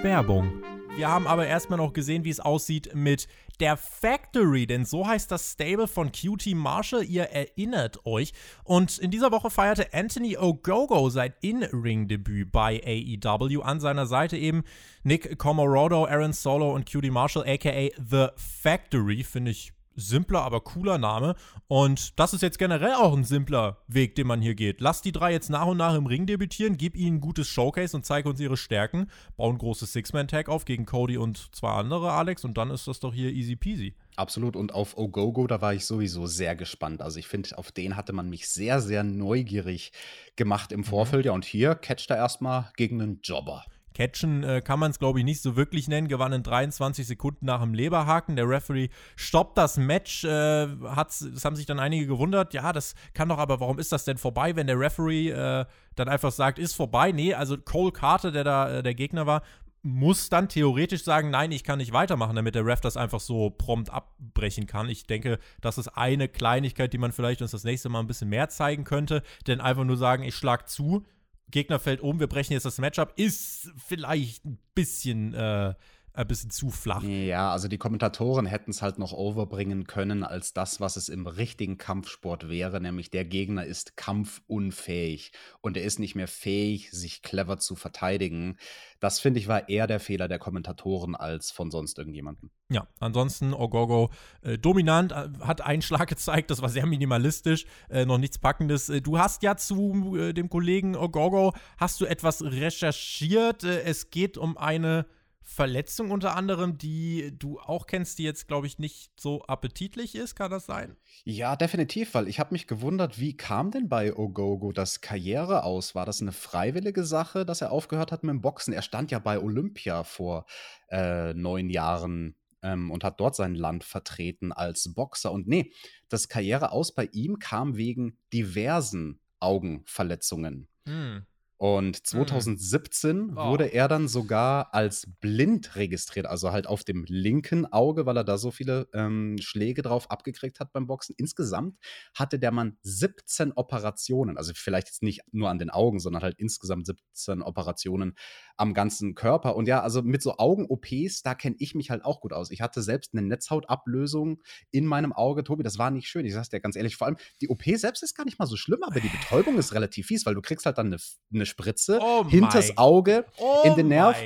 Werbung. 0.02 0.52
Wir 0.96 1.08
haben 1.08 1.26
aber 1.26 1.44
erstmal 1.44 1.78
noch 1.78 1.92
gesehen, 1.92 2.24
wie 2.24 2.30
es 2.30 2.38
aussieht 2.38 2.94
mit 2.94 3.26
der 3.58 3.76
Factory, 3.76 4.64
denn 4.66 4.84
so 4.84 5.06
heißt 5.06 5.28
das 5.28 5.52
Stable 5.52 5.88
von 5.88 6.12
QT 6.12 6.54
Marshall, 6.54 7.02
ihr 7.02 7.24
erinnert 7.24 8.06
euch. 8.06 8.32
Und 8.62 8.98
in 8.98 9.10
dieser 9.10 9.32
Woche 9.32 9.50
feierte 9.50 9.92
Anthony 9.92 10.36
Ogogo 10.36 11.10
sein 11.10 11.34
In-Ring-Debüt 11.40 12.52
bei 12.52 12.80
AEW. 12.84 13.62
An 13.62 13.80
seiner 13.80 14.06
Seite 14.06 14.36
eben 14.36 14.62
Nick 15.02 15.36
Comorodo, 15.36 16.06
Aaron 16.06 16.32
Solo 16.32 16.72
und 16.72 16.88
QT 16.88 17.10
Marshall, 17.10 17.44
aka 17.44 17.88
The 17.98 18.28
Factory, 18.36 19.24
finde 19.24 19.50
ich 19.50 19.73
simpler, 19.96 20.42
aber 20.42 20.60
cooler 20.60 20.98
Name. 20.98 21.34
Und 21.68 22.18
das 22.18 22.34
ist 22.34 22.42
jetzt 22.42 22.58
generell 22.58 22.94
auch 22.94 23.16
ein 23.16 23.24
simpler 23.24 23.78
Weg, 23.86 24.14
den 24.14 24.26
man 24.26 24.40
hier 24.40 24.54
geht. 24.54 24.80
Lass 24.80 25.02
die 25.02 25.12
drei 25.12 25.32
jetzt 25.32 25.50
nach 25.50 25.66
und 25.66 25.76
nach 25.76 25.94
im 25.94 26.06
Ring 26.06 26.26
debütieren, 26.26 26.76
gib 26.76 26.96
ihnen 26.96 27.16
ein 27.16 27.20
gutes 27.20 27.48
Showcase 27.48 27.96
und 27.96 28.04
zeig 28.04 28.26
uns 28.26 28.40
ihre 28.40 28.56
Stärken. 28.56 29.10
Bau 29.36 29.50
ein 29.50 29.58
großes 29.58 29.92
Six-Man-Tag 29.92 30.48
auf 30.48 30.64
gegen 30.64 30.86
Cody 30.86 31.16
und 31.16 31.54
zwei 31.54 31.72
andere, 31.72 32.12
Alex, 32.12 32.44
und 32.44 32.56
dann 32.56 32.70
ist 32.70 32.86
das 32.88 33.00
doch 33.00 33.14
hier 33.14 33.30
easy 33.30 33.56
peasy. 33.56 33.94
Absolut. 34.16 34.54
Und 34.54 34.72
auf 34.72 34.96
Ogogo, 34.96 35.46
da 35.46 35.60
war 35.60 35.74
ich 35.74 35.84
sowieso 35.84 36.26
sehr 36.26 36.54
gespannt. 36.54 37.02
Also 37.02 37.18
ich 37.18 37.26
finde, 37.26 37.56
auf 37.58 37.72
den 37.72 37.96
hatte 37.96 38.12
man 38.12 38.28
mich 38.28 38.48
sehr, 38.48 38.80
sehr 38.80 39.02
neugierig 39.02 39.92
gemacht 40.36 40.72
im 40.72 40.80
mhm. 40.80 40.84
Vorfeld. 40.84 41.24
Mhm. 41.24 41.26
Ja, 41.26 41.32
und 41.32 41.44
hier 41.44 41.74
catcht 41.74 42.10
er 42.10 42.16
erstmal 42.16 42.70
gegen 42.76 43.02
einen 43.02 43.20
Jobber. 43.22 43.64
Catchen 43.94 44.42
äh, 44.42 44.60
kann 44.60 44.78
man 44.80 44.90
es, 44.90 44.98
glaube 44.98 45.20
ich, 45.20 45.24
nicht 45.24 45.40
so 45.40 45.56
wirklich 45.56 45.88
nennen. 45.88 46.08
Gewann 46.08 46.32
in 46.32 46.42
23 46.42 47.06
Sekunden 47.06 47.46
nach 47.46 47.60
dem 47.62 47.74
Leberhaken. 47.74 48.36
Der 48.36 48.48
Referee 48.48 48.88
stoppt 49.16 49.56
das 49.56 49.76
Match. 49.76 50.24
Äh, 50.24 50.66
hat's, 50.84 51.26
das 51.32 51.44
haben 51.44 51.56
sich 51.56 51.66
dann 51.66 51.78
einige 51.78 52.06
gewundert. 52.06 52.52
Ja, 52.54 52.72
das 52.72 52.94
kann 53.14 53.28
doch, 53.28 53.38
aber 53.38 53.60
warum 53.60 53.78
ist 53.78 53.92
das 53.92 54.04
denn 54.04 54.18
vorbei, 54.18 54.56
wenn 54.56 54.66
der 54.66 54.78
Referee 54.78 55.30
äh, 55.30 55.64
dann 55.94 56.08
einfach 56.08 56.32
sagt, 56.32 56.58
ist 56.58 56.74
vorbei? 56.74 57.12
Nee, 57.12 57.34
also 57.34 57.56
Cole 57.56 57.92
Carter, 57.92 58.32
der 58.32 58.44
da 58.44 58.78
äh, 58.78 58.82
der 58.82 58.94
Gegner 58.94 59.26
war, 59.26 59.42
muss 59.84 60.30
dann 60.30 60.48
theoretisch 60.48 61.04
sagen, 61.04 61.28
nein, 61.28 61.52
ich 61.52 61.62
kann 61.62 61.78
nicht 61.78 61.92
weitermachen, 61.92 62.34
damit 62.34 62.54
der 62.54 62.64
Ref 62.64 62.80
das 62.80 62.96
einfach 62.96 63.20
so 63.20 63.50
prompt 63.50 63.90
abbrechen 63.90 64.66
kann. 64.66 64.88
Ich 64.88 65.06
denke, 65.06 65.38
das 65.60 65.76
ist 65.76 65.88
eine 65.88 66.26
Kleinigkeit, 66.26 66.92
die 66.94 66.98
man 66.98 67.12
vielleicht 67.12 67.42
uns 67.42 67.50
das 67.50 67.64
nächste 67.64 67.90
Mal 67.90 68.00
ein 68.00 68.06
bisschen 68.06 68.30
mehr 68.30 68.48
zeigen 68.48 68.84
könnte. 68.84 69.22
Denn 69.46 69.60
einfach 69.60 69.84
nur 69.84 69.98
sagen, 69.98 70.24
ich 70.24 70.34
schlag 70.34 70.70
zu, 70.70 71.04
Gegner 71.50 71.78
fällt 71.78 72.00
um, 72.00 72.20
wir 72.20 72.26
brechen 72.26 72.52
jetzt 72.52 72.66
das 72.66 72.78
Matchup, 72.78 73.12
ist 73.16 73.70
vielleicht 73.76 74.44
ein 74.44 74.58
bisschen, 74.74 75.34
äh, 75.34 75.74
ein 76.14 76.28
bisschen 76.28 76.50
zu 76.50 76.70
flach. 76.70 77.02
Ja, 77.02 77.50
also 77.50 77.66
die 77.66 77.76
Kommentatoren 77.76 78.46
hätten 78.46 78.70
es 78.70 78.82
halt 78.82 78.98
noch 78.98 79.12
overbringen 79.12 79.84
können 79.84 80.22
als 80.22 80.52
das, 80.52 80.80
was 80.80 80.96
es 80.96 81.08
im 81.08 81.26
richtigen 81.26 81.76
Kampfsport 81.76 82.48
wäre, 82.48 82.80
nämlich 82.80 83.10
der 83.10 83.24
Gegner 83.24 83.66
ist 83.66 83.96
kampfunfähig 83.96 85.32
und 85.60 85.76
er 85.76 85.82
ist 85.82 85.98
nicht 85.98 86.14
mehr 86.14 86.28
fähig, 86.28 86.92
sich 86.92 87.22
clever 87.22 87.58
zu 87.58 87.74
verteidigen. 87.74 88.58
Das 89.00 89.18
finde 89.18 89.40
ich 89.40 89.48
war 89.48 89.68
eher 89.68 89.88
der 89.88 89.98
Fehler 89.98 90.28
der 90.28 90.38
Kommentatoren 90.38 91.16
als 91.16 91.50
von 91.50 91.72
sonst 91.72 91.98
irgendjemandem. 91.98 92.50
Ja, 92.70 92.86
ansonsten 93.00 93.52
Ogogo 93.52 94.10
äh, 94.42 94.56
dominant, 94.56 95.10
äh, 95.10 95.28
hat 95.40 95.62
einen 95.62 95.82
Schlag 95.82 96.08
gezeigt, 96.08 96.50
das 96.50 96.62
war 96.62 96.68
sehr 96.68 96.86
minimalistisch, 96.86 97.66
äh, 97.90 98.06
noch 98.06 98.18
nichts 98.18 98.38
Packendes. 98.38 98.88
Äh, 98.88 99.00
du 99.00 99.18
hast 99.18 99.42
ja 99.42 99.56
zu 99.56 100.16
äh, 100.16 100.32
dem 100.32 100.48
Kollegen 100.48 100.94
Ogogo, 100.94 101.54
hast 101.76 102.00
du 102.00 102.06
etwas 102.06 102.40
recherchiert. 102.42 103.64
Äh, 103.64 103.82
es 103.82 104.10
geht 104.10 104.38
um 104.38 104.56
eine 104.56 105.06
Verletzung 105.46 106.10
unter 106.10 106.34
anderem, 106.36 106.78
die 106.78 107.32
du 107.38 107.60
auch 107.60 107.86
kennst, 107.86 108.18
die 108.18 108.24
jetzt, 108.24 108.48
glaube 108.48 108.66
ich, 108.66 108.78
nicht 108.78 109.12
so 109.20 109.42
appetitlich 109.44 110.14
ist, 110.14 110.34
kann 110.34 110.50
das 110.50 110.64
sein? 110.64 110.96
Ja, 111.24 111.54
definitiv, 111.54 112.14
weil 112.14 112.28
ich 112.28 112.40
habe 112.40 112.54
mich 112.54 112.66
gewundert, 112.66 113.20
wie 113.20 113.36
kam 113.36 113.70
denn 113.70 113.88
bei 113.88 114.16
Ogogo 114.16 114.72
das 114.72 115.02
Karriere 115.02 115.64
aus? 115.64 115.94
War 115.94 116.06
das 116.06 116.22
eine 116.22 116.32
freiwillige 116.32 117.04
Sache, 117.04 117.44
dass 117.44 117.60
er 117.60 117.72
aufgehört 117.72 118.10
hat 118.10 118.24
mit 118.24 118.32
dem 118.32 118.40
Boxen? 118.40 118.72
Er 118.72 118.82
stand 118.82 119.10
ja 119.10 119.18
bei 119.18 119.38
Olympia 119.38 120.02
vor 120.02 120.46
äh, 120.88 121.34
neun 121.34 121.68
Jahren 121.68 122.36
ähm, 122.62 122.90
und 122.90 123.04
hat 123.04 123.20
dort 123.20 123.36
sein 123.36 123.54
Land 123.54 123.84
vertreten 123.84 124.50
als 124.50 124.94
Boxer. 124.94 125.30
Und 125.30 125.46
nee, 125.46 125.72
das 126.08 126.28
Karriere 126.28 126.72
aus 126.72 126.94
bei 126.94 127.08
ihm 127.12 127.38
kam 127.38 127.76
wegen 127.76 128.18
diversen 128.32 129.20
Augenverletzungen. 129.40 130.68
Hm. 130.86 131.26
Und 131.64 132.06
2017 132.06 133.16
mhm. 133.16 133.38
oh. 133.38 133.48
wurde 133.48 133.72
er 133.72 133.88
dann 133.88 134.06
sogar 134.06 134.74
als 134.74 135.08
blind 135.20 135.76
registriert, 135.76 136.26
also 136.26 136.52
halt 136.52 136.66
auf 136.66 136.84
dem 136.84 137.06
linken 137.08 137.64
Auge, 137.72 138.04
weil 138.04 138.18
er 138.18 138.24
da 138.24 138.36
so 138.36 138.50
viele 138.50 138.86
ähm, 138.92 139.38
Schläge 139.40 139.80
drauf 139.80 140.10
abgekriegt 140.10 140.60
hat 140.60 140.74
beim 140.74 140.86
Boxen. 140.86 141.14
Insgesamt 141.16 141.78
hatte 142.14 142.38
der 142.38 142.50
Mann 142.50 142.76
17 142.82 143.52
Operationen, 143.52 144.36
also 144.36 144.52
vielleicht 144.54 144.88
jetzt 144.88 145.02
nicht 145.02 145.22
nur 145.32 145.48
an 145.48 145.58
den 145.58 145.70
Augen, 145.70 146.00
sondern 146.00 146.22
halt 146.22 146.34
insgesamt 146.36 146.84
17 146.84 147.40
Operationen 147.40 148.14
am 148.58 148.74
ganzen 148.74 149.14
Körper. 149.14 149.56
Und 149.56 149.66
ja, 149.66 149.80
also 149.80 150.02
mit 150.02 150.20
so 150.20 150.36
Augen-OPs, 150.36 151.22
da 151.22 151.34
kenne 151.34 151.56
ich 151.58 151.74
mich 151.74 151.88
halt 151.88 152.04
auch 152.04 152.20
gut 152.20 152.34
aus. 152.34 152.50
Ich 152.50 152.60
hatte 152.60 152.82
selbst 152.82 153.14
eine 153.14 153.26
Netzhautablösung 153.26 154.42
in 154.70 154.84
meinem 154.84 155.14
Auge, 155.14 155.44
Tobi, 155.44 155.62
das 155.62 155.78
war 155.78 155.90
nicht 155.90 156.08
schön. 156.08 156.26
Ich 156.26 156.34
sag's 156.34 156.50
dir 156.50 156.60
ganz 156.60 156.76
ehrlich, 156.76 156.96
vor 156.96 157.06
allem 157.06 157.16
die 157.40 157.48
OP 157.48 157.62
selbst 157.76 158.02
ist 158.02 158.14
gar 158.14 158.26
nicht 158.26 158.38
mal 158.38 158.44
so 158.44 158.56
schlimm, 158.56 158.82
aber 158.82 159.00
die 159.00 159.08
Betäubung 159.08 159.56
ist 159.56 159.72
relativ 159.72 160.08
fies, 160.08 160.26
weil 160.26 160.34
du 160.34 160.42
kriegst 160.42 160.66
halt 160.66 160.76
dann 160.76 160.88
eine, 160.88 160.98
eine 161.32 161.46
Spritze 161.54 161.98
oh 162.02 162.24
hinters 162.28 162.76
Auge 162.76 163.24
oh 163.38 163.62
in 163.64 163.76
den 163.76 163.88
Nerv. 163.88 164.16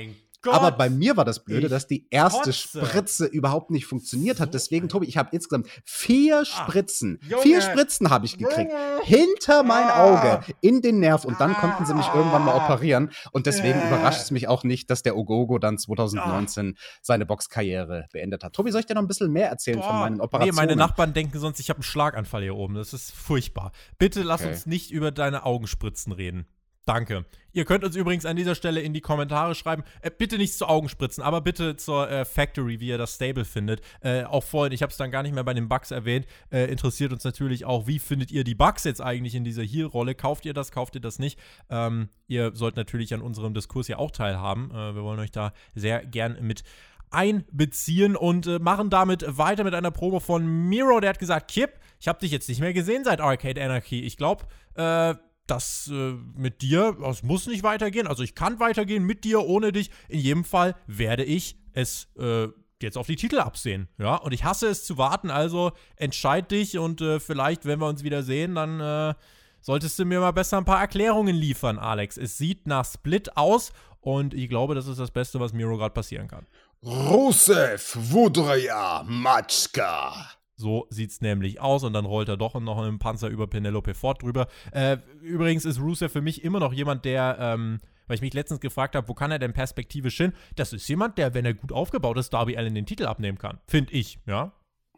Gott. 0.41 0.53
Aber 0.53 0.71
bei 0.71 0.89
mir 0.89 1.17
war 1.17 1.25
das 1.25 1.43
Blöde, 1.43 1.67
dass 1.67 1.85
die 1.85 2.07
erste 2.09 2.51
kotze. 2.51 2.53
Spritze 2.53 3.25
überhaupt 3.25 3.71
nicht 3.71 3.85
funktioniert 3.85 4.39
hat. 4.39 4.53
Deswegen, 4.53 4.87
Tobi, 4.87 5.05
ich 5.07 5.17
habe 5.17 5.29
insgesamt 5.33 5.67
vier 5.83 6.39
ah, 6.39 6.45
Spritzen. 6.45 7.19
Ach, 7.33 7.39
vier 7.39 7.59
Spritzen 7.59 8.09
habe 8.09 8.25
ich 8.25 8.37
gekriegt. 8.37 8.71
Junge. 8.71 9.03
Hinter 9.03 9.63
mein 9.63 9.83
ah. 9.83 10.05
Auge, 10.05 10.45
in 10.61 10.81
den 10.81 10.99
Nerv. 10.99 11.25
Und 11.25 11.41
dann 11.41 11.55
ah. 11.55 11.59
konnten 11.59 11.85
sie 11.85 11.93
mich 11.93 12.07
irgendwann 12.15 12.45
mal 12.45 12.55
operieren. 12.55 13.11
Und 13.33 13.47
deswegen 13.47 13.79
äh. 13.79 13.87
überrascht 13.87 14.21
es 14.21 14.31
mich 14.31 14.47
auch 14.47 14.63
nicht, 14.63 14.89
dass 14.89 15.03
der 15.03 15.17
Ogogo 15.17 15.59
dann 15.59 15.77
2019 15.77 16.75
ah. 16.77 16.81
seine 17.01 17.25
Boxkarriere 17.25 18.07
beendet 18.13 18.45
hat. 18.45 18.53
Tobi, 18.53 18.71
soll 18.71 18.79
ich 18.79 18.87
dir 18.87 18.93
noch 18.93 19.01
ein 19.01 19.09
bisschen 19.09 19.33
mehr 19.33 19.49
erzählen 19.49 19.79
Boah. 19.79 19.87
von 19.87 19.99
meinen 19.99 20.21
Operationen? 20.21 20.55
Nee, 20.55 20.61
meine 20.61 20.75
Nachbarn 20.77 21.13
denken 21.13 21.37
sonst, 21.37 21.59
ich 21.59 21.69
habe 21.69 21.79
einen 21.79 21.83
Schlaganfall 21.83 22.43
hier 22.43 22.55
oben. 22.55 22.75
Das 22.75 22.93
ist 22.93 23.11
furchtbar. 23.11 23.73
Bitte 23.97 24.23
lass 24.23 24.39
okay. 24.39 24.51
uns 24.51 24.65
nicht 24.65 24.89
über 24.91 25.11
deine 25.11 25.45
Augenspritzen 25.45 26.13
reden. 26.13 26.47
Danke. 26.85 27.25
Ihr 27.51 27.65
könnt 27.65 27.83
uns 27.83 27.95
übrigens 27.95 28.25
an 28.25 28.35
dieser 28.35 28.55
Stelle 28.55 28.81
in 28.81 28.93
die 28.93 29.01
Kommentare 29.01 29.55
schreiben. 29.55 29.83
Äh, 30.01 30.11
bitte 30.15 30.37
nichts 30.37 30.57
zu 30.57 30.67
Augenspritzen, 30.67 31.23
aber 31.23 31.41
bitte 31.41 31.75
zur 31.75 32.09
äh, 32.09 32.25
Factory, 32.25 32.79
wie 32.79 32.87
ihr 32.87 32.97
das 32.97 33.15
Stable 33.15 33.45
findet. 33.45 33.81
Äh, 34.01 34.23
auch 34.23 34.43
vorhin, 34.43 34.71
ich 34.71 34.81
habe 34.81 34.91
es 34.91 34.97
dann 34.97 35.11
gar 35.11 35.23
nicht 35.23 35.33
mehr 35.33 35.43
bei 35.43 35.53
den 35.53 35.67
Bugs 35.67 35.91
erwähnt, 35.91 36.25
äh, 36.51 36.65
interessiert 36.65 37.11
uns 37.11 37.23
natürlich 37.23 37.65
auch, 37.65 37.87
wie 37.87 37.99
findet 37.99 38.31
ihr 38.31 38.43
die 38.43 38.55
Bugs 38.55 38.83
jetzt 38.83 39.01
eigentlich 39.01 39.35
in 39.35 39.43
dieser 39.43 39.63
Heal-Rolle? 39.63 40.15
Kauft 40.15 40.45
ihr 40.45 40.53
das, 40.53 40.71
kauft 40.71 40.95
ihr 40.95 41.01
das 41.01 41.19
nicht? 41.19 41.39
Ähm, 41.69 42.09
ihr 42.27 42.55
sollt 42.55 42.75
natürlich 42.75 43.13
an 43.13 43.21
unserem 43.21 43.53
Diskurs 43.53 43.87
ja 43.87 43.97
auch 43.97 44.11
teilhaben. 44.11 44.71
Äh, 44.71 44.95
wir 44.95 45.03
wollen 45.03 45.19
euch 45.19 45.31
da 45.31 45.53
sehr 45.75 46.05
gern 46.05 46.37
mit 46.41 46.63
einbeziehen 47.11 48.15
und 48.15 48.47
äh, 48.47 48.59
machen 48.59 48.89
damit 48.89 49.25
weiter 49.27 49.63
mit 49.63 49.73
einer 49.73 49.91
Probe 49.91 50.21
von 50.21 50.45
Miro. 50.45 50.99
Der 50.99 51.09
hat 51.09 51.19
gesagt, 51.19 51.49
Kip, 51.49 51.71
ich 51.99 52.07
habe 52.07 52.19
dich 52.19 52.31
jetzt 52.31 52.47
nicht 52.49 52.61
mehr 52.61 52.73
gesehen 52.73 53.03
seit 53.03 53.21
Arcade 53.21 53.61
Anarchy. 53.61 54.01
Ich 54.01 54.17
glaube, 54.17 54.45
äh, 54.75 55.15
das 55.49 55.89
äh, 55.91 56.13
mit 56.35 56.61
dir, 56.61 56.97
das 57.01 57.23
muss 57.23 57.47
nicht 57.47 57.63
weitergehen. 57.63 58.07
Also 58.07 58.23
ich 58.23 58.35
kann 58.35 58.59
weitergehen 58.59 59.03
mit 59.03 59.23
dir, 59.23 59.45
ohne 59.45 59.71
dich. 59.71 59.91
In 60.07 60.19
jedem 60.19 60.43
Fall 60.43 60.75
werde 60.87 61.23
ich 61.23 61.57
es 61.73 62.07
äh, 62.17 62.47
jetzt 62.81 62.97
auf 62.97 63.07
die 63.07 63.15
Titel 63.15 63.39
absehen. 63.39 63.87
Ja, 63.97 64.15
und 64.15 64.33
ich 64.33 64.43
hasse 64.43 64.67
es 64.67 64.85
zu 64.85 64.97
warten. 64.97 65.29
Also 65.29 65.71
entscheid 65.95 66.49
dich 66.51 66.77
und 66.77 67.01
äh, 67.01 67.19
vielleicht, 67.19 67.65
wenn 67.65 67.79
wir 67.79 67.87
uns 67.87 68.03
wieder 68.03 68.23
sehen, 68.23 68.55
dann 68.55 68.79
äh, 68.79 69.13
solltest 69.61 69.99
du 69.99 70.05
mir 70.05 70.19
mal 70.19 70.31
besser 70.31 70.57
ein 70.57 70.65
paar 70.65 70.79
Erklärungen 70.79 71.35
liefern, 71.35 71.77
Alex. 71.77 72.17
Es 72.17 72.37
sieht 72.37 72.67
nach 72.67 72.85
Split 72.85 73.35
aus 73.37 73.71
und 74.01 74.33
ich 74.33 74.49
glaube, 74.49 74.75
das 74.75 74.87
ist 74.87 74.99
das 74.99 75.11
Beste, 75.11 75.39
was 75.39 75.53
Miro 75.53 75.77
gerade 75.77 75.93
passieren 75.93 76.27
kann. 76.27 76.47
Rusev 76.83 77.97
Wudrya 77.97 79.03
Matschka. 79.05 80.38
So 80.59 80.87
sieht 80.89 81.11
es 81.11 81.21
nämlich 81.21 81.61
aus 81.61 81.85
und 81.85 81.93
dann 81.93 82.03
rollt 82.03 82.27
er 82.27 82.35
doch 82.35 82.53
noch 82.59 82.77
einen 82.77 82.99
Panzer 82.99 83.29
über 83.29 83.47
Penelope 83.47 83.93
Ford 83.93 84.21
drüber. 84.21 84.47
Äh, 84.73 84.97
übrigens 85.21 85.63
ist 85.63 85.79
Rusev 85.79 86.11
für 86.11 86.21
mich 86.21 86.43
immer 86.43 86.59
noch 86.59 86.73
jemand, 86.73 87.05
der, 87.05 87.37
ähm, 87.39 87.79
weil 88.07 88.15
ich 88.15 88.21
mich 88.21 88.33
letztens 88.33 88.59
gefragt 88.59 88.97
habe, 88.97 89.07
wo 89.07 89.13
kann 89.13 89.31
er 89.31 89.39
denn 89.39 89.53
perspektivisch 89.53 90.17
hin? 90.17 90.33
Das 90.57 90.73
ist 90.73 90.85
jemand, 90.89 91.17
der, 91.17 91.33
wenn 91.33 91.45
er 91.45 91.53
gut 91.53 91.71
aufgebaut 91.71 92.17
ist, 92.17 92.31
Darby 92.33 92.57
Allen 92.57 92.75
den 92.75 92.85
Titel 92.85 93.05
abnehmen 93.05 93.37
kann. 93.37 93.59
Finde 93.67 93.93
ich, 93.93 94.19
ja. 94.25 94.51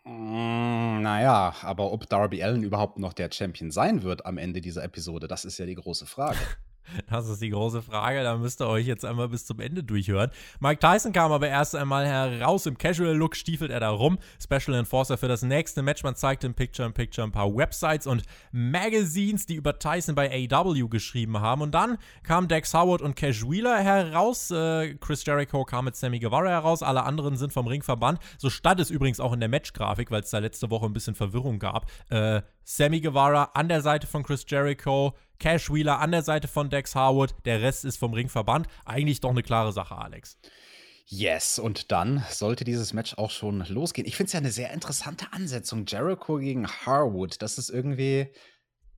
Mm, 0.03 1.03
naja, 1.03 1.53
aber 1.61 1.91
ob 1.91 2.09
Darby 2.09 2.41
Allen 2.41 2.63
überhaupt 2.63 2.97
noch 2.97 3.13
der 3.13 3.29
Champion 3.31 3.69
sein 3.69 4.01
wird 4.01 4.25
am 4.25 4.39
Ende 4.39 4.61
dieser 4.61 4.83
Episode, 4.83 5.27
das 5.27 5.45
ist 5.45 5.59
ja 5.59 5.67
die 5.67 5.75
große 5.75 6.07
Frage. 6.07 6.39
Das 7.09 7.27
ist 7.27 7.41
die 7.41 7.49
große 7.49 7.81
Frage, 7.81 8.23
da 8.23 8.37
müsst 8.37 8.61
ihr 8.61 8.67
euch 8.67 8.85
jetzt 8.85 9.05
einmal 9.05 9.29
bis 9.29 9.45
zum 9.45 9.59
Ende 9.59 9.83
durchhören. 9.83 10.31
Mike 10.59 10.79
Tyson 10.79 11.13
kam 11.13 11.31
aber 11.31 11.47
erst 11.47 11.75
einmal 11.75 12.05
heraus, 12.05 12.65
im 12.65 12.77
Casual-Look 12.77 13.35
stiefelt 13.35 13.71
er 13.71 13.79
da 13.79 13.89
rum. 13.89 14.17
Special 14.41 14.77
Enforcer 14.77 15.17
für 15.17 15.27
das 15.27 15.41
nächste 15.41 15.81
Match. 15.81 16.03
Man 16.03 16.15
zeigte 16.15 16.47
im 16.47 16.53
Picture-in-Picture 16.53 17.27
ein 17.27 17.31
paar 17.31 17.53
Websites 17.55 18.07
und 18.07 18.23
Magazines, 18.51 19.45
die 19.45 19.55
über 19.55 19.79
Tyson 19.79 20.15
bei 20.15 20.47
AW 20.51 20.87
geschrieben 20.87 21.39
haben. 21.39 21.61
Und 21.61 21.71
dann 21.71 21.97
kamen 22.23 22.47
Dex 22.47 22.73
Howard 22.73 23.01
und 23.01 23.15
Cash 23.15 23.43
Wheeler 23.47 23.79
heraus. 23.79 24.51
Äh, 24.51 24.95
Chris 24.95 25.25
Jericho 25.25 25.63
kam 25.65 25.85
mit 25.85 25.95
Sammy 25.95 26.19
Guevara 26.19 26.49
heraus. 26.49 26.83
Alle 26.83 27.03
anderen 27.03 27.37
sind 27.37 27.53
vom 27.53 27.67
Ring 27.67 27.83
verbannt. 27.83 28.19
So 28.37 28.49
stand 28.49 28.79
es 28.79 28.89
übrigens 28.89 29.19
auch 29.19 29.33
in 29.33 29.39
der 29.39 29.49
Match-Grafik, 29.49 30.11
weil 30.11 30.21
es 30.21 30.29
da 30.29 30.39
letzte 30.39 30.69
Woche 30.69 30.85
ein 30.85 30.93
bisschen 30.93 31.15
Verwirrung 31.15 31.59
gab. 31.59 31.89
Äh, 32.09 32.41
Sammy 32.63 33.01
Guevara 33.01 33.51
an 33.53 33.67
der 33.67 33.81
Seite 33.81 34.07
von 34.07 34.23
Chris 34.23 34.45
Jericho, 34.47 35.15
Cash 35.39 35.71
Wheeler 35.71 35.99
an 35.99 36.11
der 36.11 36.23
Seite 36.23 36.47
von 36.47 36.69
Dex 36.69 36.95
Harwood, 36.95 37.33
der 37.45 37.61
Rest 37.61 37.85
ist 37.85 37.97
vom 37.97 38.13
Ring 38.13 38.29
verbannt. 38.29 38.67
Eigentlich 38.85 39.19
doch 39.19 39.31
eine 39.31 39.43
klare 39.43 39.73
Sache, 39.73 39.97
Alex. 39.97 40.37
Yes, 41.05 41.59
und 41.59 41.91
dann 41.91 42.23
sollte 42.29 42.63
dieses 42.63 42.93
Match 42.93 43.17
auch 43.17 43.31
schon 43.31 43.65
losgehen. 43.67 44.07
Ich 44.07 44.15
finde 44.15 44.27
es 44.27 44.33
ja 44.33 44.39
eine 44.39 44.51
sehr 44.51 44.71
interessante 44.71 45.33
Ansetzung. 45.33 45.85
Jericho 45.85 46.37
gegen 46.37 46.67
Harwood, 46.67 47.41
das 47.41 47.57
ist 47.57 47.69
irgendwie, 47.69 48.31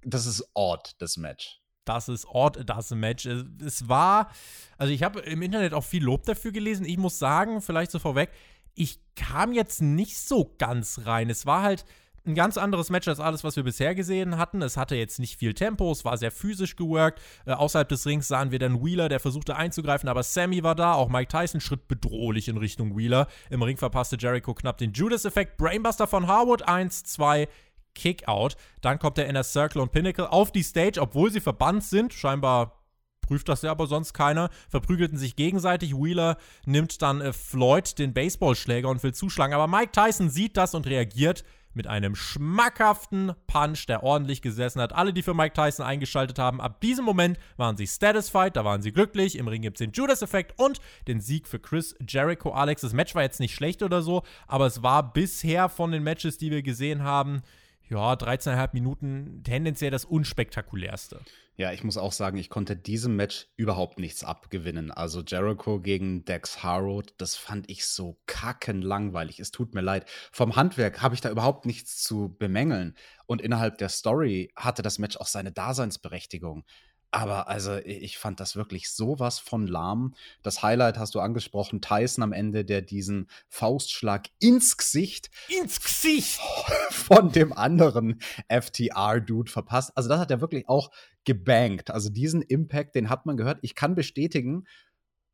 das 0.04 0.28
ist 0.28 0.48
odd, 0.54 0.92
das 1.00 1.18
Match. 1.18 1.60
Das 1.86 2.10
ist 2.10 2.28
odd, 2.28 2.64
das 2.66 2.92
Match. 2.92 3.26
Es 3.26 3.90
war, 3.90 4.32
also 4.78 4.94
ich 4.94 5.02
habe 5.02 5.22
im 5.22 5.42
Internet 5.42 5.74
auch 5.74 5.84
viel 5.84 6.04
Lob 6.04 6.24
dafür 6.26 6.52
gelesen. 6.52 6.86
Ich 6.86 6.98
muss 6.98 7.18
sagen, 7.20 7.62
vielleicht 7.62 7.92
so 7.92 8.00
vorweg, 8.00 8.30
ich 8.76 9.00
kam 9.16 9.52
jetzt 9.52 9.82
nicht 9.82 10.18
so 10.18 10.56
ganz 10.58 11.02
rein. 11.06 11.30
Es 11.30 11.46
war 11.46 11.64
halt, 11.64 11.84
ein 12.26 12.36
ganz 12.36 12.58
anderes 12.58 12.90
Match 12.90 13.08
als 13.08 13.20
alles, 13.20 13.44
was 13.44 13.56
wir 13.56 13.64
bisher 13.64 13.96
gesehen 13.96 14.38
hatten. 14.38 14.62
Es 14.62 14.78
hatte 14.78 14.96
jetzt 14.96 15.20
nicht 15.20 15.38
viel 15.38 15.54
Tempo, 15.54 15.92
es 15.92 16.06
war 16.06 16.18
sehr 16.18 16.32
physisch 16.32 16.76
geworkt. 16.76 17.22
Äh, 17.46 17.52
außerhalb 17.52 17.88
des 17.88 18.06
Rings 18.06 18.28
sahen 18.28 18.52
wir 18.52 18.60
dann 18.60 18.84
Wheeler, 18.84 19.10
der 19.10 19.20
versuchte 19.20 19.56
einzugreifen, 19.56 20.08
aber 20.08 20.24
Sammy 20.24 20.64
war 20.64 20.76
da. 20.76 20.94
Auch 20.94 21.10
Mike 21.10 21.28
Tyson 21.28 21.60
schritt 21.60 21.88
bedrohlich 21.88 22.48
in 22.48 22.58
Richtung 22.58 22.98
Wheeler. 22.98 23.28
Im 23.50 23.62
Ring 23.62 23.78
verpasste 23.78 24.18
Jericho 24.18 24.54
knapp 24.54 24.78
den 24.78 24.94
Judas-Effekt. 24.94 25.58
Brainbuster 25.58 26.08
von 26.08 26.28
Harwood, 26.28 26.62
1, 26.64 27.04
2, 27.04 27.48
Kickout. 27.94 28.56
Dann 28.82 29.00
kommt 29.00 29.18
der 29.18 29.28
Inner 29.28 29.44
Circle 29.44 29.82
und 29.82 29.92
Pinnacle 29.92 30.28
auf 30.28 30.52
die 30.52 30.64
Stage, 30.64 31.02
obwohl 31.02 31.32
sie 31.32 31.42
verbannt 31.42 31.84
sind. 31.84 32.14
Scheinbar 32.14 32.84
prüft 33.22 33.50
das 33.50 33.62
ja 33.62 33.72
aber 33.72 33.88
sonst 33.88 34.14
keiner, 34.14 34.50
verprügelten 34.70 35.18
sich 35.18 35.36
gegenseitig. 35.36 35.94
Wheeler 35.94 36.38
nimmt 36.66 37.02
dann 37.02 37.22
äh, 37.22 37.34
Floyd 37.34 37.98
den 38.00 38.14
Baseballschläger 38.14 38.88
und 38.88 39.04
will 39.04 39.14
zuschlagen, 39.14 39.54
aber 39.54 39.68
Mike 39.68 39.92
Tyson 39.92 40.30
sieht 40.30 40.58
das 40.58 40.74
und 40.74 40.88
reagiert 40.88 41.44
mit 41.74 41.88
einem 41.88 42.16
schmackhaften 42.16 43.34
Punch, 43.48 43.86
der 43.88 44.04
ordentlich 44.04 44.42
gesessen 44.42 44.82
hat. 44.82 44.94
Alle, 44.94 45.14
die 45.14 45.24
für 45.24 45.34
Mike 45.34 45.54
Tyson 45.54 45.86
eingeschaltet 45.86 46.40
haben, 46.40 46.62
ab 46.62 46.82
diesem 46.82 47.06
Moment 47.06 47.38
waren 47.58 47.78
sie 47.78 47.86
satisfied, 47.86 48.56
da 48.56 48.66
waren 48.66 48.82
sie 48.82 48.92
glücklich. 48.92 49.38
Im 49.38 49.48
Ring 49.48 49.62
gibt 49.62 49.78
es 49.78 49.86
den 49.86 49.92
Judas-Effekt 49.92 50.60
und 50.60 50.80
den 51.08 51.20
Sieg 51.20 51.48
für 51.48 51.60
Chris 51.60 51.96
Jericho. 52.08 52.52
Alex, 52.52 52.82
das 52.82 52.94
Match 52.94 53.16
war 53.16 53.24
jetzt 53.24 53.40
nicht 53.40 53.56
schlecht 53.56 53.84
oder 53.84 54.02
so, 54.02 54.24
aber 54.48 54.66
es 54.66 54.84
war 54.84 55.14
bisher 55.14 55.70
von 55.70 55.92
den 55.92 56.04
Matches, 56.04 56.38
die 56.38 56.52
wir 56.52 56.62
gesehen 56.62 57.04
haben, 57.04 57.42
ja, 57.90 58.14
13,5 58.14 58.70
Minuten 58.74 59.42
tendenziell 59.44 59.92
das 59.92 60.06
unspektakulärste. 60.06 61.20
Ja, 61.56 61.72
ich 61.72 61.84
muss 61.84 61.98
auch 61.98 62.14
sagen, 62.14 62.38
ich 62.38 62.50
konnte 62.50 62.76
diesem 62.76 63.16
Match 63.16 63.48
überhaupt 63.56 64.00
nichts 64.00 64.24
abgewinnen. 64.24 64.90
Also 64.90 65.22
Jericho 65.22 65.80
gegen 65.80 66.26
Dex 66.26 66.64
Harrod, 66.64 67.14
das 67.20 67.36
fand 67.36 67.70
ich 67.70 67.86
so 67.86 68.20
kackenlangweilig. 68.26 69.40
Es 69.40 69.52
tut 69.52 69.76
mir 69.76 69.82
leid. 69.82 70.10
Vom 70.32 70.56
Handwerk 70.56 71.04
habe 71.04 71.14
ich 71.14 71.22
da 71.22 71.30
überhaupt 71.30 71.68
nichts 71.68 72.02
zu 72.02 72.36
bemängeln. 72.40 72.96
Und 73.28 73.40
innerhalb 73.40 73.78
der 73.78 73.90
Story 73.90 74.52
hatte 74.56 74.82
das 74.82 74.98
Match 74.98 75.18
auch 75.18 75.28
seine 75.28 75.52
Daseinsberechtigung. 75.52 76.66
Aber 77.14 77.48
also, 77.48 77.78
ich 77.78 78.18
fand 78.18 78.40
das 78.40 78.56
wirklich 78.56 78.90
sowas 78.90 79.38
von 79.38 79.68
lahm. 79.68 80.16
Das 80.42 80.64
Highlight 80.64 80.98
hast 80.98 81.14
du 81.14 81.20
angesprochen, 81.20 81.80
Tyson 81.80 82.24
am 82.24 82.34
Ende, 82.34 82.66
der 82.66 82.82
diesen 82.82 83.30
Faustschlag 83.50 84.30
ins 84.40 84.78
Gesicht 84.78 85.30
ins 85.48 85.80
Gesicht 85.80 86.40
von 86.90 87.32
dem 87.32 87.54
anderen 87.54 88.20
FTR-Dude 88.50 89.52
verpasst. 89.52 89.92
Also, 89.96 90.10
das 90.10 90.20
hat 90.20 90.32
er 90.32 90.42
wirklich 90.42 90.68
auch 90.68 90.90
gebankt. 91.24 91.92
Also, 91.92 92.10
diesen 92.10 92.42
Impact, 92.42 92.96
den 92.96 93.10
hat 93.10 93.28
man 93.28 93.38
gehört. 93.38 93.60
Ich 93.62 93.76
kann 93.76 93.94
bestätigen, 93.94 94.66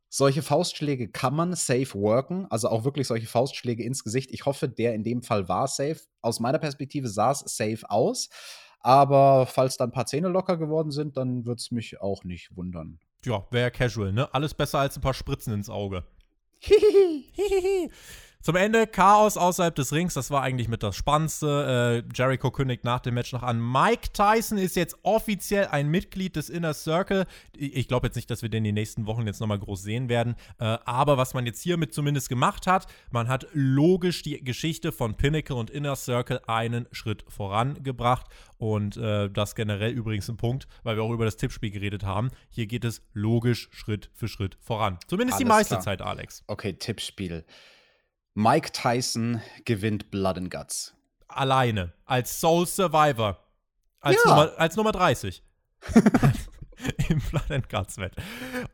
solche 0.10 0.42
Faustschläge 0.42 1.08
kann 1.08 1.34
man 1.34 1.56
safe 1.56 1.94
worken, 1.94 2.46
also 2.50 2.68
auch 2.68 2.84
wirklich 2.84 3.08
solche 3.08 3.28
Faustschläge 3.28 3.86
ins 3.86 4.04
Gesicht. 4.04 4.32
Ich 4.32 4.46
hoffe, 4.46 4.68
der 4.68 4.96
in 4.96 5.04
dem 5.04 5.24
Fall 5.24 5.48
war 5.48 5.70
safe. 5.70 6.02
Aus 6.22 6.42
meiner 6.42 6.60
Perspektive 6.60 7.08
sah 7.08 7.32
es 7.32 7.40
safe 7.40 7.90
aus. 7.90 8.28
Aber 8.80 9.46
falls 9.46 9.78
da 9.78 9.84
ein 9.86 9.92
paar 9.92 10.06
Zähne 10.06 10.30
locker 10.30 10.58
geworden 10.58 10.92
sind, 10.92 11.18
dann 11.18 11.46
wird 11.46 11.60
es 11.60 11.72
mich 11.72 12.00
auch 12.02 12.24
nicht 12.24 12.56
wundern. 12.56 13.00
Ja, 13.26 13.46
wäre 13.52 13.72
casual, 13.72 14.14
ne? 14.14 14.34
Alles 14.34 14.54
besser 14.54 14.80
als 14.80 14.96
ein 14.98 15.02
paar 15.02 15.14
Spritzen 15.14 15.54
ins 15.54 15.70
Auge. 15.70 16.04
Hihihi. 16.60 17.92
Zum 18.42 18.56
Ende 18.56 18.88
Chaos 18.88 19.36
außerhalb 19.36 19.76
des 19.76 19.92
Rings, 19.92 20.14
das 20.14 20.32
war 20.32 20.42
eigentlich 20.42 20.70
mit 20.70 20.82
das 20.82 20.96
Spannendste. 20.96 22.06
Äh, 22.08 22.14
Jericho 22.16 22.52
kündigt 22.52 22.86
nach 22.86 23.02
dem 23.02 23.16
Match 23.16 23.34
noch 23.34 23.44
an. 23.44 23.60
Mike 23.60 24.14
Tyson 24.14 24.58
ist 24.58 24.78
jetzt 24.78 24.96
offiziell 25.04 25.68
ein 25.68 25.90
Mitglied 25.90 26.38
des 26.38 26.50
Inner 26.50 26.74
Circle. 26.74 27.26
Ich 27.58 27.90
glaube 27.90 28.08
jetzt 28.08 28.16
nicht, 28.16 28.32
dass 28.32 28.42
wir 28.42 28.48
den 28.48 28.60
in 28.60 28.64
den 28.64 28.76
nächsten 28.76 29.08
Wochen 29.08 29.28
jetzt 29.28 29.42
nochmal 29.42 29.60
groß 29.60 29.82
sehen 29.82 30.08
werden. 30.08 30.36
Äh, 30.58 30.78
aber 30.86 31.18
was 31.18 31.34
man 31.34 31.46
jetzt 31.46 31.62
hiermit 31.62 31.94
zumindest 31.94 32.30
gemacht 32.30 32.66
hat, 32.66 32.88
man 33.12 33.28
hat 33.28 33.46
logisch 33.52 34.22
die 34.22 34.42
Geschichte 34.42 34.94
von 34.94 35.16
Pinnacle 35.16 35.58
und 35.58 35.70
Inner 35.70 35.98
Circle 35.98 36.40
einen 36.48 36.88
Schritt 36.94 37.26
vorangebracht. 37.28 38.28
Und 38.58 38.96
äh, 38.96 39.30
das 39.30 39.54
generell 39.54 39.92
übrigens 39.92 40.30
ein 40.30 40.38
Punkt, 40.38 40.66
weil 40.84 40.96
wir 40.96 41.04
auch 41.04 41.12
über 41.12 41.26
das 41.26 41.36
Tippspiel 41.36 41.72
geredet 41.72 42.04
haben. 42.04 42.30
Hier 42.50 42.68
geht 42.68 42.86
es 42.86 43.02
logisch 43.12 43.68
Schritt 43.74 44.10
für 44.14 44.30
Schritt 44.30 44.56
voran. 44.62 44.98
Zumindest 45.08 45.36
Alles 45.36 45.40
die 45.40 45.46
meiste 45.46 45.74
klar. 45.76 45.82
Zeit, 45.82 46.02
Alex. 46.02 46.46
Okay, 46.48 46.72
Tippspiel. 46.72 47.44
Mike 48.34 48.72
Tyson 48.72 49.42
gewinnt 49.66 50.12
Blood 50.12 50.38
and 50.38 50.52
Guts. 50.52 50.94
Alleine. 51.28 51.94
Als 52.06 52.40
Soul 52.40 52.66
Survivor. 52.66 53.38
Als, 54.02 54.18
ja. 54.24 54.30
Nummer, 54.30 54.52
als 54.58 54.76
Nummer 54.76 54.92
30. 54.92 55.44
Im 57.10 57.20
Blood 57.20 57.52
and 57.52 57.70
Guts 57.70 57.98
Match. 57.98 58.16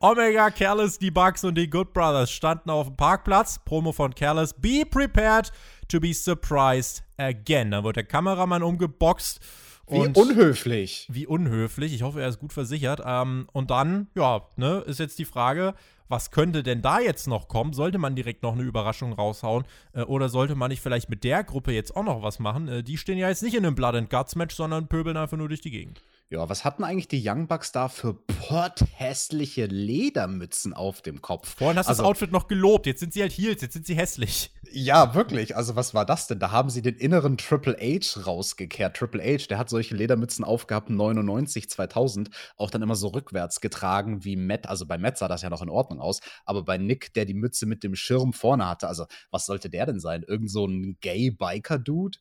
Omega, 0.00 0.50
Careless, 0.50 0.98
die 0.98 1.10
Bugs 1.10 1.42
und 1.42 1.56
die 1.56 1.68
Good 1.68 1.92
Brothers 1.92 2.30
standen 2.30 2.70
auf 2.70 2.86
dem 2.86 2.96
Parkplatz. 2.96 3.58
Promo 3.64 3.92
von 3.92 4.14
Careless. 4.14 4.54
Be 4.54 4.84
prepared 4.88 5.50
to 5.88 5.98
be 5.98 6.14
surprised 6.14 7.02
again. 7.16 7.72
Dann 7.72 7.84
wird 7.84 7.96
der 7.96 8.04
Kameramann 8.04 8.62
umgeboxt. 8.62 9.40
Wie 9.88 9.98
unhöflich. 9.98 11.06
Wie 11.10 11.26
unhöflich. 11.26 11.94
Ich 11.94 12.02
hoffe, 12.02 12.20
er 12.20 12.28
ist 12.28 12.40
gut 12.40 12.52
versichert. 12.52 13.00
Ähm, 13.04 13.48
und 13.52 13.70
dann, 13.70 14.08
ja, 14.14 14.48
ne, 14.56 14.82
ist 14.86 14.98
jetzt 14.98 15.18
die 15.18 15.24
Frage, 15.24 15.74
was 16.08 16.30
könnte 16.30 16.62
denn 16.62 16.82
da 16.82 17.00
jetzt 17.00 17.26
noch 17.26 17.48
kommen? 17.48 17.72
Sollte 17.72 17.98
man 17.98 18.14
direkt 18.14 18.42
noch 18.42 18.54
eine 18.54 18.62
Überraschung 18.62 19.12
raushauen? 19.12 19.64
Äh, 19.92 20.02
oder 20.02 20.28
sollte 20.28 20.54
man 20.54 20.70
nicht 20.70 20.82
vielleicht 20.82 21.08
mit 21.08 21.24
der 21.24 21.44
Gruppe 21.44 21.72
jetzt 21.72 21.96
auch 21.96 22.04
noch 22.04 22.22
was 22.22 22.38
machen? 22.38 22.68
Äh, 22.68 22.82
die 22.82 22.98
stehen 22.98 23.18
ja 23.18 23.28
jetzt 23.28 23.42
nicht 23.42 23.54
in 23.54 23.64
einem 23.66 23.74
Blood 23.74 23.94
and 23.94 24.10
Guts 24.10 24.36
Match, 24.36 24.54
sondern 24.54 24.88
pöbeln 24.88 25.16
einfach 25.16 25.36
nur 25.36 25.48
durch 25.48 25.60
die 25.60 25.70
Gegend. 25.70 26.02
Ja, 26.28 26.48
was 26.48 26.64
hatten 26.64 26.82
eigentlich 26.82 27.06
die 27.06 27.22
Young 27.24 27.46
Bucks 27.46 27.70
da 27.70 27.88
für 27.88 28.14
potthässliche 28.14 29.66
Ledermützen 29.66 30.74
auf 30.74 31.00
dem 31.00 31.22
Kopf? 31.22 31.54
Vorhin 31.56 31.78
hast 31.78 31.86
du 31.86 31.90
Also- 31.90 32.02
das 32.02 32.08
Outfit 32.08 32.32
noch 32.32 32.48
gelobt, 32.48 32.86
jetzt 32.86 32.98
sind 32.98 33.12
sie 33.12 33.22
halt 33.22 33.30
Heels, 33.30 33.62
jetzt 33.62 33.74
sind 33.74 33.86
sie 33.86 33.94
hässlich. 33.94 34.52
Ja, 34.72 35.14
wirklich. 35.14 35.54
Also, 35.54 35.76
was 35.76 35.94
war 35.94 36.04
das 36.04 36.26
denn? 36.26 36.40
Da 36.40 36.50
haben 36.50 36.68
sie 36.68 36.82
den 36.82 36.96
inneren 36.96 37.38
Triple 37.38 37.76
H 37.80 38.20
rausgekehrt. 38.26 38.96
Triple 38.96 39.22
H, 39.22 39.46
der 39.48 39.58
hat 39.58 39.68
solche 39.70 39.94
Ledermützen 39.94 40.44
aufgehabt, 40.44 40.90
99, 40.90 41.70
2000, 41.70 42.30
auch 42.56 42.70
dann 42.72 42.82
immer 42.82 42.96
so 42.96 43.06
rückwärts 43.08 43.60
getragen 43.60 44.24
wie 44.24 44.34
Matt. 44.34 44.68
Also, 44.68 44.84
bei 44.84 44.98
Matt 44.98 45.18
sah 45.18 45.28
das 45.28 45.42
ja 45.42 45.50
noch 45.50 45.62
in 45.62 45.70
Ordnung 45.70 46.00
aus. 46.00 46.20
Aber 46.44 46.64
bei 46.64 46.76
Nick, 46.76 47.14
der 47.14 47.24
die 47.24 47.34
Mütze 47.34 47.66
mit 47.66 47.84
dem 47.84 47.94
Schirm 47.94 48.32
vorne 48.32 48.68
hatte, 48.68 48.88
also, 48.88 49.06
was 49.30 49.46
sollte 49.46 49.70
der 49.70 49.86
denn 49.86 50.00
sein? 50.00 50.24
Irgend 50.26 50.50
so 50.50 50.66
ein 50.66 50.98
Gay-Biker-Dude? 51.00 52.18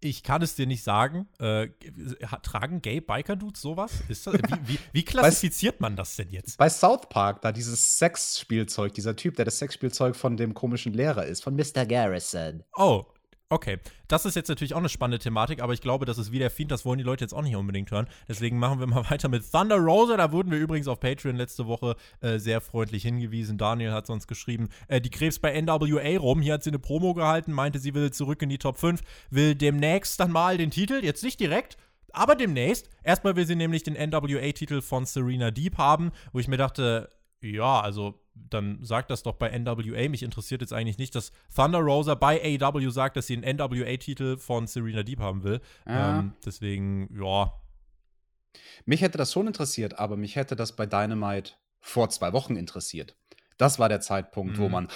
Ich 0.00 0.22
kann 0.22 0.42
es 0.42 0.54
dir 0.54 0.66
nicht 0.66 0.82
sagen. 0.82 1.28
Äh, 1.38 1.68
tragen 2.42 2.82
Gay-Biker-Dudes 2.82 3.60
sowas? 3.60 3.92
Ist 4.08 4.26
das, 4.26 4.34
wie, 4.34 4.68
wie, 4.74 4.78
wie 4.92 5.04
klassifiziert 5.04 5.80
man 5.80 5.96
das 5.96 6.16
denn 6.16 6.30
jetzt? 6.30 6.58
Bei 6.58 6.68
South 6.68 7.08
Park, 7.08 7.42
da 7.42 7.52
dieses 7.52 7.98
Sexspielzeug, 7.98 8.92
dieser 8.94 9.16
Typ, 9.16 9.36
der 9.36 9.44
das 9.44 9.58
Sexspielzeug 9.58 10.16
von 10.16 10.36
dem 10.36 10.54
komischen 10.54 10.92
Lehrer 10.92 11.24
ist, 11.26 11.42
von 11.42 11.56
Mr. 11.56 11.86
Garrison. 11.86 12.62
Oh, 12.76 13.04
okay. 13.50 13.78
Das 14.08 14.24
ist 14.24 14.36
jetzt 14.36 14.48
natürlich 14.48 14.74
auch 14.74 14.78
eine 14.78 14.88
spannende 14.88 15.18
Thematik, 15.18 15.60
aber 15.60 15.72
ich 15.72 15.80
glaube, 15.80 16.06
das 16.06 16.18
ist 16.18 16.30
wie 16.30 16.38
der 16.38 16.50
Fiend, 16.50 16.70
das 16.70 16.84
wollen 16.84 16.98
die 16.98 17.04
Leute 17.04 17.24
jetzt 17.24 17.32
auch 17.32 17.42
nicht 17.42 17.56
unbedingt 17.56 17.90
hören. 17.90 18.06
Deswegen 18.28 18.58
machen 18.58 18.78
wir 18.78 18.86
mal 18.86 19.04
weiter 19.10 19.28
mit 19.28 19.50
Thunder 19.50 19.76
Rosa. 19.76 20.16
Da 20.16 20.32
wurden 20.32 20.50
wir 20.50 20.58
übrigens 20.58 20.88
auf 20.88 21.00
Patreon 21.00 21.36
letzte 21.36 21.66
Woche 21.66 21.96
äh, 22.20 22.38
sehr 22.38 22.60
freundlich 22.60 23.02
hingewiesen. 23.02 23.58
Daniel 23.58 23.92
hat 23.92 24.06
sonst 24.06 24.26
geschrieben, 24.28 24.68
äh, 24.88 25.00
die 25.00 25.10
Krebs 25.10 25.38
bei 25.38 25.60
NWA 25.60 26.18
rum. 26.18 26.40
Hier 26.40 26.54
hat 26.54 26.62
sie 26.62 26.70
eine 26.70 26.78
Promo 26.78 27.14
gehalten, 27.14 27.52
meinte, 27.52 27.78
sie 27.78 27.94
will 27.94 28.12
zurück 28.12 28.42
in 28.42 28.48
die 28.48 28.58
Top 28.58 28.78
5, 28.78 29.00
will 29.30 29.54
demnächst 29.54 30.20
dann 30.20 30.30
mal 30.30 30.56
den 30.56 30.70
Titel, 30.70 31.00
jetzt 31.02 31.24
nicht 31.24 31.40
direkt, 31.40 31.76
aber 32.12 32.34
demnächst. 32.34 32.88
Erstmal 33.02 33.36
will 33.36 33.46
sie 33.46 33.56
nämlich 33.56 33.82
den 33.82 33.94
NWA-Titel 33.94 34.80
von 34.80 35.04
Serena 35.04 35.50
Deep 35.50 35.78
haben, 35.78 36.12
wo 36.32 36.38
ich 36.38 36.48
mir 36.48 36.56
dachte, 36.56 37.10
ja, 37.42 37.80
also 37.80 38.14
dann 38.48 38.78
sagt 38.84 39.10
das 39.10 39.22
doch 39.22 39.34
bei 39.34 39.50
NWA. 39.58 40.08
Mich 40.08 40.22
interessiert 40.22 40.60
jetzt 40.60 40.72
eigentlich 40.72 40.98
nicht, 40.98 41.14
dass 41.14 41.32
Thunder 41.54 41.78
Rosa 41.80 42.14
bei 42.14 42.40
AEW 42.60 42.90
sagt, 42.90 43.16
dass 43.16 43.26
sie 43.26 43.36
einen 43.36 43.56
NWA-Titel 43.56 44.36
von 44.36 44.66
Serena 44.66 45.02
Deep 45.02 45.18
haben 45.20 45.42
will. 45.42 45.60
Ja. 45.86 46.20
Ähm, 46.20 46.32
deswegen, 46.44 47.08
ja. 47.20 47.52
Mich 48.84 49.00
hätte 49.02 49.18
das 49.18 49.32
schon 49.32 49.46
interessiert, 49.46 49.98
aber 49.98 50.16
mich 50.16 50.36
hätte 50.36 50.56
das 50.56 50.76
bei 50.76 50.86
Dynamite 50.86 51.52
vor 51.80 52.08
zwei 52.10 52.32
Wochen 52.32 52.56
interessiert. 52.56 53.16
Das 53.58 53.78
war 53.78 53.88
der 53.88 54.00
Zeitpunkt, 54.00 54.58
wo 54.58 54.66
Mhm. 54.66 54.72
man 54.72 54.88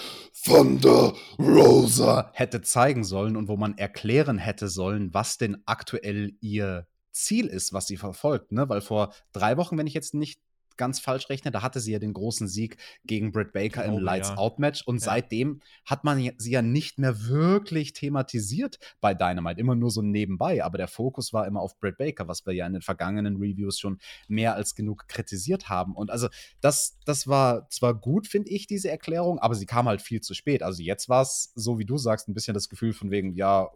Thunder 0.44 1.14
Rosa. 1.38 2.30
hätte 2.34 2.60
zeigen 2.60 3.04
sollen 3.04 3.36
und 3.36 3.48
wo 3.48 3.56
man 3.56 3.76
erklären 3.78 4.38
hätte 4.38 4.68
sollen, 4.68 5.14
was 5.14 5.38
denn 5.38 5.62
aktuell 5.66 6.34
ihr 6.40 6.86
Ziel 7.10 7.46
ist, 7.46 7.72
was 7.72 7.86
sie 7.86 7.96
verfolgt. 7.96 8.52
Ne? 8.52 8.68
Weil 8.68 8.80
vor 8.82 9.12
drei 9.32 9.56
Wochen, 9.56 9.78
wenn 9.78 9.86
ich 9.86 9.94
jetzt 9.94 10.14
nicht 10.14 10.40
ganz 10.80 10.98
falsch 10.98 11.28
rechne, 11.28 11.50
da 11.50 11.62
hatte 11.62 11.78
sie 11.78 11.92
ja 11.92 11.98
den 11.98 12.14
großen 12.14 12.48
Sieg 12.48 12.78
gegen 13.04 13.30
Britt 13.30 13.52
Baker 13.52 13.84
im 13.84 13.90
glaube, 13.92 14.06
ja. 14.06 14.12
Lights-Out-Match 14.12 14.82
und 14.86 14.96
Ja. 14.96 15.04
seitdem 15.04 15.60
hat 15.84 16.04
man 16.04 16.32
sie 16.38 16.50
ja 16.50 16.62
nicht 16.62 16.98
mehr 16.98 17.26
wirklich 17.26 17.92
thematisiert 17.92 18.78
bei 19.00 19.12
Dynamite, 19.14 19.60
immer 19.60 19.74
nur 19.76 19.90
so 19.90 20.00
nebenbei, 20.02 20.64
aber 20.64 20.78
der 20.78 20.88
Fokus 20.88 21.32
war 21.32 21.46
immer 21.46 21.60
auf 21.60 21.78
Britt 21.78 21.98
Baker, 21.98 22.26
was 22.26 22.46
wir 22.46 22.54
ja 22.54 22.66
in 22.66 22.72
den 22.72 22.82
vergangenen 22.82 23.36
Reviews 23.36 23.78
schon 23.78 23.98
mehr 24.26 24.54
als 24.54 24.74
genug 24.74 25.06
kritisiert 25.06 25.68
haben 25.68 25.94
und 25.94 26.10
also 26.10 26.28
das, 26.62 26.98
das 27.04 27.26
war 27.28 27.68
zwar 27.68 27.94
gut, 27.94 28.26
finde 28.26 28.48
ich, 28.50 28.66
diese 28.66 28.90
Erklärung, 28.90 29.38
aber 29.38 29.54
sie 29.54 29.66
kam 29.66 29.86
halt 29.86 30.00
viel 30.00 30.22
zu 30.22 30.32
spät. 30.32 30.62
Also 30.62 30.82
jetzt 30.82 31.08
war 31.10 31.22
es, 31.22 31.52
so 31.54 31.78
wie 31.78 31.84
du 31.84 31.98
sagst, 31.98 32.28
ein 32.28 32.34
bisschen 32.34 32.54
das 32.54 32.68
Gefühl 32.70 32.94
von 32.94 33.10
wegen, 33.10 33.34
ja, 33.34 33.68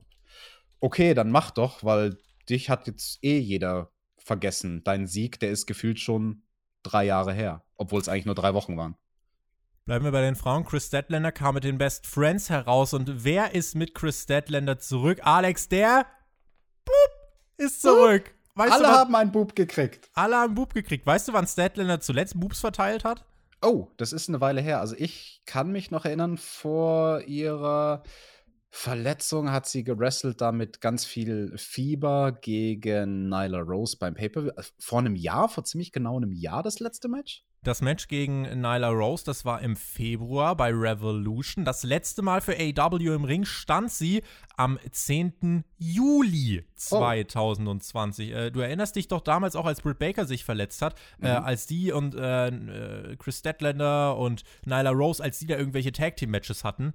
okay, 0.81 1.15
dann 1.15 1.31
mach 1.31 1.51
doch, 1.51 1.85
weil 1.85 2.17
dich 2.49 2.71
hat 2.71 2.87
jetzt 2.87 3.19
eh 3.23 3.39
jeder 3.39 3.91
vergessen. 4.19 4.83
Dein 4.85 5.07
Sieg, 5.07 5.39
der 5.41 5.51
ist 5.51 5.67
gefühlt 5.67 6.01
schon 6.01 6.43
drei 6.85 7.05
Jahre 7.05 7.33
her, 7.33 7.63
obwohl 7.77 8.01
es 8.01 8.09
eigentlich 8.09 8.27
nur 8.27 8.37
drei 8.37 8.55
Wochen 8.55 8.77
waren. 8.77 8.97
Bleiben 9.85 10.05
wir 10.05 10.13
bei 10.13 10.23
den 10.23 10.37
Frauen. 10.37 10.65
Chris 10.65 10.87
Statlander 10.87 11.33
kam 11.33 11.57
mit 11.57 11.65
den 11.65 11.77
Best 11.77 12.07
Friends 12.07 12.49
heraus. 12.49 12.95
Und 12.95 13.25
wer 13.25 13.55
ist 13.55 13.75
mit 13.75 13.95
Chris 13.95 14.23
Statlander 14.23 14.79
zurück? 14.79 15.21
Alex, 15.25 15.69
der 15.69 16.07
Boop, 16.87 17.11
ist 17.59 17.83
zurück. 17.83 18.35
Weißt 18.55 18.73
Alle 18.73 18.83
du, 18.85 18.89
wann, 18.89 18.97
haben 18.99 19.15
einen 19.17 19.33
Bub 19.33 19.55
gekriegt. 19.57 20.09
alle 20.15 20.37
haben 20.37 20.55
Bub 20.55 20.73
gekriegt. 20.73 21.05
Weißt 21.05 21.29
du, 21.29 21.33
wann 21.33 21.47
Statlander 21.47 22.01
zuletzt 22.01 22.39
Boobs 22.39 22.61
verteilt 22.61 23.05
hat? 23.05 23.25
Oh, 23.63 23.89
das 23.97 24.13
ist 24.13 24.29
eine 24.29 24.41
Weile 24.41 24.61
her. 24.61 24.81
Also 24.81 24.95
ich 24.97 25.43
kann 25.45 25.73
mich 25.73 25.91
noch 25.91 26.05
erinnern, 26.05 26.39
vor 26.39 27.21
ihrer 27.23 28.03
Verletzung 28.77 29.53
hat 29.53 29.67
sie 29.69 29.85
gewrestelt 29.85 30.41
da 30.41 30.51
mit 30.51 30.81
ganz 30.81 31.05
viel 31.05 31.53
Fieber 31.57 32.33
gegen 32.33 33.29
Nyla 33.29 33.61
Rose 33.61 33.97
beim 33.97 34.15
Paper. 34.17 34.53
Vor 34.81 34.99
einem 34.99 35.15
Jahr, 35.15 35.49
vor 35.49 35.63
ziemlich 35.63 35.93
genau 35.93 36.17
einem 36.17 36.33
Jahr 36.33 36.65
das 36.65 36.81
letzte 36.81 37.07
Match? 37.09 37.45
Das 37.63 37.83
Match 37.83 38.09
gegen 38.09 38.43
Nyla 38.43 38.89
Rose, 38.89 39.25
das 39.25 39.45
war 39.45 39.63
im 39.63 39.77
Februar 39.77 40.57
bei 40.57 40.73
Revolution. 40.75 41.65
Das 41.65 41.85
letzte 41.85 42.23
Mal 42.23 42.41
für 42.41 42.57
AEW 42.59 43.15
im 43.15 43.23
Ring 43.25 43.45
stand 43.45 43.93
sie 43.93 44.25
am 44.57 44.77
10. 44.91 45.63
Juli 45.79 46.65
2020. 46.75 48.33
Äh, 48.33 48.51
du 48.51 48.59
erinnerst 48.59 48.97
dich 48.97 49.07
doch 49.07 49.21
damals 49.21 49.55
auch, 49.55 49.67
als 49.67 49.83
Britt 49.83 50.01
Baker 50.01 50.27
sich 50.27 50.45
verletzt 50.45 50.83
hat, 50.83 50.99
äh, 51.23 51.39
Mhm. 51.39 51.45
als 51.45 51.67
die 51.67 51.93
und 51.93 52.17
äh, 52.17 52.49
äh, 52.49 53.17
Chris 53.19 53.39
Statlander 53.39 54.17
und 54.19 54.43
Nyla 54.67 54.91
Rose, 54.91 55.23
als 55.23 55.39
die 55.39 55.47
da 55.47 55.57
irgendwelche 55.57 55.93
Tag 55.93 56.17
Team 56.17 56.31
Matches 56.33 56.65
hatten. 56.65 56.93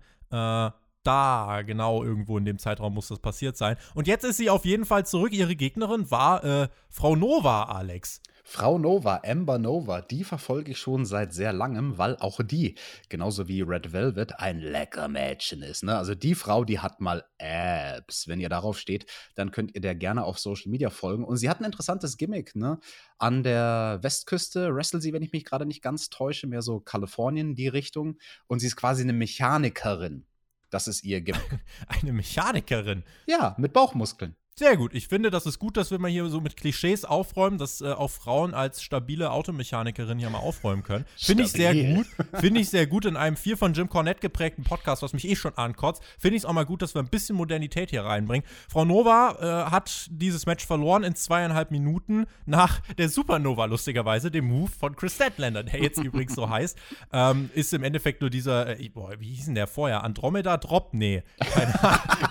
Da, 1.09 1.63
genau, 1.63 2.03
irgendwo 2.03 2.37
in 2.37 2.45
dem 2.45 2.59
Zeitraum 2.59 2.93
muss 2.93 3.07
das 3.07 3.17
passiert 3.17 3.57
sein. 3.57 3.77
Und 3.95 4.05
jetzt 4.05 4.23
ist 4.23 4.37
sie 4.37 4.51
auf 4.51 4.63
jeden 4.63 4.85
Fall 4.85 5.07
zurück. 5.07 5.33
Ihre 5.33 5.55
Gegnerin 5.55 6.11
war 6.11 6.43
äh, 6.43 6.67
Frau 6.87 7.15
Nova, 7.15 7.63
Alex. 7.63 8.21
Frau 8.43 8.77
Nova, 8.77 9.21
Amber 9.25 9.57
Nova, 9.57 10.01
die 10.01 10.23
verfolge 10.23 10.71
ich 10.71 10.77
schon 10.77 11.05
seit 11.05 11.33
sehr 11.33 11.51
langem, 11.51 11.97
weil 11.97 12.15
auch 12.17 12.41
die, 12.43 12.75
genauso 13.07 13.47
wie 13.47 13.61
Red 13.61 13.91
Velvet, 13.91 14.39
ein 14.39 14.59
lecker 14.59 15.07
Mädchen 15.07 15.63
ist. 15.63 15.83
Ne? 15.83 15.97
Also 15.97 16.13
die 16.13 16.35
Frau, 16.35 16.63
die 16.63 16.77
hat 16.77 17.01
mal 17.01 17.25
Abs. 17.39 18.27
Wenn 18.27 18.39
ihr 18.39 18.49
darauf 18.49 18.77
steht, 18.77 19.07
dann 19.33 19.49
könnt 19.49 19.73
ihr 19.73 19.81
der 19.81 19.95
gerne 19.95 20.23
auf 20.25 20.37
Social 20.37 20.69
Media 20.69 20.91
folgen. 20.91 21.23
Und 21.23 21.37
sie 21.37 21.49
hat 21.49 21.59
ein 21.59 21.65
interessantes 21.65 22.17
Gimmick. 22.17 22.55
Ne? 22.55 22.79
An 23.17 23.41
der 23.41 23.97
Westküste 24.03 24.75
wrestelt 24.75 25.01
sie, 25.01 25.13
wenn 25.13 25.23
ich 25.23 25.31
mich 25.31 25.45
gerade 25.45 25.65
nicht 25.65 25.81
ganz 25.81 26.11
täusche, 26.11 26.45
mehr 26.45 26.61
so 26.61 26.79
Kalifornien, 26.79 27.55
die 27.55 27.67
Richtung. 27.67 28.19
Und 28.45 28.59
sie 28.59 28.67
ist 28.67 28.75
quasi 28.75 29.01
eine 29.01 29.13
Mechanikerin. 29.13 30.25
Das 30.69 30.87
ist 30.87 31.03
ihr 31.03 31.21
Gimmick. 31.21 31.59
Eine 31.87 32.13
Mechanikerin. 32.13 33.03
ja, 33.27 33.55
mit 33.57 33.73
Bauchmuskeln. 33.73 34.35
Sehr 34.59 34.75
gut. 34.75 34.93
Ich 34.93 35.07
finde, 35.07 35.31
das 35.31 35.45
ist 35.45 35.57
gut, 35.57 35.77
dass 35.77 35.89
wir 35.89 35.99
mal 35.99 36.11
hier 36.11 36.25
so 36.25 36.41
mit 36.41 36.57
Klischees 36.57 37.05
aufräumen, 37.05 37.57
dass 37.57 37.79
äh, 37.79 37.93
auch 37.93 38.11
Frauen 38.11 38.53
als 38.53 38.83
stabile 38.83 39.31
Automechanikerin 39.31 40.19
hier 40.19 40.29
mal 40.29 40.39
aufräumen 40.39 40.83
können. 40.83 41.05
Finde 41.15 41.43
ich 41.43 41.53
sehr 41.53 41.73
gut. 41.73 42.07
Finde 42.33 42.59
ich 42.59 42.69
sehr 42.69 42.85
gut 42.85 43.05
in 43.05 43.15
einem 43.15 43.37
viel 43.37 43.55
von 43.55 43.73
Jim 43.73 43.87
Cornette 43.87 44.19
geprägten 44.19 44.65
Podcast, 44.65 45.01
was 45.01 45.13
mich 45.13 45.25
eh 45.29 45.37
schon 45.37 45.57
ankotzt. 45.57 46.03
Finde 46.17 46.35
ich 46.35 46.41
es 46.41 46.45
auch 46.45 46.51
mal 46.51 46.65
gut, 46.65 46.81
dass 46.81 46.93
wir 46.93 47.01
ein 47.01 47.07
bisschen 47.07 47.37
Modernität 47.37 47.91
hier 47.91 48.03
reinbringen. 48.03 48.45
Frau 48.67 48.83
Nova 48.83 49.37
äh, 49.39 49.71
hat 49.71 50.07
dieses 50.11 50.45
Match 50.45 50.67
verloren 50.67 51.05
in 51.05 51.15
zweieinhalb 51.15 51.71
Minuten 51.71 52.25
nach 52.45 52.81
der 52.97 53.07
Supernova, 53.07 53.63
lustigerweise, 53.63 54.29
dem 54.29 54.49
Move 54.49 54.69
von 54.77 54.93
Chris 54.93 55.15
Statlander, 55.15 55.63
der 55.63 55.81
jetzt 55.81 56.03
übrigens 56.03 56.35
so 56.35 56.49
heißt. 56.49 56.77
Ähm, 57.13 57.49
ist 57.53 57.73
im 57.73 57.83
Endeffekt 57.83 58.19
nur 58.19 58.29
dieser, 58.29 58.77
äh, 58.77 58.89
boah, 58.89 59.13
wie 59.19 59.29
hieß 59.35 59.45
denn 59.45 59.55
der 59.55 59.67
vorher? 59.67 60.03
Andromeda 60.03 60.57
Drop? 60.57 60.89
Nee. 60.93 61.23
Keine, 61.39 61.71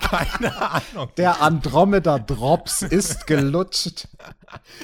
keine 0.03 0.71
Ahnung. 0.71 1.09
Der 1.17 1.41
Andromeda 1.41 2.18
Drops 2.21 2.83
ist 2.83 3.27
gelutscht. 3.27 4.09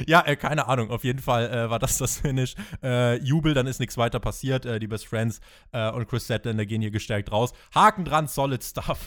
Ja, 0.07 0.21
äh, 0.27 0.37
keine 0.37 0.69
Ahnung. 0.69 0.91
Auf 0.91 1.05
jeden 1.05 1.21
Fall 1.21 1.51
äh, 1.51 1.71
war 1.71 1.79
das 1.79 1.97
das 1.97 2.19
Finish. 2.19 2.55
Äh, 2.83 3.17
Jubel, 3.25 3.55
dann 3.55 3.67
ist 3.67 3.81
nichts 3.81 3.97
weiter 3.97 4.21
passiert. 4.21 4.67
Äh, 4.67 4.79
die 4.79 4.87
Best 4.87 5.07
Friends 5.07 5.41
äh, 5.73 5.91
und 5.91 6.07
Chris 6.07 6.25
Statlander 6.27 6.67
gehen 6.67 6.83
hier 6.83 6.91
gestärkt 6.91 7.33
raus. 7.33 7.55
Haken 7.75 8.05
dran, 8.05 8.29
solid 8.29 8.63
stuff. 8.63 8.99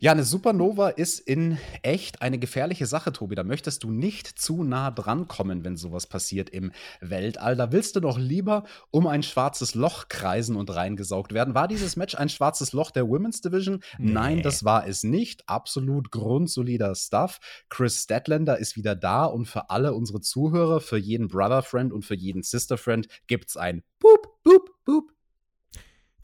Ja, 0.00 0.12
eine 0.12 0.24
Supernova 0.24 0.88
ist 0.90 1.20
in 1.20 1.58
echt 1.82 2.20
eine 2.20 2.38
gefährliche 2.38 2.86
Sache, 2.86 3.12
Tobi. 3.12 3.34
Da 3.34 3.44
möchtest 3.44 3.84
du 3.84 3.90
nicht 3.90 4.26
zu 4.26 4.62
nah 4.64 4.90
dran 4.90 5.28
kommen, 5.28 5.64
wenn 5.64 5.76
sowas 5.76 6.06
passiert 6.06 6.50
im 6.50 6.72
Weltall. 7.00 7.56
Da 7.56 7.72
willst 7.72 7.96
du 7.96 8.00
doch 8.00 8.18
lieber 8.18 8.64
um 8.90 9.06
ein 9.06 9.22
schwarzes 9.22 9.74
Loch 9.74 10.08
kreisen 10.08 10.56
und 10.56 10.74
reingesaugt 10.74 11.32
werden. 11.32 11.54
War 11.54 11.68
dieses 11.68 11.96
Match 11.96 12.14
ein 12.14 12.28
schwarzes 12.28 12.72
Loch 12.72 12.90
der 12.90 13.08
Women's 13.08 13.40
Division? 13.40 13.80
Nee. 13.98 14.12
Nein, 14.12 14.42
das 14.42 14.64
war 14.64 14.86
es 14.86 15.04
nicht. 15.04 15.48
Absolut 15.48 16.10
grundsolider 16.10 16.94
Stuff. 16.94 17.38
Chris 17.68 18.02
Statlander 18.02 18.58
ist 18.58 18.76
wieder 18.76 18.96
da 18.96 19.24
und 19.24 19.46
für 19.46 19.70
alle 19.70 19.94
unsere 19.94 20.20
Zuhörer, 20.20 20.80
für 20.80 20.98
jeden 20.98 21.28
Brother 21.28 21.62
Friend 21.62 21.92
und 21.92 22.04
für 22.04 22.16
jeden 22.16 22.42
Sister 22.42 22.76
Friend 22.76 23.06
gibt's 23.26 23.56
ein 23.56 23.82
Boop, 24.00 24.42
Boop, 24.42 24.70
Boop. 24.84 25.13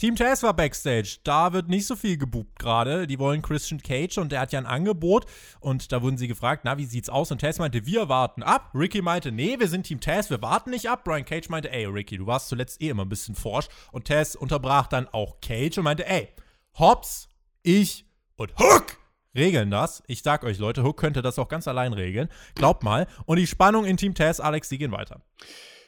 Team 0.01 0.17
Taz 0.17 0.43
war 0.43 0.55
Backstage. 0.55 1.19
Da 1.25 1.53
wird 1.53 1.69
nicht 1.69 1.87
so 1.87 1.95
viel 1.95 2.17
gebucht 2.17 2.59
gerade. 2.59 3.07
Die 3.07 3.19
wollen 3.19 3.43
Christian 3.43 3.83
Cage 3.83 4.17
und 4.17 4.33
der 4.33 4.41
hat 4.41 4.51
ja 4.51 4.59
ein 4.59 4.65
Angebot. 4.65 5.27
Und 5.61 5.93
da 5.93 6.01
wurden 6.01 6.17
sie 6.17 6.27
gefragt, 6.27 6.63
na, 6.65 6.79
wie 6.79 6.87
sieht's 6.87 7.11
aus? 7.11 7.31
Und 7.31 7.43
Taz 7.43 7.59
meinte, 7.59 7.85
wir 7.85 8.09
warten 8.09 8.43
ab. 8.43 8.71
Ricky 8.75 9.03
meinte, 9.03 9.31
nee, 9.31 9.61
wir 9.61 9.69
sind 9.69 9.83
Team 9.83 10.01
Taz, 10.01 10.31
wir 10.31 10.41
warten 10.41 10.71
nicht 10.71 10.89
ab. 10.89 11.05
Brian 11.05 11.27
Cage 11.27 11.51
meinte, 11.51 11.71
ey, 11.71 11.85
Ricky, 11.85 12.17
du 12.17 12.27
warst 12.27 12.49
zuletzt 12.49 12.81
eh 12.81 12.89
immer 12.89 13.05
ein 13.05 13.11
bisschen 13.11 13.35
forsch. 13.35 13.69
Und 13.93 14.07
Taz 14.07 14.37
unterbrach 14.37 14.87
dann 14.87 15.07
auch 15.07 15.43
Cage 15.43 15.77
und 15.77 15.85
meinte, 15.85 16.09
ey, 16.09 16.31
Hobbs, 16.79 17.29
ich 17.63 18.07
und 18.37 18.59
Hook 18.59 18.97
regeln 19.35 19.71
das. 19.71 20.03
Ich 20.07 20.23
sag 20.23 20.45
euch, 20.45 20.59
Leute, 20.59 20.83
Hook 20.83 20.97
könnte 20.97 21.21
das 21.21 21.39
auch 21.39 21.49
ganz 21.49 21.69
allein 21.69 21.93
regeln. 21.93 22.31
Glaubt 22.55 22.85
mal. 22.85 23.07
Und 23.27 23.37
die 23.37 23.47
Spannung 23.47 23.85
in 23.85 23.99
Team 23.99 24.15
Taz, 24.15 24.41
Alex, 24.41 24.71
die 24.71 24.79
gehen 24.79 24.93
weiter. 24.93 25.21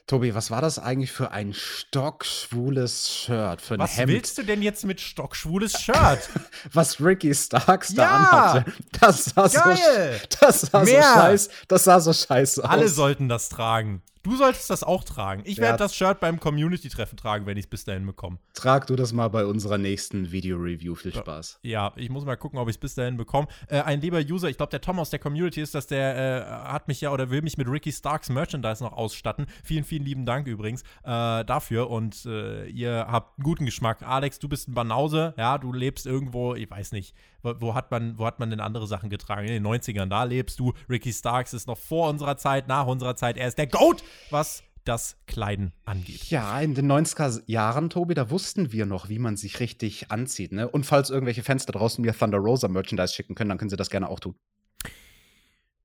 Tobi, 0.09 0.35
was 0.35 0.51
war 0.51 0.61
das 0.61 0.79
eigentlich 0.79 1.13
für 1.13 1.31
ein 1.31 1.55
stockschwules 1.55 3.09
Shirt? 3.11 3.63
Für 3.63 3.75
ein 3.75 3.81
Was 3.81 3.97
Hemd? 3.97 4.13
willst 4.13 4.37
du 4.37 4.43
denn 4.43 4.61
jetzt 4.61 4.85
mit 4.85 5.01
stockschwules 5.01 5.81
Shirt? 5.81 6.29
was 6.73 7.01
Ricky 7.01 7.35
Starks 7.35 7.95
da 7.95 8.03
Ja! 8.03 8.17
anhatte. 8.17 8.73
Das 9.01 9.25
sah, 9.27 9.49
so, 9.49 9.61
Geil! 9.61 10.21
das 10.41 10.61
sah 10.63 10.85
so 10.85 10.93
Mehr! 10.93 11.03
scheiße. 11.03 11.51
Das 11.69 11.85
sah 11.85 12.01
so 12.01 12.13
scheiße 12.13 12.69
Alle 12.69 12.85
aus. 12.87 12.95
sollten 12.95 13.29
das 13.29 13.49
tragen. 13.49 14.03
Du 14.23 14.37
solltest 14.37 14.71
das 14.71 14.85
auch 14.85 15.03
tragen. 15.03 15.43
Ich 15.45 15.59
werde 15.59 15.79
das 15.79 15.97
Shirt 15.97 16.21
beim 16.21 16.39
Community-Treffen 16.39 17.17
tragen, 17.17 17.45
wenn 17.45 17.57
ich 17.57 17.65
es 17.65 17.71
bis 17.71 17.85
dahin 17.85 18.07
bekomme. 18.07 18.39
Trag 18.55 18.87
du 18.87 18.95
das 18.95 19.13
mal 19.13 19.27
bei 19.29 19.45
unserer 19.45 19.79
nächsten 19.79 20.31
Video-Review. 20.31 20.95
Viel 20.95 21.13
Spaß. 21.13 21.59
Ja, 21.63 21.93
ich 21.97 22.09
muss 22.09 22.25
mal 22.25 22.37
gucken, 22.37 22.61
ob 22.61 22.69
ich 22.69 22.77
es 22.77 22.79
bis 22.79 22.95
dahin 22.95 23.17
bekomme. 23.17 23.49
Äh, 23.67 23.81
ein 23.81 24.01
lieber 24.01 24.21
User, 24.21 24.49
ich 24.49 24.57
glaube, 24.57 24.71
der 24.71 24.81
Tom 24.81 25.01
aus 25.01 25.11
der 25.11 25.19
Community 25.19 25.61
ist 25.61 25.75
das, 25.75 25.89
der 25.89 26.17
äh, 26.17 26.71
hat 26.71 26.87
mich 26.87 27.01
ja 27.01 27.11
oder 27.11 27.31
will 27.31 27.43
mich 27.43 27.57
mit 27.59 27.69
Ricky 27.69 27.91
Starks 27.91 28.29
Merchandise 28.29 28.85
noch 28.85 28.93
ausstatten. 28.93 29.47
Vielen, 29.65 29.83
vielen 29.83 30.05
lieben 30.05 30.25
Dank 30.25 30.47
übrigens 30.47 30.83
äh, 31.03 31.45
dafür. 31.45 31.91
Und 31.91 32.25
äh, 32.25 32.67
ihr 32.67 33.07
habt 33.09 33.39
einen 33.39 33.45
guten 33.45 33.65
Geschmack. 33.65 34.03
Alex, 34.03 34.39
du 34.39 34.49
bist 34.49 34.69
ein 34.69 34.75
Banause, 34.75 35.35
ja, 35.37 35.59
du 35.59 35.73
lebst 35.73 36.07
irgendwo, 36.07 36.55
ich 36.55 36.71
weiß 36.71 36.93
nicht, 36.93 37.17
wo, 37.43 37.75
hat 37.75 37.91
man, 37.91 38.19
wo 38.19 38.27
hat 38.27 38.39
man 38.39 38.51
denn 38.51 38.61
andere 38.61 38.87
Sachen 38.87 39.11
getragen? 39.11 39.49
In 39.49 39.63
den 39.63 39.67
90ern, 39.67 40.07
da 40.07 40.25
lebst 40.25 40.59
du. 40.59 40.73
Ricky 40.89 41.13
Starks 41.13 41.53
ist 41.53 41.67
noch 41.67 41.79
vor 41.79 42.09
unserer 42.09 42.37
Zeit, 42.37 42.69
nach 42.69 42.87
unserer 42.87 43.17
Zeit. 43.17 43.37
Er 43.37 43.49
ist 43.49 43.59
der 43.59 43.67
GOAT, 43.67 44.03
was 44.31 44.63
das 44.85 45.17
Kleiden 45.27 45.73
angeht. 45.85 46.25
Ja, 46.31 46.61
in 46.61 46.75
den 46.75 46.91
90er 46.91 47.43
Jahren, 47.47 47.91
Tobi, 47.91 48.15
da 48.15 48.31
wussten 48.31 48.73
wir 48.73 48.87
noch, 48.87 49.09
wie 49.09 49.19
man 49.19 49.37
sich 49.37 49.61
richtig 49.61 50.11
anzieht. 50.11 50.53
Ne? 50.53 50.69
Und 50.69 50.87
falls 50.87 51.11
irgendwelche 51.11 51.43
Fans 51.43 51.67
da 51.67 51.73
draußen 51.73 52.03
mir 52.03 52.17
Thunder 52.17 52.39
Rosa 52.39 52.69
Merchandise 52.69 53.15
schicken 53.15 53.35
können, 53.35 53.51
dann 53.51 53.59
können 53.59 53.71
sie 53.71 53.77
das 53.77 53.91
gerne 53.91 54.09
auch 54.09 54.21
tun. 54.21 54.35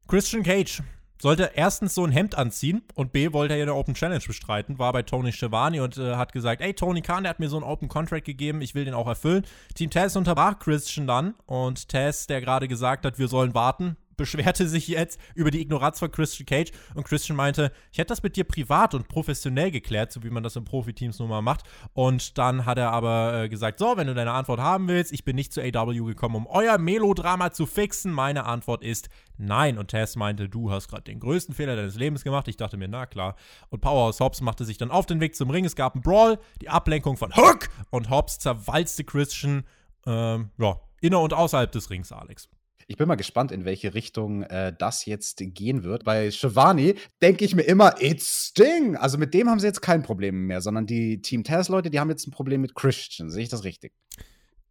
Christian 0.08 0.44
Cage 0.44 0.82
sollte 1.20 1.52
erstens 1.56 1.96
so 1.96 2.06
ein 2.06 2.12
Hemd 2.12 2.38
anziehen 2.38 2.84
und 2.94 3.12
B 3.12 3.34
wollte 3.34 3.54
er 3.54 3.60
ja 3.60 3.64
eine 3.64 3.76
Open 3.76 3.94
Challenge 3.94 4.24
bestreiten, 4.26 4.80
war 4.80 4.94
bei 4.94 5.04
Tony 5.04 5.32
Schiavone 5.32 5.82
und 5.84 5.98
äh, 5.98 6.16
hat 6.16 6.32
gesagt, 6.32 6.62
ey, 6.62 6.74
Tony 6.74 7.02
Khan, 7.02 7.24
der 7.24 7.32
hat 7.32 7.40
mir 7.40 7.50
so 7.50 7.58
einen 7.58 7.66
Open 7.66 7.88
Contract 7.88 8.26
gegeben, 8.26 8.62
ich 8.62 8.76
will 8.76 8.86
den 8.86 8.94
auch 8.94 9.08
erfüllen. 9.08 9.46
Team 9.74 9.90
Taz 9.90 10.16
unterbrach 10.16 10.60
Christian 10.60 11.08
dann 11.08 11.34
und 11.46 11.90
Taz, 11.90 12.28
der 12.28 12.42
gerade 12.42 12.68
gesagt 12.68 13.06
hat, 13.06 13.20
wir 13.20 13.28
sollen 13.28 13.54
warten, 13.54 13.98
beschwerte 14.18 14.68
sich 14.68 14.88
jetzt 14.88 15.20
über 15.36 15.52
die 15.52 15.62
Ignoranz 15.62 16.00
von 16.00 16.12
Christian 16.12 16.46
Cage 16.46 16.72
und 16.96 17.06
Christian 17.06 17.38
meinte, 17.38 17.72
ich 17.92 18.00
hätte 18.00 18.10
das 18.10 18.24
mit 18.24 18.36
dir 18.36 18.44
privat 18.44 18.94
und 18.94 19.08
professionell 19.08 19.72
geklärt, 19.72 20.12
so 20.12 20.24
wie 20.24 20.30
man 20.30 20.44
das 20.44 20.56
in 20.56 20.66
Profiteams 20.66 21.20
nun 21.20 21.30
mal 21.30 21.42
macht. 21.42 21.64
Und 21.94 22.38
dann 22.38 22.66
hat 22.66 22.78
er 22.78 22.92
aber 22.92 23.44
äh, 23.44 23.50
gesagt, 23.50 23.80
so, 23.80 23.96
wenn 23.96 24.08
du 24.08 24.14
deine 24.14 24.32
Antwort 24.32 24.60
haben 24.60 24.88
willst, 24.88 25.14
ich 25.14 25.24
bin 25.24 25.36
nicht 25.36 25.54
zu 25.54 25.62
AW 25.62 26.04
gekommen, 26.06 26.36
um 26.36 26.48
euer 26.48 26.78
Melodrama 26.78 27.52
zu 27.52 27.66
fixen. 27.66 28.12
Meine 28.12 28.46
Antwort 28.46 28.84
ist 28.84 29.10
nein. 29.38 29.78
Und 29.78 29.90
Tess 29.90 30.16
meinte, 30.16 30.50
du 30.50 30.72
hast 30.72 30.88
gerade 30.88 31.04
den 31.04 31.20
größten 31.20 31.54
Fehler 31.54 31.76
deines 31.76 31.96
Lebens 31.96 32.24
gemacht. 32.24 32.48
Ich 32.48 32.58
dachte 32.58 32.78
mir, 32.78 32.88
na 32.88 33.06
klar. 33.06 33.36
Und 33.70 33.82
Powerhouse 33.82 34.20
Hobbs 34.20 34.42
machte 34.42 34.66
sich 34.66 34.78
dann 34.78 34.92
auf 34.92 35.06
den 35.06 35.20
Weg 35.20 35.36
zum 35.36 35.50
Ring. 35.50 35.66
Es 35.66 35.76
gab 35.76 35.94
einen 35.94 36.02
Brawl, 36.02 36.40
die 36.62 36.70
Ablenkung 36.70 37.18
von 37.18 37.36
Hook 37.36 37.70
und 37.92 38.10
Hobbs 38.10 38.40
zerwalzte 38.40 39.04
Christian, 39.04 39.64
ähm, 40.06 40.50
ja, 40.58 40.80
inner- 41.02 41.22
und 41.22 41.34
außerhalb 41.34 41.72
des 41.72 41.90
Rings, 41.90 42.12
Alex. 42.12 42.50
Ich 42.90 42.96
bin 42.96 43.10
mal 43.10 43.16
gespannt, 43.16 43.52
in 43.52 43.66
welche 43.66 43.94
Richtung 43.94 44.44
äh, 44.44 44.74
das 44.78 45.06
jetzt 45.06 45.40
gehen 45.40 45.84
wird. 45.84 46.06
Bei 46.06 46.32
Shivani 46.32 46.96
denke 47.22 47.44
ich 47.44 47.54
mir 47.54 47.64
immer, 47.64 48.02
it's 48.02 48.48
Sting. 48.48 48.96
Also 48.96 49.18
mit 49.18 49.34
dem 49.34 49.50
haben 49.50 49.60
sie 49.60 49.68
jetzt 49.68 49.82
kein 49.82 50.04
Problem 50.04 50.48
mehr, 50.48 50.62
sondern 50.62 50.88
die 50.88 51.22
Team 51.22 51.44
Taz-Leute, 51.44 51.90
die 51.90 52.00
haben 52.00 52.10
jetzt 52.10 52.28
ein 52.28 52.32
Problem 52.32 52.62
mit 52.62 52.76
Christian. 52.76 53.30
Sehe 53.30 53.44
ich 53.44 53.50
das 53.50 53.66
richtig? 53.66 53.92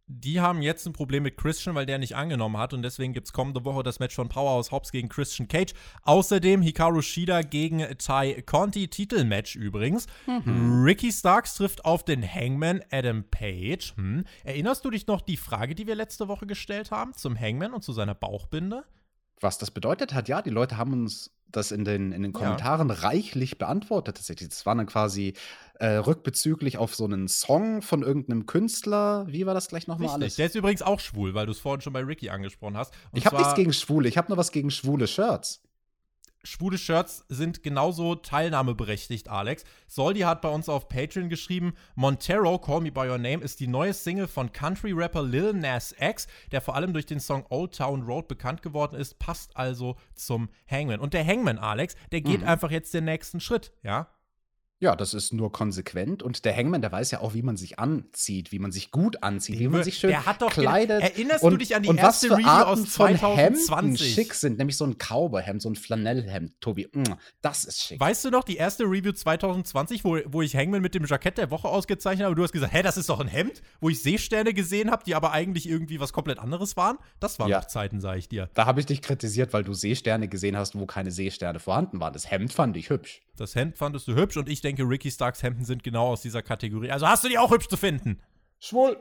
Die 0.09 0.39
haben 0.39 0.61
jetzt 0.61 0.85
ein 0.87 0.93
Problem 0.93 1.23
mit 1.23 1.35
Christian, 1.35 1.75
weil 1.75 1.85
der 1.85 1.97
nicht 1.97 2.15
angenommen 2.15 2.57
hat 2.57 2.73
und 2.73 2.81
deswegen 2.81 3.11
gibt 3.11 3.27
es 3.27 3.33
kommende 3.33 3.65
Woche 3.65 3.83
das 3.83 3.99
Match 3.99 4.15
von 4.15 4.29
Powerhouse 4.29 4.71
Hobbs 4.71 4.93
gegen 4.93 5.09
Christian 5.09 5.49
Cage. 5.49 5.73
Außerdem 6.03 6.61
Hikaru 6.61 7.01
Shida 7.01 7.41
gegen 7.41 7.85
Tai 7.97 8.41
Conti, 8.45 8.87
Titelmatch 8.87 9.57
übrigens. 9.57 10.07
Ricky 10.85 11.11
Starks 11.11 11.55
trifft 11.55 11.83
auf 11.83 12.05
den 12.05 12.23
Hangman 12.23 12.81
Adam 12.89 13.25
Page. 13.29 13.95
Hm. 13.97 14.23
Erinnerst 14.45 14.85
du 14.85 14.91
dich 14.91 15.07
noch 15.07 15.19
die 15.19 15.35
Frage, 15.35 15.75
die 15.75 15.87
wir 15.87 15.95
letzte 15.95 16.29
Woche 16.29 16.47
gestellt 16.47 16.89
haben 16.91 17.13
zum 17.13 17.37
Hangman 17.37 17.73
und 17.73 17.83
zu 17.83 17.91
seiner 17.91 18.15
Bauchbinde? 18.15 18.85
Was 19.39 19.57
das 19.57 19.71
bedeutet 19.71 20.13
hat, 20.13 20.27
ja, 20.27 20.41
die 20.41 20.49
Leute 20.49 20.77
haben 20.77 20.93
uns 20.93 21.31
das 21.51 21.71
in 21.71 21.85
den, 21.85 22.11
in 22.11 22.23
den 22.23 22.33
Ja. 22.33 22.39
Kommentaren 22.39 22.91
reichlich 22.91 23.57
beantwortet. 23.57 24.19
Das 24.19 24.65
war 24.65 24.75
dann 24.75 24.85
quasi 24.85 25.33
äh, 25.79 25.87
rückbezüglich 25.87 26.77
auf 26.77 26.95
so 26.95 27.05
einen 27.05 27.27
Song 27.27 27.81
von 27.81 28.03
irgendeinem 28.03 28.45
Künstler. 28.45 29.25
Wie 29.27 29.45
war 29.45 29.53
das 29.53 29.69
gleich 29.69 29.87
nochmal 29.87 30.09
alles? 30.09 30.35
Der 30.35 30.47
ist 30.47 30.55
übrigens 30.55 30.81
auch 30.81 30.99
schwul, 30.99 31.33
weil 31.33 31.45
du 31.45 31.51
es 31.51 31.59
vorhin 31.59 31.81
schon 31.81 31.93
bei 31.93 32.01
Ricky 32.01 32.29
angesprochen 32.29 32.77
hast. 32.77 32.93
Und 33.11 33.19
ich 33.19 33.25
habe 33.25 33.37
nichts 33.37 33.55
gegen 33.55 33.73
Schwule, 33.73 34.09
ich 34.09 34.17
habe 34.17 34.27
nur 34.29 34.37
was 34.37 34.51
gegen 34.51 34.71
schwule 34.71 35.07
Shirts. 35.07 35.61
Schwule 36.43 36.77
Shirts 36.77 37.25
sind 37.29 37.63
genauso 37.63 38.15
teilnahmeberechtigt, 38.15 39.29
Alex. 39.29 39.63
Soldi 39.87 40.21
hat 40.21 40.41
bei 40.41 40.49
uns 40.49 40.69
auf 40.69 40.87
Patreon 40.87 41.29
geschrieben, 41.29 41.73
Montero, 41.95 42.57
Call 42.59 42.81
Me 42.81 42.91
By 42.91 43.01
Your 43.09 43.17
Name, 43.17 43.43
ist 43.43 43.59
die 43.59 43.67
neue 43.67 43.93
Single 43.93 44.27
von 44.27 44.51
Country-Rapper 44.51 45.23
Lil 45.23 45.53
Nas 45.53 45.93
X, 45.99 46.27
der 46.51 46.61
vor 46.61 46.75
allem 46.75 46.93
durch 46.93 47.05
den 47.05 47.19
Song 47.19 47.45
Old 47.49 47.75
Town 47.75 48.03
Road 48.03 48.27
bekannt 48.27 48.61
geworden 48.61 48.95
ist, 48.95 49.19
passt 49.19 49.55
also 49.57 49.97
zum 50.15 50.49
Hangman. 50.69 50.99
Und 50.99 51.13
der 51.13 51.25
Hangman, 51.25 51.57
Alex, 51.59 51.95
der 52.11 52.21
geht 52.21 52.41
Mhm. 52.41 52.47
einfach 52.47 52.71
jetzt 52.71 52.93
den 52.93 53.05
nächsten 53.05 53.39
Schritt, 53.39 53.71
ja? 53.83 54.07
Ja, 54.79 54.95
das 54.95 55.15
ist 55.15 55.33
nur 55.33 55.51
konsequent. 55.51 56.21
Und 56.21 56.45
der 56.45 56.55
Hangman, 56.55 56.81
der 56.81 56.91
weiß 56.91 57.09
ja 57.09 57.21
auch, 57.21 57.33
wie 57.33 57.41
man 57.41 57.57
sich 57.57 57.79
anzieht, 57.79 58.51
wie 58.51 58.59
man 58.59 58.71
sich 58.71 58.91
gut 58.91 59.23
anzieht, 59.23 59.57
wie 59.57 59.67
man 59.67 59.83
sich 59.83 59.97
schön 59.97 60.11
der 60.11 60.27
hat 60.27 60.41
doch 60.43 60.51
kleidet. 60.51 61.01
Erinnerst 61.01 61.43
und, 61.43 61.51
du 61.51 61.57
dich 61.57 61.75
an 61.75 61.81
die 61.81 61.89
und 61.89 61.97
erste 61.97 62.29
was 62.29 62.35
für 62.35 62.37
Review 62.39 62.49
Arten 62.49 62.81
aus 62.83 62.89
von 62.95 63.07
Hemden 63.15 63.59
2020? 63.59 64.13
schick 64.13 64.33
sind, 64.35 64.57
nämlich 64.59 64.77
so 64.77 64.85
ein 64.85 64.97
Cowboyhemd, 64.99 65.63
so 65.63 65.69
ein 65.69 65.75
Flanellhemd, 65.75 66.61
Tobi. 66.61 66.87
Mm, 66.93 67.03
Das 67.41 67.65
ist 67.65 67.81
schick. 67.81 67.99
Weißt 67.99 68.23
du 68.25 68.29
noch, 68.29 68.43
die 68.43 68.57
erste 68.57 68.83
Review 68.83 69.13
2020, 69.13 70.03
wo, 70.03 70.19
wo 70.27 70.43
ich 70.43 70.55
Hangman 70.55 70.81
mit 70.83 70.93
dem 70.93 71.05
Jackett 71.05 71.39
der 71.39 71.49
Woche 71.49 71.67
ausgezeichnet 71.69 72.25
habe, 72.25 72.35
du 72.35 72.43
hast 72.43 72.51
gesagt, 72.51 72.71
hä, 72.73 72.83
das 72.83 72.97
ist 72.97 73.09
doch 73.09 73.19
ein 73.19 73.27
Hemd, 73.27 73.63
wo 73.81 73.89
ich 73.89 74.01
Seesterne 74.03 74.53
gesehen 74.53 74.91
habe, 74.91 75.03
die 75.03 75.15
aber 75.15 75.31
eigentlich 75.31 75.67
irgendwie 75.67 75.99
was 75.99 76.13
komplett 76.13 76.37
anderes 76.37 76.77
waren? 76.77 76.97
Das 77.19 77.39
waren 77.39 77.49
Ja. 77.49 77.57
noch 77.59 77.65
Zeiten, 77.65 77.99
sag 77.99 78.17
ich 78.17 78.29
dir. 78.29 78.49
Da 78.53 78.67
habe 78.67 78.79
ich 78.79 78.85
dich 78.85 79.01
kritisiert, 79.01 79.53
weil 79.53 79.63
du 79.63 79.73
Seesterne 79.73 80.27
gesehen 80.27 80.55
hast, 80.55 80.77
wo 80.77 80.85
keine 80.85 81.09
Seesterne 81.09 81.59
vorhanden 81.59 81.99
waren. 81.99 82.13
Das 82.13 82.29
Hemd 82.29 82.53
fand 82.53 82.77
ich 82.77 82.91
hübsch. 82.91 83.21
Das 83.37 83.55
Hemd 83.55 83.77
fandest 83.77 84.07
du 84.07 84.15
hübsch 84.15 84.37
und 84.37 84.49
ich 84.49 84.61
denke, 84.67 84.83
Ricky 84.83 85.09
Starks 85.09 85.41
Hemden 85.43 85.65
sind 85.65 85.83
genau 85.83 86.07
aus 86.07 86.21
dieser 86.21 86.41
Kategorie. 86.41 86.91
Also 86.91 87.07
hast 87.07 87.23
du 87.23 87.29
die 87.29 87.37
auch 87.37 87.51
hübsch 87.51 87.67
zu 87.67 87.77
finden. 87.77 88.19
Schwul. 88.59 88.97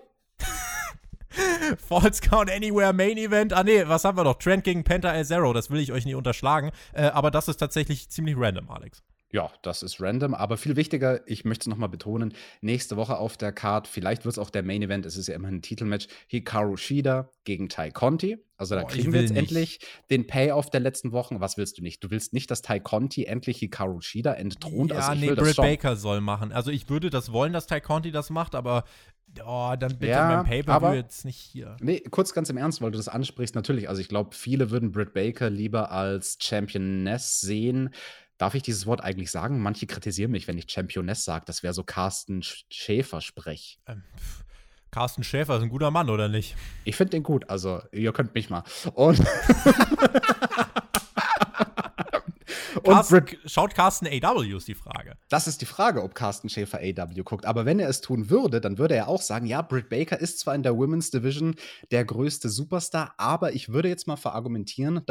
Falls 1.88 2.20
Count 2.20 2.50
Anywhere 2.50 2.92
Main 2.92 3.18
Event. 3.18 3.52
Ah, 3.52 3.64
nee, 3.64 3.86
was 3.86 4.04
haben 4.04 4.16
wir 4.16 4.24
noch? 4.24 4.38
Trent 4.38 4.64
gegen 4.64 4.84
Penta 4.84 5.12
El 5.12 5.24
Zero. 5.24 5.52
Das 5.52 5.70
will 5.70 5.80
ich 5.80 5.92
euch 5.92 6.04
nicht 6.04 6.14
unterschlagen. 6.14 6.70
Äh, 6.92 7.06
aber 7.06 7.30
das 7.30 7.48
ist 7.48 7.56
tatsächlich 7.56 8.08
ziemlich 8.08 8.36
random, 8.38 8.70
Alex. 8.70 9.02
Ja, 9.32 9.50
das 9.62 9.82
ist 9.82 10.00
random, 10.00 10.34
aber 10.34 10.56
viel 10.56 10.76
wichtiger, 10.76 11.20
ich 11.28 11.44
möchte 11.44 11.62
es 11.64 11.66
nochmal 11.66 11.88
betonen, 11.88 12.32
nächste 12.60 12.96
Woche 12.96 13.18
auf 13.18 13.36
der 13.36 13.50
Card, 13.52 13.88
vielleicht 13.88 14.24
wird 14.24 14.34
es 14.34 14.38
auch 14.38 14.50
der 14.50 14.62
Main 14.62 14.82
Event, 14.82 15.04
es 15.04 15.16
ist 15.16 15.26
ja 15.26 15.34
immer 15.34 15.48
ein 15.48 15.62
Titelmatch, 15.62 16.06
Hikaru 16.28 16.76
Shida 16.76 17.28
gegen 17.44 17.68
Tai 17.68 17.90
Conti. 17.90 18.38
Also 18.56 18.76
da 18.76 18.82
Boah, 18.82 18.88
kriegen 18.88 19.12
wir 19.12 19.20
jetzt 19.20 19.30
nicht. 19.32 19.38
endlich 19.38 19.80
den 20.10 20.26
Payoff 20.26 20.70
der 20.70 20.80
letzten 20.80 21.12
Wochen. 21.12 21.40
Was 21.40 21.58
willst 21.58 21.76
du 21.76 21.82
nicht? 21.82 22.02
Du 22.02 22.10
willst 22.10 22.32
nicht, 22.32 22.50
dass 22.50 22.62
Tai 22.62 22.78
Conti 22.80 23.24
endlich 23.24 23.58
Hikaru 23.58 24.00
Shida 24.00 24.32
entthront? 24.32 24.92
ja, 24.92 24.98
also 24.98 25.12
ich 25.12 25.20
nee, 25.20 25.28
will 25.28 25.36
Britt. 25.36 25.56
Baker 25.56 25.96
soll 25.96 26.20
machen. 26.22 26.52
Also 26.52 26.70
ich 26.70 26.88
würde 26.88 27.10
das 27.10 27.32
wollen, 27.32 27.52
dass 27.52 27.66
Ty 27.66 27.80
Conti 27.82 28.12
das 28.12 28.30
macht, 28.30 28.54
aber 28.54 28.84
oh, 29.44 29.74
dann 29.78 29.98
bitte 29.98 30.12
Ja, 30.12 30.42
Pay-Per-View 30.44 30.72
aber- 30.72 30.94
jetzt 30.94 31.26
nicht 31.26 31.36
hier. 31.36 31.76
Nee, 31.80 32.00
kurz 32.00 32.32
ganz 32.32 32.48
im 32.48 32.56
Ernst, 32.56 32.80
weil 32.80 32.92
du 32.92 32.96
das 32.96 33.08
ansprichst. 33.08 33.54
Natürlich, 33.56 33.88
also 33.90 34.00
ich 34.00 34.08
glaube, 34.08 34.34
viele 34.34 34.70
würden 34.70 34.92
Britt 34.92 35.12
Baker 35.12 35.50
lieber 35.50 35.90
als 35.90 36.38
Championess 36.40 37.40
sehen. 37.42 37.90
Darf 38.38 38.54
ich 38.54 38.62
dieses 38.62 38.86
Wort 38.86 39.00
eigentlich 39.02 39.30
sagen? 39.30 39.60
Manche 39.60 39.86
kritisieren 39.86 40.30
mich, 40.30 40.46
wenn 40.46 40.58
ich 40.58 40.70
Championess 40.70 41.24
sage. 41.24 41.44
Das 41.46 41.62
wäre 41.62 41.72
so 41.74 41.84
Carsten 41.84 42.40
Sch- 42.42 42.64
Schäfer-Sprech. 42.70 43.78
Ähm, 43.86 44.02
Carsten 44.90 45.24
Schäfer 45.24 45.56
ist 45.56 45.62
ein 45.62 45.68
guter 45.68 45.90
Mann, 45.90 46.08
oder 46.10 46.28
nicht? 46.28 46.54
Ich 46.84 46.96
finde 46.96 47.10
den 47.12 47.22
gut, 47.22 47.48
also 47.50 47.80
ihr 47.92 48.12
könnt 48.12 48.34
mich 48.34 48.48
mal. 48.50 48.62
Und, 48.94 49.20
Carsten, 52.84 53.26
schaut 53.46 53.74
Carsten 53.74 54.06
AW 54.06 54.56
ist 54.56 54.68
die 54.68 54.74
Frage. 54.74 55.14
das 55.28 55.46
ist 55.48 55.60
die 55.60 55.66
Frage, 55.66 56.02
ob 56.02 56.14
Carsten 56.14 56.48
Schäfer 56.48 56.78
AW 56.78 57.22
guckt. 57.24 57.44
Aber 57.44 57.64
wenn 57.64 57.80
er 57.80 57.88
es 57.88 58.00
tun 58.00 58.30
würde, 58.30 58.60
dann 58.60 58.78
würde 58.78 58.94
er 58.94 59.08
auch 59.08 59.22
sagen, 59.22 59.46
ja, 59.46 59.60
Britt 59.62 59.88
Baker 59.88 60.20
ist 60.20 60.38
zwar 60.38 60.54
in 60.54 60.62
der 60.62 60.76
Women's 60.76 61.10
Division 61.10 61.56
der 61.90 62.04
größte 62.04 62.48
Superstar, 62.48 63.14
aber 63.16 63.52
ich 63.54 63.70
würde 63.70 63.88
jetzt 63.88 64.06
mal 64.06 64.16
verargumentieren, 64.16 65.02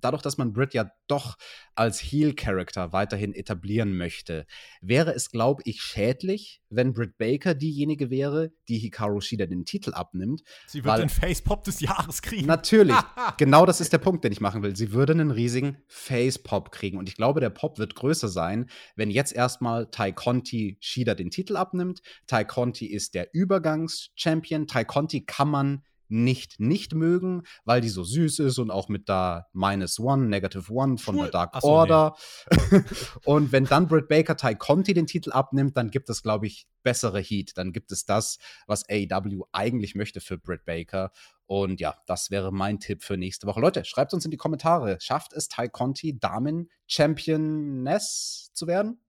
dadurch, 0.00 0.22
dass 0.22 0.38
man 0.38 0.52
Britt 0.52 0.74
ja 0.74 0.90
doch 1.06 1.36
als 1.74 2.00
Heel-Character 2.00 2.92
weiterhin 2.92 3.34
etablieren 3.34 3.96
möchte, 3.96 4.46
wäre 4.80 5.14
es, 5.14 5.30
glaube 5.30 5.62
ich, 5.64 5.82
schädlich, 5.82 6.60
wenn 6.68 6.92
Britt 6.92 7.18
Baker 7.18 7.54
diejenige 7.54 8.10
wäre, 8.10 8.52
die 8.68 8.78
Hikaru 8.78 9.20
Shida 9.20 9.46
den 9.46 9.64
Titel 9.64 9.94
abnimmt, 9.94 10.42
Sie 10.66 10.84
wird 10.84 10.98
den 10.98 11.08
Face-Pop 11.08 11.64
des 11.64 11.80
Jahres 11.80 12.22
kriegen. 12.22 12.46
Natürlich. 12.46 12.96
genau 13.38 13.66
das 13.66 13.80
ist 13.80 13.92
der 13.92 13.98
Punkt, 13.98 14.24
den 14.24 14.32
ich 14.32 14.40
machen 14.40 14.62
will. 14.62 14.76
Sie 14.76 14.92
würde 14.92 15.12
einen 15.12 15.30
riesigen 15.30 15.78
Face-Pop 15.88 16.70
kriegen. 16.70 16.98
Und 16.98 17.08
ich 17.08 17.16
glaube, 17.16 17.40
der 17.40 17.50
Pop 17.50 17.78
wird 17.78 17.94
größer 17.94 18.28
sein, 18.28 18.68
wenn 18.96 19.10
jetzt 19.10 19.32
erstmal 19.32 19.86
Tai 19.90 20.12
Conti 20.12 20.78
Shida 20.80 21.14
den 21.14 21.30
Titel 21.30 21.56
abnimmt. 21.56 22.00
Tai 22.26 22.44
Conti 22.44 22.86
ist 22.86 23.14
der 23.14 23.32
Übergangs-Champion. 23.32 24.66
Tai 24.66 24.84
Conti 24.84 25.24
kann 25.24 25.48
man 25.48 25.82
nicht 26.10 26.60
nicht 26.60 26.94
mögen, 26.94 27.42
weil 27.64 27.80
die 27.80 27.88
so 27.88 28.04
süß 28.04 28.40
ist 28.40 28.58
und 28.58 28.70
auch 28.70 28.88
mit 28.88 29.08
da 29.08 29.46
Minus 29.52 29.98
One, 29.98 30.26
Negative 30.26 30.72
One 30.72 30.98
von 30.98 31.14
Schwul. 31.14 31.24
der 31.24 31.32
Dark 31.32 31.50
Ach 31.54 31.62
so, 31.62 31.68
Order. 31.68 32.16
und 33.24 33.52
wenn 33.52 33.64
dann 33.64 33.88
Britt 33.88 34.08
Baker 34.08 34.36
Ty 34.36 34.56
Conti 34.56 34.94
den 34.94 35.06
Titel 35.06 35.32
abnimmt, 35.32 35.76
dann 35.76 35.90
gibt 35.90 36.10
es, 36.10 36.22
glaube 36.22 36.46
ich, 36.46 36.68
bessere 36.82 37.20
Heat. 37.20 37.56
Dann 37.56 37.72
gibt 37.72 37.92
es 37.92 38.04
das, 38.04 38.38
was 38.66 38.84
AEW 38.88 39.44
eigentlich 39.52 39.94
möchte 39.94 40.20
für 40.20 40.38
Britt 40.38 40.64
Baker. 40.64 41.12
Und 41.46 41.80
ja, 41.80 41.96
das 42.06 42.30
wäre 42.30 42.52
mein 42.52 42.78
Tipp 42.78 43.02
für 43.02 43.16
nächste 43.16 43.46
Woche. 43.46 43.60
Leute, 43.60 43.84
schreibt 43.84 44.14
uns 44.14 44.24
in 44.24 44.30
die 44.30 44.36
Kommentare, 44.36 44.98
schafft 45.00 45.32
es 45.32 45.48
Ty 45.48 45.68
Conti, 45.68 46.18
Damen-Championess 46.18 48.50
zu 48.54 48.66
werden? 48.66 49.00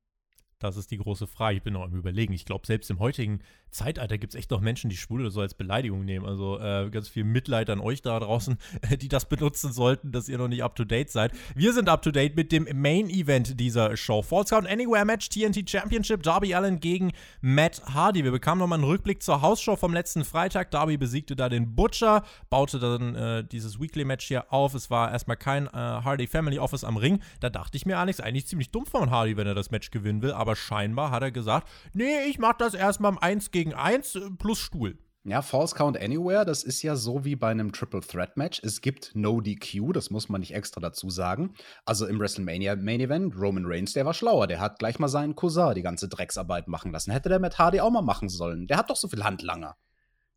Das 0.62 0.78
ist 0.78 0.92
die 0.92 0.98
große 0.98 1.26
Frage. 1.26 1.58
Ich 1.58 1.64
bin 1.64 1.74
noch 1.74 1.82
am 1.82 1.96
Überlegen. 1.96 2.34
Ich 2.34 2.46
glaube, 2.46 2.68
selbst 2.68 2.90
im 2.92 3.00
heutigen 3.00 3.40
Zeitalter 3.72 4.18
gibt 4.18 4.34
es 4.34 4.40
echt 4.40 4.52
noch 4.52 4.62
Menschen, 4.62 4.90
die 4.90 4.98
Schwule 4.98 5.32
so 5.32 5.42
als 5.42 5.56
Beleidigung 5.56 6.06
nehmen. 6.06 6.26
Also 6.26 6.60
äh, 6.60 6.90
ganz 6.92 7.10
viel 7.10 7.24
Mitleid 7.24 7.70
an 7.70 7.80
euch 7.80 8.02
da 8.02 8.20
draußen, 8.20 8.58
die 9.02 9.08
das 9.08 9.26
benutzen 9.26 9.74
sollten, 9.74 10.12
dass 10.12 10.30
ihr 10.30 10.38
noch 10.38 10.48
nicht 10.48 10.64
up 10.64 10.76
to 10.76 10.84
date 10.84 11.10
seid. 11.10 11.32
Wir 11.56 11.74
sind 11.74 11.90
up 11.90 12.04
to 12.04 12.12
date 12.12 12.36
mit 12.36 12.52
dem 12.52 12.68
Main 12.76 13.10
Event 13.10 13.60
dieser 13.60 13.98
Show. 13.98 14.22
Falls 14.22 14.52
Count 14.52 14.68
Anywhere 14.68 15.06
Match 15.06 15.30
TNT 15.30 15.68
Championship. 15.68 16.22
Darby 16.22 16.54
Allen 16.54 16.80
gegen 16.80 17.12
Matt 17.42 17.82
Hardy. 17.92 18.24
Wir 18.24 18.32
bekamen 18.32 18.60
nochmal 18.60 18.78
einen 18.78 18.88
Rückblick 18.88 19.24
zur 19.24 19.42
Hausshow 19.42 19.76
vom 19.76 19.94
letzten 19.94 20.26
Freitag. 20.26 20.70
Darby 20.70 20.98
besiegte 20.98 21.36
da 21.36 21.50
den 21.50 21.74
Butcher, 21.76 22.24
baute 22.50 22.78
dann 22.80 23.16
äh, 23.16 23.44
dieses 23.44 23.80
Weekly 23.80 24.06
Match 24.06 24.28
hier 24.28 24.54
auf. 24.54 24.76
Es 24.76 24.92
war 24.92 25.12
erstmal 25.12 25.38
kein 25.38 25.68
äh, 25.68 25.72
Hardy 25.72 26.28
Family 26.28 26.60
Office 26.60 26.84
am 26.84 26.98
Ring. 26.98 27.20
Da 27.40 27.50
dachte 27.50 27.78
ich 27.78 27.86
mir, 27.86 27.98
Alex, 27.98 28.20
eigentlich 28.20 28.48
ziemlich 28.48 28.70
dumm 28.72 28.86
von 28.86 29.10
Hardy, 29.10 29.38
wenn 29.38 29.48
er 29.48 29.56
das 29.56 29.72
Match 29.72 29.90
gewinnen 29.92 30.22
will. 30.22 30.34
Aber 30.34 30.51
scheinbar 30.56 31.12
hat 31.12 31.24
er 31.24 31.32
gesagt, 31.32 31.68
nee, 31.94 32.24
ich 32.30 32.40
mach 32.40 32.54
das 32.54 32.74
erstmal 32.74 33.14
im 33.14 33.20
1 33.20 33.52
gegen 33.52 33.74
1 33.74 34.16
äh, 34.16 34.22
plus 34.38 34.60
Stuhl. 34.60 34.98
Ja, 35.24 35.44
False 35.44 35.76
Count 35.76 36.02
Anywhere, 36.02 36.46
das 36.46 36.64
ist 36.64 36.82
ja 36.82 36.96
so 36.96 37.24
wie 37.24 37.36
bei 37.36 37.52
einem 37.52 37.72
Triple 37.72 38.02
Threat 38.02 38.38
Match. 38.38 38.60
Es 38.64 38.82
gibt 38.82 39.12
No 39.14 39.40
DQ, 39.40 39.94
das 39.94 40.10
muss 40.10 40.30
man 40.30 40.42
nicht 40.42 40.56
extra 40.56 40.82
dazu 40.82 41.12
sagen. 41.12 41.54
Also 41.86 42.08
im 42.08 42.20
WrestleMania 42.20 42.76
Main 42.76 43.02
Event, 43.02 43.36
Roman 43.38 43.66
Reigns, 43.68 43.94
der 43.94 44.04
war 44.04 44.16
schlauer. 44.16 44.48
Der 44.48 44.60
hat 44.60 44.80
gleich 44.80 44.98
mal 44.98 45.10
seinen 45.10 45.36
Cousin 45.36 45.76
die 45.76 45.84
ganze 45.84 46.10
Drecksarbeit 46.10 46.68
machen 46.68 46.92
lassen. 46.92 47.12
Hätte 47.12 47.30
der 47.30 47.38
Matt 47.38 47.60
Hardy 47.60 47.82
auch 47.82 47.92
mal 47.92 48.02
machen 48.02 48.30
sollen. 48.30 48.66
Der 48.66 48.78
hat 48.78 48.90
doch 48.90 48.96
so 48.96 49.08
viel 49.08 49.24
Handlanger. 49.24 49.76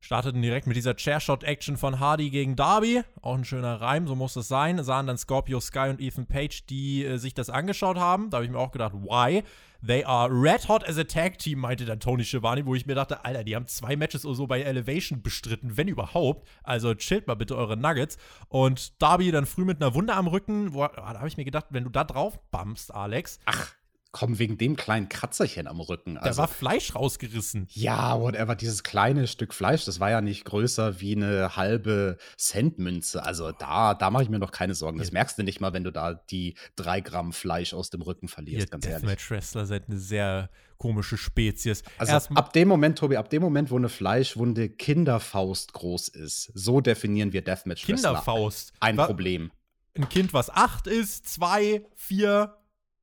Starteten 0.05 0.43
direkt 0.43 0.67
mit 0.67 0.77
dieser 0.77 0.95
Chairshot-Action 0.95 1.79
von 1.79 1.99
Hardy 1.99 2.29
gegen 2.29 2.57
Darby. 2.57 3.01
Auch 3.23 3.39
ein 3.39 3.47
schöner 3.47 3.81
Reim, 3.81 4.07
so 4.07 4.15
muss 4.15 4.37
es 4.37 4.49
sein. 4.49 4.85
Sahen 4.85 5.07
dann 5.07 5.17
Scorpio 5.17 5.61
Sky 5.61 5.89
und 5.89 5.99
Ethan 5.99 6.27
Page, 6.27 6.67
die 6.67 7.07
äh, 7.07 7.17
sich 7.17 7.33
das 7.33 7.49
angeschaut 7.49 7.97
haben. 7.97 8.29
Da 8.29 8.37
habe 8.37 8.45
ich 8.45 8.51
mir 8.51 8.59
auch 8.59 8.71
gedacht, 8.71 8.93
why? 8.93 9.43
They 9.87 10.03
are 10.05 10.31
red 10.33 10.67
hot 10.67 10.89
as 10.89 10.97
a 10.97 11.05
tag 11.05 11.39
team, 11.39 11.59
meinte 11.59 11.85
dann 11.85 12.01
Tony 12.01 12.25
Schiavone, 12.25 12.65
wo 12.65 12.75
ich 12.75 12.87
mir 12.87 12.95
dachte, 12.95 13.23
Alter, 13.25 13.45
die 13.45 13.55
haben 13.55 13.67
zwei 13.67 13.97
Matches 13.97 14.25
oder 14.25 14.35
so 14.35 14.47
bei 14.47 14.63
Elevation 14.63 15.21
bestritten, 15.21 15.77
wenn 15.77 15.89
überhaupt. 15.89 16.49
Also 16.63 16.95
chillt 16.95 17.27
mal 17.27 17.35
bitte 17.35 17.55
eure 17.55 17.77
Nuggets. 17.77 18.17
Und 18.49 19.01
Darby 19.03 19.31
dann 19.31 19.45
früh 19.45 19.67
mit 19.67 19.83
einer 19.83 19.95
Wunde 19.95 20.15
am 20.15 20.27
Rücken. 20.27 20.73
Wo, 20.73 20.87
da 20.87 21.19
habe 21.19 21.29
ich 21.29 21.37
mir 21.37 21.45
gedacht, 21.45 21.67
wenn 21.69 21.85
du 21.85 21.91
da 21.91 22.05
drauf 22.05 22.39
bumpst, 22.51 22.95
Alex, 22.95 23.41
Ach, 23.45 23.75
komm, 24.15 24.39
wegen 24.39 24.57
dem 24.57 24.77
kleinen 24.77 25.09
Kratzerchen 25.09 25.67
am 25.67 25.81
Rücken. 25.81 26.15
da 26.15 26.21
Also, 26.21 26.39
war 26.39 26.49
Fleisch 26.49 26.95
rausgerissen. 26.95 27.67
ja, 27.73 28.19
whatever, 28.21 28.55
dieses 28.55 28.85
kleine 28.85 29.27
Stück 29.27 29.53
Fleisch, 29.53 29.85
das 29.85 29.99
war 29.99 30.09
ja 30.11 30.21
nicht 30.21 30.45
größer 30.45 31.01
wie 31.01 31.17
eine 31.17 31.57
halbe 31.57 32.17
Centmünze. 32.39 33.25
Also 33.25 33.51
da, 33.53 33.95
da 33.95 34.11
mache 34.11 34.23
ich 34.23 34.29
mir 34.31 34.39
noch 34.39 34.53
keine 34.53 34.75
Sorgen. 34.75 34.99
Das 34.99 35.09
Ja. 35.09 35.15
merkst 35.15 35.37
du 35.39 35.43
nicht 35.43 35.61
mal, 35.61 35.73
wenn 35.73 35.83
du 35.85 35.91
da 35.91 36.15
die 36.15 36.55
drei 36.77 37.01
Gramm 37.01 37.33
Fleisch 37.33 37.75
aus 37.75 37.91
dem 37.91 38.03
Rücken 38.03 38.29
verlierst, 38.29 38.71
ganz 38.71 38.87
ehrlich. 38.87 39.01
Deathmatch-Wrestler 39.03 39.67
seid 39.67 39.89
eine 39.89 39.99
sehr 39.99 40.49
komische 40.79 41.17
Spezies. 41.17 41.83
Also 41.99 42.13
Erstmal- 42.13 42.39
ab 42.43 42.53
dem 42.53 42.69
Moment, 42.69 42.99
Tobi, 42.99 43.17
ab 43.17 43.31
dem 43.31 43.43
Moment, 43.43 43.71
wo 43.71 43.77
eine 43.77 43.89
Fleischwunde 43.89 44.69
Kinderfaust 44.69 45.73
groß 45.73 46.09
ist, 46.09 46.53
so 46.55 46.81
definieren 46.81 47.33
wir 47.33 47.43
Deathmatch-Wrestler. 47.43 48.11
Kinderfaust. 48.11 48.73
Ein 48.81 48.97
Problem. 48.97 49.51
Ein 49.97 50.09
Kind, 50.09 50.33
was 50.33 50.51
acht 50.51 50.87
ist, 50.87 51.27
zwei, 51.29 51.85
vier, 51.97 52.57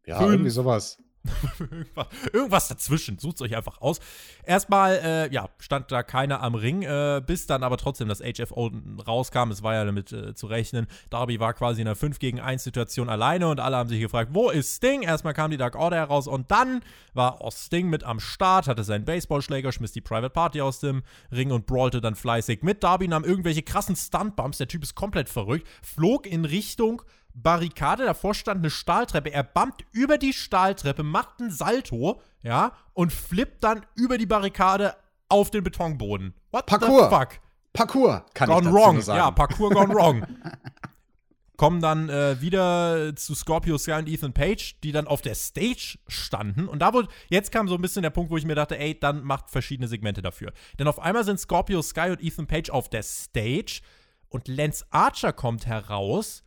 Ja, 0.05 0.18
Fünf. 0.18 0.32
irgendwie 0.32 0.49
sowas. 0.49 0.97
Irgendwas, 1.59 2.07
irgendwas 2.34 2.67
dazwischen. 2.67 3.19
Sucht 3.19 3.41
euch 3.41 3.55
einfach 3.55 3.82
aus. 3.82 3.99
Erstmal, 4.43 4.95
äh, 5.03 5.34
ja, 5.34 5.49
stand 5.59 5.91
da 5.91 6.03
keiner 6.03 6.41
am 6.41 6.55
Ring, 6.55 6.82
äh, 6.84 7.22
bis 7.26 7.47
dann 7.47 7.63
aber 7.63 7.78
trotzdem 7.78 8.07
das 8.07 8.22
HFO 8.22 8.72
rauskam. 9.07 9.51
Es 9.51 9.63
war 9.63 9.74
ja 9.74 9.86
damit 9.86 10.11
äh, 10.11 10.34
zu 10.34 10.47
rechnen. 10.47 10.88
Darby 11.09 11.39
war 11.39 11.53
quasi 11.53 11.82
in 11.82 11.88
einer 11.88 11.95
5 11.95 12.19
gegen 12.19 12.39
1 12.39 12.63
Situation 12.63 13.09
alleine 13.09 13.47
und 13.47 13.59
alle 13.59 13.78
haben 13.78 13.89
sich 13.89 13.99
gefragt, 13.99 14.32
wo 14.34 14.49
ist 14.49 14.78
Sting? 14.78 15.03
Erstmal 15.03 15.34
kam 15.34 15.51
die 15.51 15.57
Dark 15.57 15.76
Order 15.76 15.97
heraus 15.97 16.28
und 16.28 16.49
dann 16.51 16.82
war 17.13 17.39
Sting 17.51 17.89
mit 17.89 18.03
am 18.03 18.19
Start, 18.19 18.67
hatte 18.67 18.84
seinen 18.84 19.05
Baseballschläger, 19.05 19.72
schmiss 19.72 19.91
die 19.91 20.01
Private 20.01 20.30
Party 20.30 20.61
aus 20.61 20.80
dem 20.80 21.03
Ring 21.32 21.51
und 21.51 21.65
brawlte 21.65 22.01
dann 22.01 22.15
fleißig 22.15 22.63
mit. 22.63 22.84
Darby 22.84 23.07
nahm 23.07 23.24
irgendwelche 23.24 23.61
krassen 23.61 23.95
Stuntbumps. 23.95 24.57
Der 24.57 24.67
Typ 24.67 24.84
ist 24.84 24.95
komplett 24.95 25.30
verrückt. 25.30 25.67
Flog 25.82 26.26
in 26.26 26.45
Richtung 26.45 27.03
Barrikade, 27.34 28.05
davor 28.05 28.34
stand 28.34 28.59
eine 28.59 28.69
Stahltreppe. 28.69 29.32
Er 29.32 29.43
bumpt 29.43 29.86
über 29.91 30.17
die 30.17 30.34
Stahltreppe, 30.34 31.03
macht 31.03 31.39
einen 31.39 31.51
Salto, 31.51 32.21
ja, 32.41 32.73
und 32.93 33.13
flippt 33.13 33.63
dann 33.63 33.86
über 33.95 34.17
die 34.17 34.25
Barrikade 34.25 34.95
auf 35.29 35.51
den 35.51 35.63
Betonboden. 35.63 36.34
What 36.51 36.65
Parkour. 36.65 37.09
the 37.09 37.15
fuck? 37.15 37.39
Parkour, 37.73 38.25
kann 38.34 38.49
Gone 38.49 38.67
ich 38.67 38.73
wrong. 38.75 39.01
sagen. 39.01 39.17
Ja, 39.17 39.32
Parkour 39.32 39.69
gone 39.69 39.93
wrong. 39.93 40.25
Kommen 41.57 41.79
dann 41.79 42.09
äh, 42.09 42.41
wieder 42.41 43.15
zu 43.15 43.36
Scorpio 43.36 43.77
Sky 43.77 43.91
und 43.93 44.09
Ethan 44.09 44.34
Page, 44.34 44.79
die 44.82 44.91
dann 44.91 45.05
auf 45.05 45.21
der 45.21 45.36
Stage 45.36 45.99
standen. 46.07 46.67
Und 46.67 46.79
da 46.79 46.91
wurde, 46.91 47.07
jetzt 47.29 47.51
kam 47.51 47.67
so 47.67 47.75
ein 47.75 47.82
bisschen 47.82 48.01
der 48.01 48.09
Punkt, 48.09 48.32
wo 48.32 48.38
ich 48.38 48.45
mir 48.45 48.55
dachte, 48.55 48.79
ey, 48.79 48.99
dann 48.99 49.23
macht 49.23 49.51
verschiedene 49.51 49.88
Segmente 49.88 50.23
dafür. 50.23 50.53
Denn 50.79 50.88
auf 50.88 50.99
einmal 50.99 51.23
sind 51.23 51.39
Scorpio 51.39 51.84
Sky 51.84 52.09
und 52.09 52.21
Ethan 52.23 52.47
Page 52.47 52.71
auf 52.71 52.89
der 52.89 53.03
Stage 53.03 53.82
und 54.27 54.47
Lance 54.47 54.86
Archer 54.89 55.34
kommt 55.34 55.67
heraus. 55.67 56.43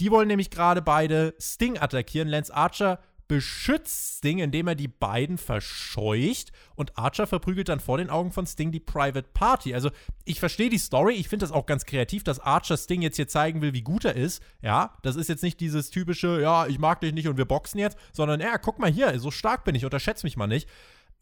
Die 0.00 0.10
wollen 0.10 0.28
nämlich 0.28 0.50
gerade 0.50 0.82
beide 0.82 1.34
Sting 1.38 1.78
attackieren. 1.78 2.28
Lance 2.28 2.54
Archer 2.54 2.98
beschützt 3.28 4.16
Sting, 4.16 4.38
indem 4.38 4.66
er 4.66 4.74
die 4.74 4.88
beiden 4.88 5.38
verscheucht 5.38 6.50
und 6.74 6.98
Archer 6.98 7.28
verprügelt 7.28 7.68
dann 7.68 7.78
vor 7.78 7.98
den 7.98 8.10
Augen 8.10 8.32
von 8.32 8.44
Sting 8.44 8.72
die 8.72 8.80
Private 8.80 9.28
Party. 9.32 9.72
Also 9.72 9.90
ich 10.24 10.40
verstehe 10.40 10.68
die 10.68 10.78
Story, 10.78 11.14
ich 11.14 11.28
finde 11.28 11.44
das 11.44 11.52
auch 11.52 11.64
ganz 11.64 11.84
kreativ, 11.84 12.24
dass 12.24 12.40
Archer 12.40 12.76
Sting 12.76 13.02
jetzt 13.02 13.14
hier 13.14 13.28
zeigen 13.28 13.60
will, 13.60 13.72
wie 13.72 13.82
gut 13.82 14.04
er 14.04 14.16
ist. 14.16 14.42
Ja, 14.62 14.96
das 15.02 15.14
ist 15.14 15.28
jetzt 15.28 15.44
nicht 15.44 15.60
dieses 15.60 15.90
typische, 15.90 16.40
ja, 16.40 16.66
ich 16.66 16.80
mag 16.80 17.00
dich 17.02 17.12
nicht 17.12 17.28
und 17.28 17.36
wir 17.36 17.44
boxen 17.44 17.78
jetzt, 17.78 17.96
sondern 18.12 18.40
ja, 18.40 18.58
guck 18.58 18.80
mal 18.80 18.90
hier, 18.90 19.16
so 19.20 19.30
stark 19.30 19.62
bin 19.62 19.76
ich, 19.76 19.84
unterschätze 19.84 20.26
mich 20.26 20.36
mal 20.36 20.48
nicht. 20.48 20.68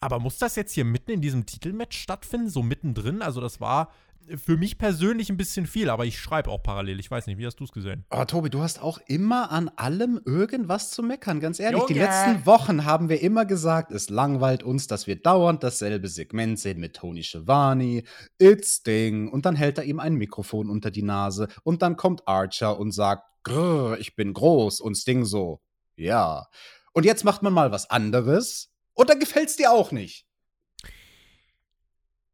Aber 0.01 0.19
muss 0.19 0.39
das 0.39 0.57
jetzt 0.57 0.73
hier 0.73 0.87
mitten 0.87 1.11
in 1.11 1.21
diesem 1.21 1.45
Titelmatch 1.45 1.99
stattfinden, 1.99 2.49
so 2.49 2.63
mittendrin? 2.63 3.21
Also 3.21 3.43
das 3.43 3.61
war 3.61 3.93
für 4.37 4.57
mich 4.57 4.79
persönlich 4.79 5.31
ein 5.31 5.37
bisschen 5.37 5.67
viel, 5.67 5.91
aber 5.91 6.05
ich 6.05 6.19
schreibe 6.19 6.51
auch 6.51 6.63
parallel. 6.63 7.01
Ich 7.01 7.11
weiß 7.11 7.27
nicht, 7.27 7.39
wie 7.39 7.47
hast 7.47 7.57
du 7.57 7.65
es 7.65 7.73
gesehen? 7.73 8.05
Aber 8.11 8.27
Tobi, 8.27 8.51
du 8.51 8.61
hast 8.61 8.83
auch 8.83 8.99
immer 9.07 9.51
an 9.51 9.71
allem 9.77 10.21
irgendwas 10.25 10.91
zu 10.91 11.03
meckern, 11.03 11.41
ganz 11.41 11.61
ehrlich. 11.61 11.83
Die 11.85 11.95
Junge. 11.95 12.07
letzten 12.07 12.47
Wochen 12.47 12.85
haben 12.85 13.09
wir 13.09 13.21
immer 13.23 13.45
gesagt, 13.45 13.91
es 13.91 14.11
langweilt 14.11 14.63
uns, 14.63 14.87
dass 14.87 15.07
wir 15.07 15.17
dauernd 15.17 15.63
dasselbe 15.63 16.09
Segment 16.09 16.59
sehen 16.59 16.81
mit 16.81 16.97
Tony 16.97 17.23
Schiavone, 17.23 18.03
It's 18.39 18.83
Ding, 18.83 19.29
und 19.29 19.47
dann 19.47 19.57
hält 19.57 19.79
er 19.79 19.85
ihm 19.85 20.01
ein 20.01 20.15
Mikrofon 20.15 20.69
unter 20.69 20.91
die 20.91 21.03
Nase 21.03 21.49
und 21.65 21.83
dann 21.83 21.97
kommt 21.97 22.29
Archer 22.29 22.79
und 22.79 22.93
sagt, 22.93 23.25
Grrr, 23.45 23.99
ich 23.99 24.15
bin 24.15 24.35
groß 24.35 24.81
und 24.81 24.97
Sting 24.97 25.25
so, 25.25 25.63
ja. 25.97 26.47
Und 26.93 27.05
jetzt 27.05 27.25
macht 27.25 27.43
man 27.43 27.53
mal 27.53 27.71
was 27.71 27.89
anderes 27.91 28.71
und 28.95 29.09
dann 29.09 29.21
gefällt's 29.21 29.57
dir 29.57 29.73
auch 29.73 29.93
nicht. 29.93 30.28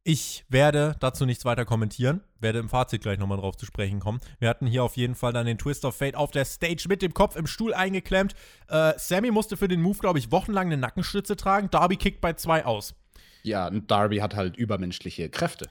Ich 0.07 0.45
werde 0.49 0.95
dazu 0.99 1.25
nichts 1.25 1.45
weiter 1.45 1.65
kommentieren, 1.65 2.21
werde 2.39 2.59
im 2.59 2.69
Fazit 2.69 3.01
gleich 3.01 3.17
nochmal 3.17 3.39
drauf 3.39 3.57
zu 3.57 3.65
sprechen 3.65 3.99
kommen. 3.99 4.19
Wir 4.37 4.49
hatten 4.49 4.67
hier 4.67 4.83
auf 4.83 4.97
jeden 4.97 5.15
Fall 5.15 5.33
dann 5.33 5.47
den 5.47 5.57
Twist 5.57 5.83
of 5.83 5.95
Fate 5.95 6.13
auf 6.13 6.29
der 6.29 6.45
Stage 6.45 6.85
mit 6.87 7.01
dem 7.01 7.15
Kopf 7.15 7.35
im 7.35 7.47
Stuhl 7.47 7.73
eingeklemmt. 7.73 8.35
Äh, 8.67 8.93
Sammy 8.97 9.31
musste 9.31 9.57
für 9.57 9.67
den 9.67 9.81
Move, 9.81 9.97
glaube 9.97 10.19
ich, 10.19 10.31
wochenlang 10.31 10.67
eine 10.67 10.77
Nackenstütze 10.77 11.35
tragen. 11.35 11.71
Darby 11.71 11.97
kickt 11.97 12.21
bei 12.21 12.33
zwei 12.33 12.65
aus. 12.65 12.93
Ja, 13.41 13.67
und 13.67 13.89
Darby 13.89 14.17
hat 14.17 14.35
halt 14.35 14.57
übermenschliche 14.57 15.27
Kräfte. 15.29 15.69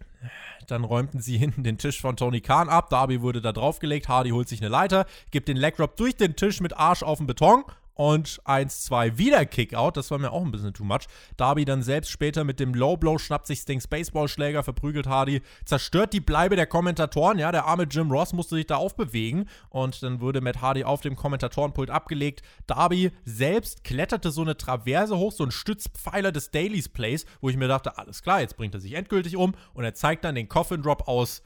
Dann 0.67 0.83
räumten 0.83 1.21
sie 1.21 1.39
hinten 1.39 1.63
den 1.63 1.79
Tisch 1.79 2.01
von 2.01 2.17
Tony 2.17 2.41
Khan 2.41 2.69
ab. 2.69 2.91
Darby 2.91 3.23
wurde 3.23 3.41
da 3.41 3.53
draufgelegt. 3.53 4.09
Hardy 4.09 4.31
holt 4.31 4.49
sich 4.49 4.61
eine 4.61 4.69
Leiter, 4.69 5.07
gibt 5.31 5.47
den 5.47 5.57
Leg 5.57 5.77
Drop 5.77 5.97
durch 5.97 6.17
den 6.17 6.35
Tisch 6.35 6.61
mit 6.61 6.77
Arsch 6.77 7.05
auf 7.05 7.19
den 7.19 7.29
Beton. 7.29 7.63
Und 7.95 8.41
1, 8.45 8.85
2 8.85 9.19
wieder 9.19 9.47
Kickout. 9.47 9.93
Das 9.95 10.11
war 10.11 10.19
mir 10.19 10.33
auch 10.33 10.43
ein 10.43 10.51
bisschen 10.51 10.75
too 10.75 10.85
much. 10.85 11.07
Darby 11.37 11.65
dann 11.65 11.83
selbst 11.83 12.11
später 12.11 12.43
mit 12.43 12.59
dem 12.59 12.75
Low 12.75 12.97
Blow 12.97 13.19
schnappt 13.19 13.47
sich 13.47 13.61
Stings 13.61 13.87
Baseballschläger, 13.87 14.65
verprügelt 14.65 15.07
Hardy, 15.07 15.43
zerstört 15.65 16.13
die 16.13 16.21
Bleibe 16.21 16.57
der 16.57 16.67
Kommentatoren. 16.67 17.39
Ja, 17.39 17.53
der 17.53 17.67
arme 17.67 17.85
Jim 17.85 18.11
Ross 18.11 18.33
musste 18.33 18.57
sich 18.57 18.67
da 18.67 18.77
aufbewegen. 18.77 19.49
Und 19.71 20.03
dann 20.03 20.21
wurde 20.21 20.41
Matt 20.41 20.61
Hardy 20.61 20.85
auf 20.85 21.03
dem 21.03 21.15
Kommentatorenpult 21.15 21.91
abgelegt. 21.91 22.43
Darby 22.67 23.13
selbst 23.25 23.85
kletterte 23.85 24.31
so 24.33 24.43
eine 24.43 24.57
Traverse 24.57 25.17
hoch, 25.17 25.33
so 25.33 25.45
ein 25.45 25.53
Stützpfeiler 25.53 26.33
des 26.33 26.51
Dailies 26.51 26.89
Plays, 26.89 27.27
wo 27.41 27.49
ich 27.49 27.57
mir 27.57 27.69
dachte, 27.69 27.97
alles 27.97 28.23
klar, 28.23 28.41
jetzt 28.41 28.57
bringt 28.57 28.75
er 28.75 28.81
sich 28.81 28.95
endgültig 28.95 29.37
um. 29.37 29.55
Und 29.73 29.85
er 29.85 29.95
zeigt 29.95 30.25
dann 30.25 30.35
den 30.35 30.49
Coffin 30.49 30.83
Drop 30.83 31.07
aus. 31.07 31.43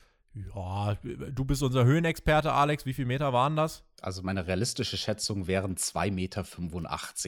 Ja, 0.54 0.96
du 1.02 1.44
bist 1.44 1.62
unser 1.62 1.84
Höhenexperte, 1.84 2.52
Alex. 2.52 2.86
Wie 2.86 2.92
viele 2.92 3.08
Meter 3.08 3.32
waren 3.32 3.56
das? 3.56 3.84
Also 4.00 4.22
meine 4.22 4.46
realistische 4.46 4.96
Schätzung 4.96 5.46
wären 5.46 5.76
2,85 5.76 6.10
Meter, 6.12 6.44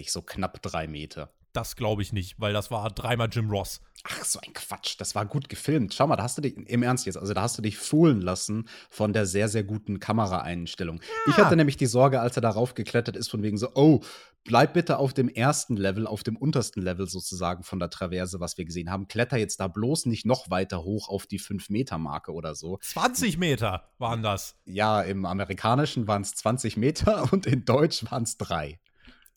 so 0.07 0.23
knapp 0.23 0.63
3 0.63 0.87
Meter. 0.87 1.33
Das 1.53 1.77
glaube 1.77 2.03
ich 2.03 2.13
nicht, 2.13 2.41
weil 2.41 2.53
das 2.53 2.71
war 2.71 2.91
dreimal 2.91 3.29
Jim 3.31 3.51
Ross. 3.51 3.81
Ach, 4.05 4.25
so 4.25 4.41
ein 4.41 4.55
Quatsch. 4.55 4.97
Das 4.99 5.15
war 5.15 5.27
gut 5.27 5.49
gefilmt. 5.49 5.93
Schau 5.93 6.07
mal, 6.07 6.17
da 6.17 6.23
hast 6.23 6.39
du 6.39 6.43
dich, 6.43 6.57
im 6.57 6.83
Ernst 6.83 7.05
jetzt, 7.05 7.19
also 7.19 7.35
da 7.35 7.43
hast 7.43 7.59
du 7.59 7.63
dich 7.63 7.77
fohlen 7.77 8.21
lassen 8.23 8.67
von 8.89 9.13
der 9.13 9.27
sehr, 9.27 9.49
sehr 9.49 9.63
guten 9.63 10.01
Kameraeinstellung. 10.01 11.01
Ja. 11.01 11.33
Ich 11.33 11.37
hatte 11.37 11.57
nämlich 11.57 11.77
die 11.77 11.87
Sorge, 11.87 12.21
als 12.21 12.37
er 12.37 12.41
darauf 12.41 12.75
geklettert 12.75 13.17
ist, 13.17 13.29
von 13.29 13.43
wegen 13.43 13.59
so, 13.59 13.69
oh, 13.75 14.01
bleib 14.45 14.73
bitte 14.73 14.97
auf 14.99 15.13
dem 15.13 15.29
ersten 15.29 15.77
Level, 15.77 16.07
auf 16.07 16.23
dem 16.23 16.37
untersten 16.37 16.83
Level 16.83 17.07
sozusagen 17.09 17.63
von 17.63 17.79
der 17.79 17.91
Traverse, 17.91 18.41
was 18.41 18.57
wir 18.57 18.65
gesehen 18.65 18.91
haben. 18.91 19.07
Kletter 19.07 19.37
jetzt 19.37 19.61
da 19.61 19.69
bloß 19.69 20.07
nicht 20.07 20.25
noch 20.25 20.51
weiter 20.51 20.83
hoch 20.83 21.09
auf 21.09 21.27
die 21.27 21.41
5-Meter-Marke 21.41 22.33
oder 22.33 22.55
so. 22.55 22.79
20 22.81 23.37
Meter 23.37 23.91
waren 23.99 24.23
das. 24.23 24.57
Ja, 24.65 25.03
im 25.03 25.27
Amerikanischen 25.27 26.09
waren 26.09 26.23
es 26.23 26.35
20 26.37 26.79
Meter 26.79 27.29
und 27.33 27.47
in 27.47 27.67
Deutsch 27.67 28.11
waren 28.11 28.23
es 28.23 28.39
drei. 28.39 28.81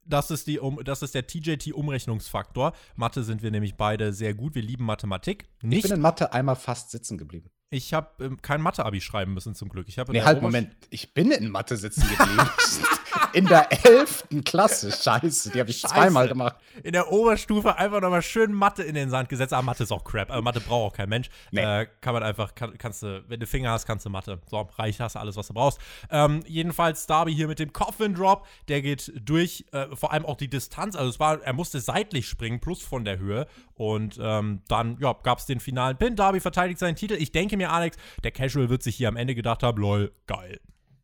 Das 0.06 0.32
ist, 0.32 0.47
die, 0.47 0.60
um, 0.60 0.84
das 0.84 1.01
ist 1.01 1.16
der 1.16 1.28
TJT-Umrechnungsfaktor. 1.28 2.74
Mathe 2.95 3.24
sind 3.24 3.41
wir 3.41 3.51
nämlich 3.51 3.76
beide 3.76 4.14
sehr 4.14 4.34
gut. 4.34 4.56
Wir 4.56 4.62
lieben 4.62 4.86
Mathematik. 4.86 5.45
Nicht, 5.62 5.78
ich 5.78 5.84
bin 5.84 5.93
in 5.93 6.01
Mathe 6.01 6.34
einmal 6.34 6.56
fast 6.56 6.91
sitzen 6.91 7.18
geblieben. 7.18 7.49
Ich 7.74 7.94
habe 7.94 8.08
ähm, 8.24 8.42
kein 8.42 8.62
Mathe-Abi 8.62 9.02
schreiben 9.02 9.34
müssen, 9.34 9.56
zum 9.56 9.70
Glück. 9.70 9.88
Ich 9.88 9.98
nee, 9.98 10.22
halt, 10.22 10.42
Moment. 10.42 10.76
Ich 10.92 11.14
bin 11.14 11.32
in 11.32 11.50
Mathe 11.50 11.76
sitzen 11.76 12.08
geblieben. 12.08 12.48
in 13.34 13.48
der 13.48 13.68
11. 13.86 14.26
Klasse. 14.46 14.92
Scheiße, 14.92 15.52
die 15.52 15.60
habe 15.60 15.72
ich 15.72 15.80
Scheiße. 15.80 15.94
zweimal 15.94 16.28
gemacht. 16.28 16.56
In 16.84 16.94
der 16.94 17.12
Oberstufe 17.12 17.76
einfach 17.78 18.00
nochmal 18.00 18.22
schön 18.22 18.54
Mathe 18.54 18.84
in 18.84 18.94
den 18.94 19.10
Sand 19.10 19.30
gesetzt. 19.30 19.54
Aber 19.54 19.64
Mathe 19.64 19.84
ist 19.84 19.92
auch 19.92 20.04
Crap. 20.04 20.30
Aber 20.30 20.42
Mathe 20.42 20.60
braucht 20.60 20.94
auch 20.94 20.96
kein 20.96 21.10
Mensch. 21.10 21.30
Nee. 21.52 21.62
Äh, 21.62 21.88
kann 22.02 22.14
man 22.14 22.22
einfach, 22.22 22.54
kann, 22.54 22.78
kannst 22.78 23.02
du, 23.02 23.24
wenn 23.28 23.40
du 23.40 23.48
Finger 23.48 23.72
hast, 23.72 23.86
kannst 23.86 24.06
du 24.06 24.10
Mathe. 24.10 24.40
So, 24.50 24.70
reicht, 24.78 25.00
hast 25.00 25.16
du 25.16 25.20
alles, 25.20 25.36
was 25.36 25.48
du 25.48 25.54
brauchst. 25.54 25.80
Ähm, 26.12 26.42
jedenfalls 26.46 27.08
Darby 27.08 27.34
hier 27.34 27.48
mit 27.48 27.60
dem 27.60 27.74
Coffin 27.74 28.14
Drop. 28.14 28.46
Der 28.68 28.82
geht 28.82 29.12
durch, 29.20 29.66
äh, 29.72 29.88
vor 29.96 30.14
allem 30.14 30.26
auch 30.26 30.38
die 30.38 30.50
Distanz. 30.50 30.96
Also 30.96 31.10
es 31.10 31.20
war, 31.20 31.42
er 31.42 31.54
musste 31.54 31.80
seitlich 31.80 32.28
springen, 32.28 32.60
plus 32.60 32.84
von 32.84 33.04
der 33.04 33.18
Höhe. 33.18 33.48
Und 33.76 34.20
ähm, 34.22 34.62
dann, 34.68 34.98
ja, 35.00 35.14
gab 35.24 35.40
es 35.40 35.46
den 35.46 35.60
finalen 35.60 35.98
Pin. 35.98 36.16
Darby 36.16 36.40
verteidigt 36.40 36.80
seinen 36.80 36.96
Titel. 36.96 37.16
Ich 37.16 37.32
denke 37.32 37.58
mir, 37.58 37.72
Alex, 37.72 37.98
der 38.24 38.32
Casual 38.32 38.70
wird 38.70 38.84
sich 38.84 38.96
hier 38.96 39.08
am 39.08 39.16
Ende 39.16 39.36
gedacht 39.36 39.64
haben, 39.64 39.80
lol, 39.80 40.14
geil. 40.28 40.60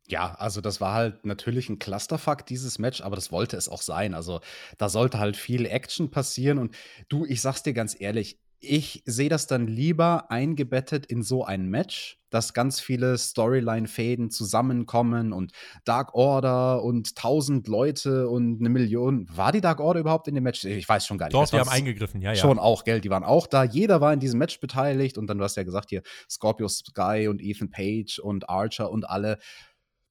Ja, 0.08 0.34
also 0.34 0.60
das 0.60 0.80
war 0.80 0.94
halt 0.94 1.24
natürlich 1.24 1.68
ein 1.68 1.78
Clusterfuck, 1.78 2.44
dieses 2.44 2.78
Match, 2.78 3.00
aber 3.00 3.14
das 3.14 3.30
wollte 3.30 3.56
es 3.56 3.68
auch 3.68 3.82
sein. 3.82 4.14
Also 4.14 4.40
da 4.76 4.88
sollte 4.88 5.20
halt 5.20 5.36
viel 5.36 5.66
Action 5.66 6.10
passieren. 6.10 6.58
Und 6.58 6.74
du, 7.08 7.24
ich 7.26 7.40
sag's 7.40 7.62
dir 7.62 7.72
ganz 7.72 7.96
ehrlich, 7.98 8.40
ich 8.60 9.02
sehe 9.06 9.28
das 9.28 9.46
dann 9.46 9.66
lieber 9.66 10.30
eingebettet 10.30 11.06
in 11.06 11.22
so 11.22 11.44
ein 11.44 11.66
Match, 11.68 12.18
dass 12.28 12.52
ganz 12.52 12.78
viele 12.80 13.16
Storyline-Fäden 13.16 14.30
zusammenkommen 14.30 15.32
und 15.32 15.52
Dark 15.84 16.14
Order 16.14 16.82
und 16.82 17.16
tausend 17.16 17.66
Leute 17.68 18.28
und 18.28 18.60
eine 18.60 18.68
Million. 18.68 19.26
War 19.34 19.50
die 19.52 19.60
Dark 19.62 19.80
Order 19.80 20.00
überhaupt 20.00 20.28
in 20.28 20.34
dem 20.34 20.44
Match? 20.44 20.64
Ich 20.64 20.88
weiß 20.88 21.06
schon 21.06 21.18
gar 21.18 21.26
nicht. 21.26 21.34
Doch, 21.34 21.48
die 21.48 21.58
haben 21.58 21.70
eingegriffen, 21.70 22.20
ja, 22.20 22.32
ja. 22.32 22.36
Schon 22.36 22.58
auch, 22.58 22.84
Geld, 22.84 23.04
die 23.04 23.10
waren 23.10 23.24
auch 23.24 23.46
da. 23.46 23.64
Jeder 23.64 24.00
war 24.00 24.12
in 24.12 24.20
diesem 24.20 24.38
Match 24.38 24.60
beteiligt 24.60 25.16
und 25.16 25.26
dann, 25.26 25.38
du 25.38 25.44
hast 25.44 25.56
ja 25.56 25.62
gesagt, 25.62 25.88
hier 25.88 26.02
Scorpio 26.28 26.68
Sky 26.68 27.28
und 27.28 27.40
Ethan 27.42 27.70
Page 27.70 28.18
und 28.18 28.48
Archer 28.48 28.90
und 28.90 29.08
alle 29.08 29.38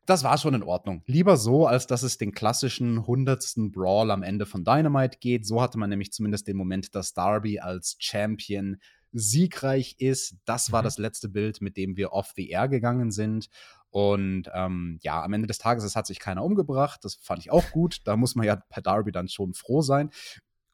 das 0.09 0.23
war 0.23 0.37
schon 0.37 0.55
in 0.55 0.63
Ordnung. 0.63 1.03
Lieber 1.05 1.37
so, 1.37 1.67
als 1.67 1.85
dass 1.85 2.01
es 2.01 2.17
den 2.17 2.31
klassischen 2.31 3.05
hundertsten 3.05 3.71
Brawl 3.71 4.09
am 4.09 4.23
Ende 4.23 4.45
von 4.45 4.63
Dynamite 4.63 5.19
geht. 5.19 5.45
So 5.45 5.61
hatte 5.61 5.77
man 5.77 5.89
nämlich 5.89 6.11
zumindest 6.11 6.47
den 6.47 6.57
Moment, 6.57 6.95
dass 6.95 7.13
Darby 7.13 7.59
als 7.59 7.95
Champion 7.99 8.77
siegreich 9.11 9.95
ist. 9.99 10.35
Das 10.45 10.71
war 10.71 10.81
mhm. 10.81 10.85
das 10.85 10.97
letzte 10.97 11.29
Bild, 11.29 11.61
mit 11.61 11.77
dem 11.77 11.95
wir 11.95 12.11
off 12.11 12.33
the 12.35 12.49
air 12.49 12.67
gegangen 12.67 13.11
sind. 13.11 13.49
Und 13.91 14.49
ähm, 14.53 14.99
ja, 15.01 15.23
am 15.23 15.33
Ende 15.33 15.47
des 15.47 15.57
Tages, 15.57 15.83
es 15.83 15.95
hat 15.95 16.07
sich 16.07 16.19
keiner 16.19 16.43
umgebracht. 16.43 16.99
Das 17.03 17.15
fand 17.15 17.39
ich 17.39 17.51
auch 17.51 17.69
gut. 17.71 18.01
Da 18.05 18.17
muss 18.17 18.35
man 18.35 18.45
ja 18.45 18.55
per 18.55 18.81
Darby 18.81 19.11
dann 19.11 19.27
schon 19.27 19.53
froh 19.53 19.81
sein. 19.81 20.09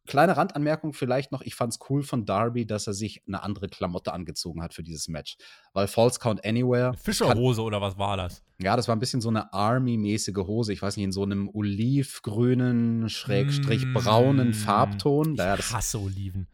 Kleine 0.05 0.37
Randanmerkung 0.37 0.93
vielleicht 0.93 1.31
noch, 1.31 1.41
ich 1.41 1.55
fand 1.55 1.73
es 1.73 1.79
cool 1.89 2.03
von 2.03 2.25
Darby, 2.25 2.65
dass 2.65 2.87
er 2.87 2.93
sich 2.93 3.23
eine 3.27 3.43
andere 3.43 3.67
Klamotte 3.67 4.13
angezogen 4.13 4.61
hat 4.61 4.73
für 4.73 4.83
dieses 4.83 5.07
Match. 5.07 5.37
Weil 5.73 5.87
False 5.87 6.19
Count 6.19 6.45
Anywhere. 6.45 6.93
Fischerhose 6.93 7.61
oder 7.61 7.81
was 7.81 7.97
war 7.97 8.17
das? 8.17 8.43
Ja, 8.61 8.75
das 8.75 8.87
war 8.87 8.95
ein 8.95 8.99
bisschen 8.99 9.21
so 9.21 9.29
eine 9.29 9.53
Army-mäßige 9.53 10.37
Hose. 10.37 10.73
Ich 10.73 10.81
weiß 10.81 10.95
nicht, 10.97 11.05
in 11.05 11.11
so 11.11 11.23
einem 11.23 11.49
olivgrünen, 11.49 13.09
schrägstrich 13.09 13.91
braunen 13.93 14.49
mm, 14.49 14.53
Farbton. 14.53 15.33
Ich 15.33 15.73
hasse 15.73 15.99
Oliven. 15.99 16.47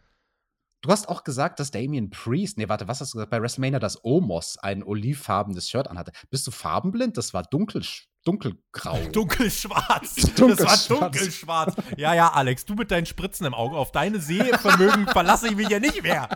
Du 0.81 0.89
hast 0.89 1.07
auch 1.07 1.23
gesagt, 1.23 1.59
dass 1.59 1.69
Damien 1.69 2.09
Priest, 2.09 2.57
nee, 2.57 2.67
warte, 2.67 2.87
was 2.87 3.01
hast 3.01 3.13
du 3.13 3.17
gesagt? 3.17 3.29
Bei 3.29 3.39
WrestleMania, 3.39 3.77
dass 3.77 4.03
Omos 4.03 4.57
ein 4.57 4.81
olivfarbenes 4.81 5.69
Shirt 5.69 5.87
anhatte. 5.87 6.11
Bist 6.31 6.47
du 6.47 6.51
farbenblind? 6.51 7.17
Das 7.17 7.35
war 7.35 7.43
dunkel, 7.43 7.83
dunkelgrau. 8.23 8.97
Dunkelschwarz. 9.11 10.15
Dunkelschwarz. 10.35 10.87
Das 10.87 10.89
war 10.89 10.99
dunkelschwarz. 10.99 11.75
Ja, 11.97 12.13
ja, 12.13 12.31
Alex, 12.31 12.65
du 12.65 12.75
mit 12.75 12.91
deinen 12.91 13.05
Spritzen 13.05 13.45
im 13.45 13.53
Auge. 13.53 13.75
Auf 13.77 13.91
deine 13.91 14.19
Sehvermögen 14.19 15.07
verlasse 15.11 15.47
ich 15.47 15.55
mich 15.55 15.69
ja 15.69 15.79
nicht 15.79 16.03
mehr. 16.03 16.29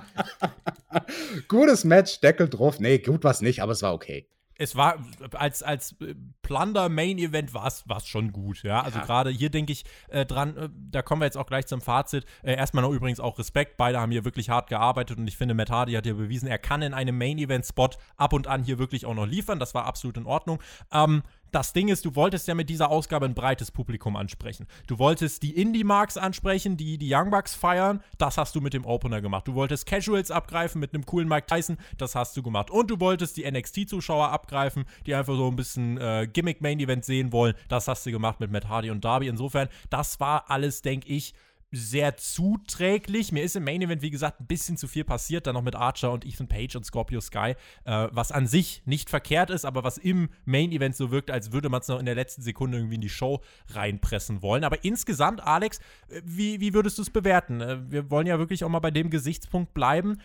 Gutes 1.47 1.83
Match, 1.83 2.19
Deckel 2.21 2.49
drauf. 2.49 2.79
Nee, 2.79 2.99
gut 2.99 3.23
war 3.23 3.31
es 3.31 3.41
nicht, 3.41 3.61
aber 3.61 3.73
es 3.73 3.81
war 3.81 3.93
okay 3.93 4.27
es 4.57 4.75
war 4.75 4.97
als, 5.33 5.63
als 5.63 5.95
Plunder 6.41 6.89
Main 6.89 7.17
Event 7.17 7.53
war 7.53 7.67
es 7.67 8.07
schon 8.07 8.31
gut, 8.31 8.63
ja. 8.63 8.81
Also 8.81 8.99
ja. 8.99 9.05
gerade 9.05 9.29
hier 9.29 9.49
denke 9.49 9.73
ich 9.73 9.83
äh, 10.09 10.25
dran, 10.25 10.55
äh, 10.55 10.69
da 10.71 11.01
kommen 11.01 11.21
wir 11.21 11.25
jetzt 11.25 11.38
auch 11.38 11.45
gleich 11.45 11.65
zum 11.67 11.81
Fazit. 11.81 12.25
Äh, 12.41 12.55
erstmal 12.55 12.83
noch 12.83 12.91
übrigens 12.91 13.19
auch 13.19 13.38
Respekt, 13.38 13.77
beide 13.77 13.99
haben 13.99 14.11
hier 14.11 14.23
wirklich 14.23 14.49
hart 14.49 14.69
gearbeitet 14.69 15.17
und 15.17 15.27
ich 15.27 15.38
finde, 15.38 15.53
Matt 15.53 15.69
Hardy 15.69 15.93
hat 15.93 16.05
hier 16.05 16.15
bewiesen, 16.15 16.47
er 16.47 16.57
kann 16.57 16.81
in 16.81 16.93
einem 16.93 17.17
Main 17.17 17.38
Event 17.38 17.65
Spot 17.65 17.89
ab 18.15 18.33
und 18.33 18.47
an 18.47 18.63
hier 18.63 18.79
wirklich 18.79 19.05
auch 19.05 19.15
noch 19.15 19.25
liefern. 19.25 19.59
Das 19.59 19.73
war 19.73 19.86
absolut 19.86 20.17
in 20.17 20.25
Ordnung. 20.25 20.61
Ähm, 20.91 21.23
das 21.56 21.72
Ding 21.72 21.88
ist, 21.88 22.03
du 22.03 22.16
wolltest 22.18 22.49
ja 22.49 22.53
mit 22.53 22.70
dieser 22.70 22.91
Ausgabe 22.91 23.26
ein 23.26 23.34
breites 23.34 23.72
Publikum 23.72 24.18
ansprechen. 24.18 24.68
Du 24.88 24.99
wolltest 24.99 25.41
die 25.41 25.56
Indie-Marks 25.56 26.18
ansprechen, 26.18 26.76
die 26.76 26.97
die 26.97 27.10
Young 27.10 27.32
Bucks 27.32 27.56
feiern. 27.56 28.03
Das 28.18 28.38
hast 28.38 28.56
du 28.56 28.60
mit 28.60 28.74
dem 28.74 28.86
Opener 28.86 29.22
gemacht. 29.22 29.47
Du 29.47 29.53
wolltest 29.53 29.86
Casuals 29.86 30.32
abgreifen 30.32 30.82
mit 30.82 30.93
einem 30.93 31.06
coolen 31.06 31.30
Mike 31.30 31.47
Tyson. 31.47 31.78
Das 31.97 32.14
hast 32.14 32.36
du 32.36 32.43
gemacht. 32.43 32.70
Und 32.70 32.91
du 32.91 32.99
wolltest 32.99 33.38
die 33.38 33.49
NXT-Zuschauer 33.49 34.32
abgreifen, 34.32 34.84
die 35.06 35.16
einfach 35.16 35.38
so 35.38 35.47
ein 35.47 35.56
bisschen 35.56 35.97
äh, 35.97 36.28
Gimmick-Main-Event 36.28 37.06
sehen 37.06 37.32
wollen. 37.32 37.53
Das 37.70 37.88
hast 37.88 38.06
du 38.06 38.12
gemacht 38.12 38.41
mit 38.41 38.51
Matt 38.51 38.68
Hardy 38.68 38.89
und 38.89 39.06
Darby. 39.06 39.30
Insofern, 39.30 39.70
das 39.89 40.20
war 40.20 40.51
alles, 40.51 40.82
denke 40.82 41.08
ich, 41.08 41.34
sehr 41.76 42.17
zuträglich. 42.17 43.32
Mir 43.32 43.43
ist 43.43 43.55
im 43.55 43.63
Main 43.63 43.82
Event, 43.82 44.01
wie 44.01 44.09
gesagt, 44.09 44.39
ein 44.39 44.47
bisschen 44.47 44.78
zu 44.78 44.88
viel 44.88 45.03
passiert, 45.03 45.45
dann 45.45 45.53
noch 45.53 45.61
mit 45.61 45.76
Archer 45.76 46.11
und 46.11 46.26
Ethan 46.26 46.47
Page 46.47 46.76
und 46.76 46.86
Scorpio 46.86 47.19
Sky, 47.21 47.55
äh, 47.84 48.07
was 48.11 48.32
an 48.32 48.47
sich 48.47 48.82
nicht 48.86 49.09
verkehrt 49.09 49.49
ist, 49.49 49.65
aber 49.65 49.84
was 49.84 49.97
im 49.97 50.30
Main 50.45 50.71
Event 50.71 50.95
so 50.95 51.11
wirkt, 51.11 51.32
als 51.32 51.51
würde 51.51 51.69
man 51.69 51.82
es 51.82 51.88
noch 51.88 51.99
in 51.99 52.05
der 52.05 52.15
letzten 52.15 52.41
Sekunde 52.41 52.78
irgendwie 52.78 52.95
in 52.95 53.01
die 53.01 53.09
Show 53.09 53.41
reinpressen 53.69 54.41
wollen. 54.41 54.63
Aber 54.63 54.84
insgesamt, 54.84 55.41
Alex, 55.41 55.80
äh, 56.07 56.21
wie, 56.23 56.59
wie 56.61 56.73
würdest 56.73 56.97
du 56.97 57.01
es 57.01 57.09
bewerten? 57.09 57.61
Äh, 57.61 57.91
wir 57.91 58.09
wollen 58.09 58.28
ja 58.28 58.39
wirklich 58.39 58.63
auch 58.63 58.69
mal 58.69 58.80
bei 58.80 58.91
dem 58.91 59.09
Gesichtspunkt 59.09 59.73
bleiben. 59.73 60.17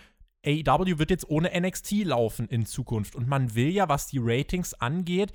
AEW 0.45 0.99
wird 0.99 1.11
jetzt 1.11 1.29
ohne 1.29 1.51
NXT 1.59 2.05
laufen 2.05 2.49
in 2.49 2.65
Zukunft 2.65 3.15
und 3.15 3.29
man 3.29 3.55
will 3.55 3.69
ja, 3.69 3.89
was 3.89 4.07
die 4.07 4.19
Ratings 4.21 4.73
angeht, 4.75 5.33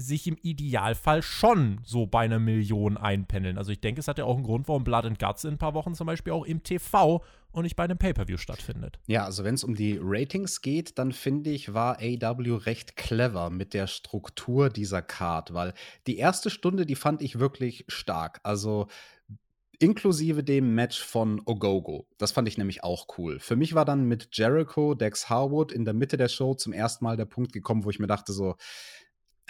sich 0.00 0.28
im 0.28 0.36
Idealfall 0.40 1.22
schon 1.22 1.80
so 1.84 2.06
bei 2.06 2.20
einer 2.20 2.38
Million 2.38 2.96
einpendeln. 2.96 3.58
Also 3.58 3.72
ich 3.72 3.80
denke, 3.80 4.00
es 4.00 4.06
hat 4.06 4.18
ja 4.18 4.24
auch 4.24 4.36
einen 4.36 4.44
Grund, 4.44 4.68
warum 4.68 4.84
Blood 4.84 5.04
and 5.04 5.18
Guts 5.18 5.42
in 5.42 5.54
ein 5.54 5.58
paar 5.58 5.74
Wochen 5.74 5.94
zum 5.94 6.06
Beispiel 6.06 6.32
auch 6.32 6.44
im 6.44 6.62
TV 6.62 7.24
und 7.50 7.64
nicht 7.64 7.74
bei 7.74 7.82
einem 7.82 7.98
Pay-Per-View 7.98 8.36
stattfindet. 8.36 9.00
Ja, 9.06 9.24
also 9.24 9.42
wenn 9.42 9.54
es 9.54 9.64
um 9.64 9.74
die 9.74 9.98
Ratings 10.00 10.60
geht, 10.60 10.98
dann 10.98 11.10
finde 11.10 11.50
ich, 11.50 11.74
war 11.74 11.98
AW 12.00 12.56
recht 12.58 12.96
clever 12.96 13.50
mit 13.50 13.74
der 13.74 13.88
Struktur 13.88 14.70
dieser 14.70 15.02
Card, 15.02 15.52
weil 15.52 15.74
die 16.06 16.18
erste 16.18 16.50
Stunde, 16.50 16.86
die 16.86 16.94
fand 16.94 17.20
ich 17.20 17.40
wirklich 17.40 17.84
stark. 17.88 18.40
Also 18.44 18.86
inklusive 19.80 20.42
dem 20.42 20.74
Match 20.74 21.02
von 21.02 21.40
Ogogo. 21.44 22.06
Das 22.18 22.32
fand 22.32 22.48
ich 22.48 22.58
nämlich 22.58 22.82
auch 22.82 23.06
cool. 23.16 23.38
Für 23.38 23.56
mich 23.56 23.74
war 23.74 23.84
dann 23.84 24.04
mit 24.04 24.28
Jericho, 24.32 24.94
Dex 24.94 25.30
Harwood 25.30 25.72
in 25.72 25.84
der 25.84 25.94
Mitte 25.94 26.16
der 26.16 26.28
Show 26.28 26.54
zum 26.54 26.72
ersten 26.72 27.04
Mal 27.04 27.16
der 27.16 27.26
Punkt 27.26 27.52
gekommen, 27.52 27.84
wo 27.84 27.90
ich 27.90 28.00
mir 28.00 28.08
dachte 28.08 28.32
so, 28.32 28.56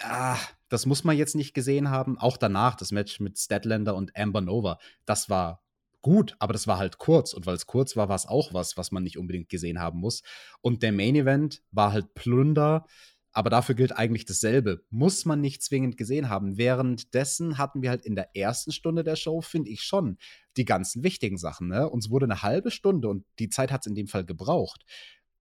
ah, 0.01 0.37
das 0.69 0.85
muss 0.85 1.03
man 1.03 1.17
jetzt 1.17 1.35
nicht 1.35 1.53
gesehen 1.53 1.89
haben. 1.89 2.17
Auch 2.17 2.37
danach, 2.37 2.75
das 2.75 2.91
Match 2.91 3.19
mit 3.19 3.37
Statlander 3.37 3.95
und 3.95 4.15
Amber 4.15 4.41
Nova, 4.41 4.79
das 5.05 5.29
war 5.29 5.63
gut, 6.01 6.35
aber 6.39 6.53
das 6.53 6.67
war 6.67 6.77
halt 6.77 6.97
kurz. 6.97 7.33
Und 7.33 7.45
weil 7.45 7.55
es 7.55 7.65
kurz 7.65 7.95
war, 7.95 8.09
war 8.09 8.15
es 8.15 8.25
auch 8.25 8.53
was, 8.53 8.77
was 8.77 8.91
man 8.91 9.03
nicht 9.03 9.17
unbedingt 9.17 9.49
gesehen 9.49 9.79
haben 9.79 9.99
muss. 9.99 10.23
Und 10.61 10.83
der 10.83 10.91
Main 10.91 11.15
Event 11.15 11.61
war 11.71 11.91
halt 11.91 12.13
Plunder, 12.13 12.85
aber 13.31 13.49
dafür 13.49 13.75
gilt 13.75 13.95
eigentlich 13.95 14.25
dasselbe. 14.25 14.83
Muss 14.89 15.25
man 15.25 15.41
nicht 15.41 15.61
zwingend 15.61 15.97
gesehen 15.97 16.29
haben. 16.29 16.57
Währenddessen 16.57 17.57
hatten 17.57 17.81
wir 17.81 17.89
halt 17.89 18.05
in 18.05 18.15
der 18.15 18.35
ersten 18.35 18.71
Stunde 18.71 19.03
der 19.03 19.15
Show, 19.15 19.41
finde 19.41 19.69
ich 19.69 19.83
schon, 19.83 20.17
die 20.57 20.65
ganzen 20.65 21.03
wichtigen 21.03 21.37
Sachen. 21.37 21.67
Ne? 21.67 21.89
Uns 21.89 22.09
wurde 22.09 22.25
eine 22.25 22.41
halbe 22.41 22.71
Stunde 22.71 23.07
und 23.07 23.25
die 23.37 23.49
Zeit 23.49 23.71
hat 23.71 23.81
es 23.81 23.87
in 23.87 23.95
dem 23.95 24.07
Fall 24.07 24.25
gebraucht 24.25 24.83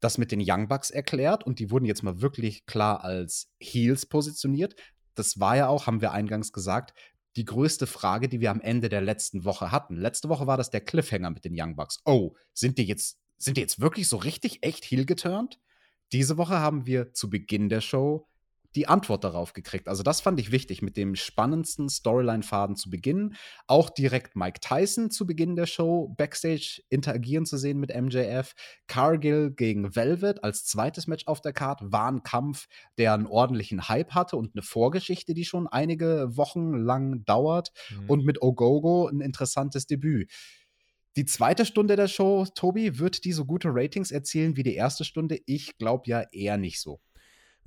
das 0.01 0.19
mit 0.19 0.33
den 0.33 0.43
Young 0.45 0.69
Bucks 0.69 0.91
erklärt 0.91 1.45
und 1.45 1.59
die 1.59 1.71
wurden 1.71 1.85
jetzt 1.85 2.03
mal 2.03 2.21
wirklich 2.21 2.67
klar 2.67 3.05
als 3.05 3.51
Heels 3.61 4.07
positioniert. 4.07 4.77
Das 5.15 5.41
war 5.41 5.57
ja 5.57 5.69
auch, 5.69 5.87
haben 5.87 6.01
wir 6.01 6.13
eingangs 6.13 6.53
gesagt, 6.53 6.95
die 7.37 7.45
größte 7.45 7.87
Frage, 7.87 8.29
die 8.29 8.41
wir 8.41 8.51
am 8.51 8.61
Ende 8.61 8.89
der 8.89 9.01
letzten 9.01 9.45
Woche 9.45 9.71
hatten. 9.73 9.97
Letzte 9.97 10.29
Woche 10.29 10.47
war 10.47 10.57
das 10.57 10.71
der 10.71 10.81
Cliffhanger 10.81 11.31
mit 11.31 11.45
den 11.45 11.55
Young 11.57 11.77
Bucks. 11.77 12.01
Oh, 12.05 12.35
sind 12.53 12.79
die 12.79 12.85
jetzt, 12.85 13.19
sind 13.37 13.57
die 13.57 13.61
jetzt 13.61 13.81
wirklich 13.81 14.09
so 14.09 14.17
richtig 14.17 14.63
echt 14.63 14.85
heel 14.85 15.05
geturnt? 15.05 15.59
Diese 16.13 16.39
Woche 16.39 16.59
haben 16.59 16.87
wir 16.87 17.13
zu 17.13 17.29
Beginn 17.29 17.69
der 17.69 17.81
Show 17.81 18.28
die 18.75 18.87
Antwort 18.87 19.25
darauf 19.25 19.55
gekriegt. 19.55 19.89
Also 19.89 20.03
das 20.03 20.21
fand 20.21 20.39
ich 20.39 20.53
wichtig, 20.53 20.83
mit 20.83 20.97
dem 20.97 21.15
spannendsten 21.15 21.89
Storyline-Faden 21.89 22.77
zu 22.77 22.91
beginnen. 22.91 23.35
Auch 23.67 23.91
direkt 23.91 24.37
Mike 24.37 24.61
Tyson 24.61 25.11
zu 25.11 25.27
Beginn 25.27 25.57
der 25.57 25.67
Show 25.67 26.15
backstage 26.17 26.83
interagieren 26.91 27.47
zu 27.47 27.57
sehen 27.57 27.79
mit 27.79 27.95
MJF. 27.95 28.55
Cargill 28.87 29.51
gegen 29.51 29.97
Velvet 29.97 30.45
als 30.45 30.65
zweites 30.65 31.07
Match 31.07 31.27
auf 31.27 31.41
der 31.41 31.53
Card 31.53 31.81
war 31.83 32.11
ein 32.11 32.23
Kampf, 32.23 32.67
der 32.99 33.15
einen 33.15 33.27
ordentlichen 33.27 33.89
Hype 33.89 34.13
hatte 34.13 34.37
und 34.37 34.55
eine 34.55 34.63
Vorgeschichte, 34.63 35.35
die 35.35 35.45
schon 35.45 35.67
einige 35.67 36.37
Wochen 36.37 36.75
lang 36.75 37.25
dauert. 37.25 37.73
Mhm. 37.91 38.11
Und 38.11 38.25
mit 38.25 38.43
Ogogo 38.43 39.09
ein 39.09 39.21
interessantes 39.21 39.87
Debüt. 39.87 40.31
Die 41.17 41.25
zweite 41.25 41.65
Stunde 41.65 41.97
der 41.97 42.07
Show, 42.07 42.47
Tobi, 42.55 42.99
wird 42.99 43.25
die 43.25 43.33
so 43.33 43.45
gute 43.45 43.71
Ratings 43.73 44.13
erzielen 44.13 44.57
wie 44.57 44.63
die 44.63 44.77
erste 44.77 45.05
Stunde? 45.05 45.41
Ich 45.47 45.77
glaube 45.79 46.05
ja 46.07 46.23
eher 46.31 46.59
nicht 46.59 46.81
so. 46.81 47.01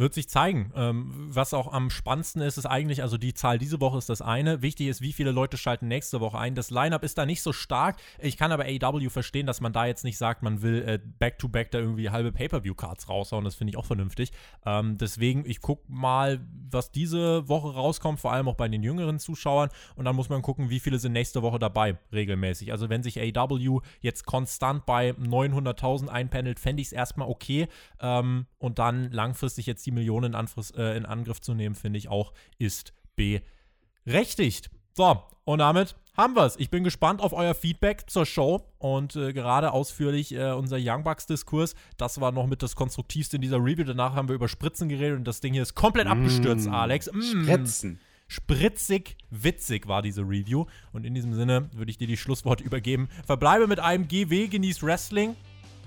Wird 0.01 0.15
sich 0.15 0.27
zeigen. 0.27 0.73
Ähm, 0.75 1.11
was 1.29 1.53
auch 1.53 1.71
am 1.71 1.91
spannendsten 1.91 2.41
ist, 2.41 2.57
ist 2.57 2.65
eigentlich, 2.65 3.03
also 3.03 3.19
die 3.19 3.35
Zahl 3.35 3.59
diese 3.59 3.79
Woche 3.79 3.99
ist 3.99 4.09
das 4.09 4.23
eine. 4.23 4.63
Wichtig 4.63 4.87
ist, 4.87 5.01
wie 5.01 5.13
viele 5.13 5.29
Leute 5.29 5.57
schalten 5.57 5.87
nächste 5.87 6.19
Woche 6.19 6.39
ein. 6.39 6.55
Das 6.55 6.71
Lineup 6.71 7.03
ist 7.03 7.19
da 7.19 7.27
nicht 7.27 7.43
so 7.43 7.53
stark. 7.53 7.97
Ich 8.17 8.35
kann 8.35 8.51
aber 8.51 8.65
AW 8.65 9.09
verstehen, 9.11 9.45
dass 9.45 9.61
man 9.61 9.73
da 9.73 9.85
jetzt 9.85 10.03
nicht 10.03 10.17
sagt, 10.17 10.41
man 10.41 10.63
will 10.63 10.81
äh, 10.87 10.99
back-to-back 11.19 11.67
-back 11.67 11.71
da 11.73 11.77
irgendwie 11.77 12.09
halbe 12.09 12.31
Pay-Per-View-Cards 12.31 13.09
raushauen. 13.09 13.45
Das 13.45 13.53
finde 13.53 13.69
ich 13.69 13.77
auch 13.77 13.85
vernünftig. 13.85 14.31
Ähm, 14.65 14.97
deswegen, 14.97 15.45
ich 15.45 15.61
gucke 15.61 15.83
mal, 15.87 16.39
was 16.71 16.91
diese 16.91 17.47
Woche 17.47 17.71
rauskommt, 17.71 18.19
vor 18.19 18.33
allem 18.33 18.47
auch 18.47 18.55
bei 18.55 18.67
den 18.67 18.81
jüngeren 18.81 19.19
Zuschauern. 19.19 19.69
Und 19.95 20.05
dann 20.05 20.15
muss 20.15 20.29
man 20.29 20.41
gucken, 20.41 20.71
wie 20.71 20.79
viele 20.79 20.97
sind 20.97 21.13
nächste 21.13 21.43
Woche 21.43 21.59
dabei, 21.59 21.99
regelmäßig. 22.11 22.71
Also, 22.71 22.89
wenn 22.89 23.03
sich 23.03 23.21
AW 23.21 23.81
jetzt 23.99 24.25
konstant 24.25 24.87
bei 24.87 25.11
900.000 25.11 26.07
einpendelt, 26.07 26.59
fände 26.59 26.81
ich 26.81 26.87
es 26.87 26.91
erstmal 26.91 27.27
okay. 27.27 27.67
Ähm, 27.99 28.47
und 28.57 28.79
dann 28.79 29.11
langfristig 29.11 29.67
jetzt 29.67 29.85
die 29.85 29.90
die 29.91 29.95
Millionen 29.95 30.27
in, 30.27 30.35
Anfriss, 30.35 30.71
äh, 30.71 30.97
in 30.97 31.05
Angriff 31.05 31.41
zu 31.41 31.53
nehmen, 31.53 31.75
finde 31.75 31.99
ich 31.99 32.07
auch, 32.07 32.33
ist 32.57 32.93
berechtigt. 33.15 34.71
So, 34.93 35.21
und 35.43 35.59
damit 35.59 35.95
haben 36.17 36.35
wir 36.35 36.45
es. 36.45 36.57
Ich 36.57 36.69
bin 36.69 36.83
gespannt 36.83 37.21
auf 37.21 37.33
euer 37.33 37.53
Feedback 37.53 38.09
zur 38.09 38.25
Show 38.25 38.65
und 38.77 39.15
äh, 39.15 39.33
gerade 39.33 39.71
ausführlich 39.71 40.33
äh, 40.33 40.51
unser 40.51 40.77
Young 40.79 41.03
Bucks-Diskurs. 41.03 41.75
Das 41.97 42.19
war 42.19 42.31
noch 42.31 42.47
mit 42.47 42.61
das 42.63 42.75
Konstruktivste 42.75 43.37
in 43.37 43.41
dieser 43.41 43.57
Review. 43.57 43.85
Danach 43.85 44.15
haben 44.15 44.27
wir 44.27 44.35
über 44.35 44.47
Spritzen 44.47 44.89
geredet 44.89 45.17
und 45.17 45.25
das 45.25 45.39
Ding 45.39 45.53
hier 45.53 45.61
ist 45.61 45.75
komplett 45.75 46.07
mm, 46.07 46.11
abgestürzt, 46.11 46.67
Alex. 46.67 47.11
Mm, 47.11 47.21
Spritzen. 47.21 47.99
Spritzig, 48.27 49.17
witzig 49.29 49.87
war 49.87 50.01
diese 50.01 50.21
Review. 50.21 50.65
Und 50.93 51.05
in 51.05 51.13
diesem 51.13 51.33
Sinne 51.33 51.69
würde 51.73 51.91
ich 51.91 51.97
dir 51.97 52.07
die 52.07 52.17
Schlussworte 52.17 52.63
übergeben. 52.63 53.09
Verbleibe 53.25 53.67
mit 53.67 53.79
einem 53.79 54.07
GW, 54.07 54.47
genieß 54.47 54.83
Wrestling, 54.83 55.35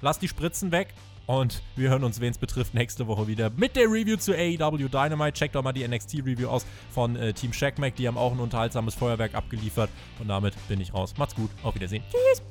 lass 0.00 0.18
die 0.18 0.28
Spritzen 0.28 0.72
weg 0.72 0.94
und 1.26 1.62
wir 1.76 1.90
hören 1.90 2.04
uns, 2.04 2.20
wen 2.20 2.30
es 2.30 2.38
betrifft, 2.38 2.74
nächste 2.74 3.06
Woche 3.06 3.26
wieder 3.26 3.50
mit 3.56 3.76
der 3.76 3.84
Review 3.84 4.16
zu 4.16 4.34
AEW 4.34 4.88
Dynamite. 4.88 5.32
Checkt 5.32 5.54
doch 5.54 5.62
mal 5.62 5.72
die 5.72 5.86
NXT-Review 5.86 6.48
aus 6.48 6.66
von 6.90 7.16
äh, 7.16 7.32
Team 7.32 7.52
Shackmack. 7.52 7.96
Die 7.96 8.06
haben 8.06 8.18
auch 8.18 8.32
ein 8.32 8.40
unterhaltsames 8.40 8.94
Feuerwerk 8.94 9.34
abgeliefert. 9.34 9.90
Und 10.20 10.28
damit 10.28 10.54
bin 10.68 10.80
ich 10.80 10.92
raus. 10.92 11.14
Macht's 11.16 11.34
gut. 11.34 11.50
Auf 11.62 11.74
Wiedersehen. 11.74 12.02
Tschüss. 12.10 12.42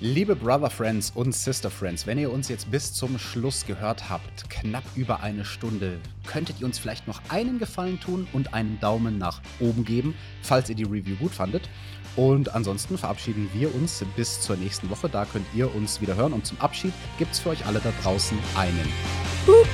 Liebe 0.00 0.34
Brother 0.34 0.68
Friends 0.68 1.12
und 1.14 1.32
Sister 1.32 1.70
Friends, 1.70 2.08
wenn 2.08 2.18
ihr 2.18 2.32
uns 2.32 2.48
jetzt 2.48 2.68
bis 2.72 2.92
zum 2.92 3.20
Schluss 3.20 3.64
gehört 3.64 4.10
habt, 4.10 4.50
knapp 4.50 4.82
über 4.96 5.22
eine 5.22 5.44
Stunde, 5.44 6.00
könntet 6.26 6.58
ihr 6.58 6.66
uns 6.66 6.80
vielleicht 6.80 7.06
noch 7.06 7.20
einen 7.28 7.60
Gefallen 7.60 8.00
tun 8.00 8.26
und 8.32 8.52
einen 8.52 8.80
Daumen 8.80 9.16
nach 9.16 9.40
oben 9.60 9.84
geben, 9.84 10.16
falls 10.42 10.68
ihr 10.68 10.74
die 10.74 10.82
Review 10.82 11.14
gut 11.16 11.30
fandet. 11.30 11.68
Und 12.16 12.54
ansonsten 12.54 12.98
verabschieden 12.98 13.48
wir 13.52 13.74
uns 13.74 14.04
bis 14.16 14.40
zur 14.40 14.56
nächsten 14.56 14.90
Woche. 14.90 15.08
Da 15.08 15.24
könnt 15.24 15.46
ihr 15.54 15.74
uns 15.74 16.00
wieder 16.00 16.14
hören. 16.14 16.32
Und 16.32 16.46
zum 16.46 16.60
Abschied 16.60 16.92
gibt 17.18 17.32
es 17.32 17.40
für 17.40 17.50
euch 17.50 17.66
alle 17.66 17.80
da 17.80 17.92
draußen 18.02 18.38
einen. 18.56 18.92
Boop. 19.46 19.68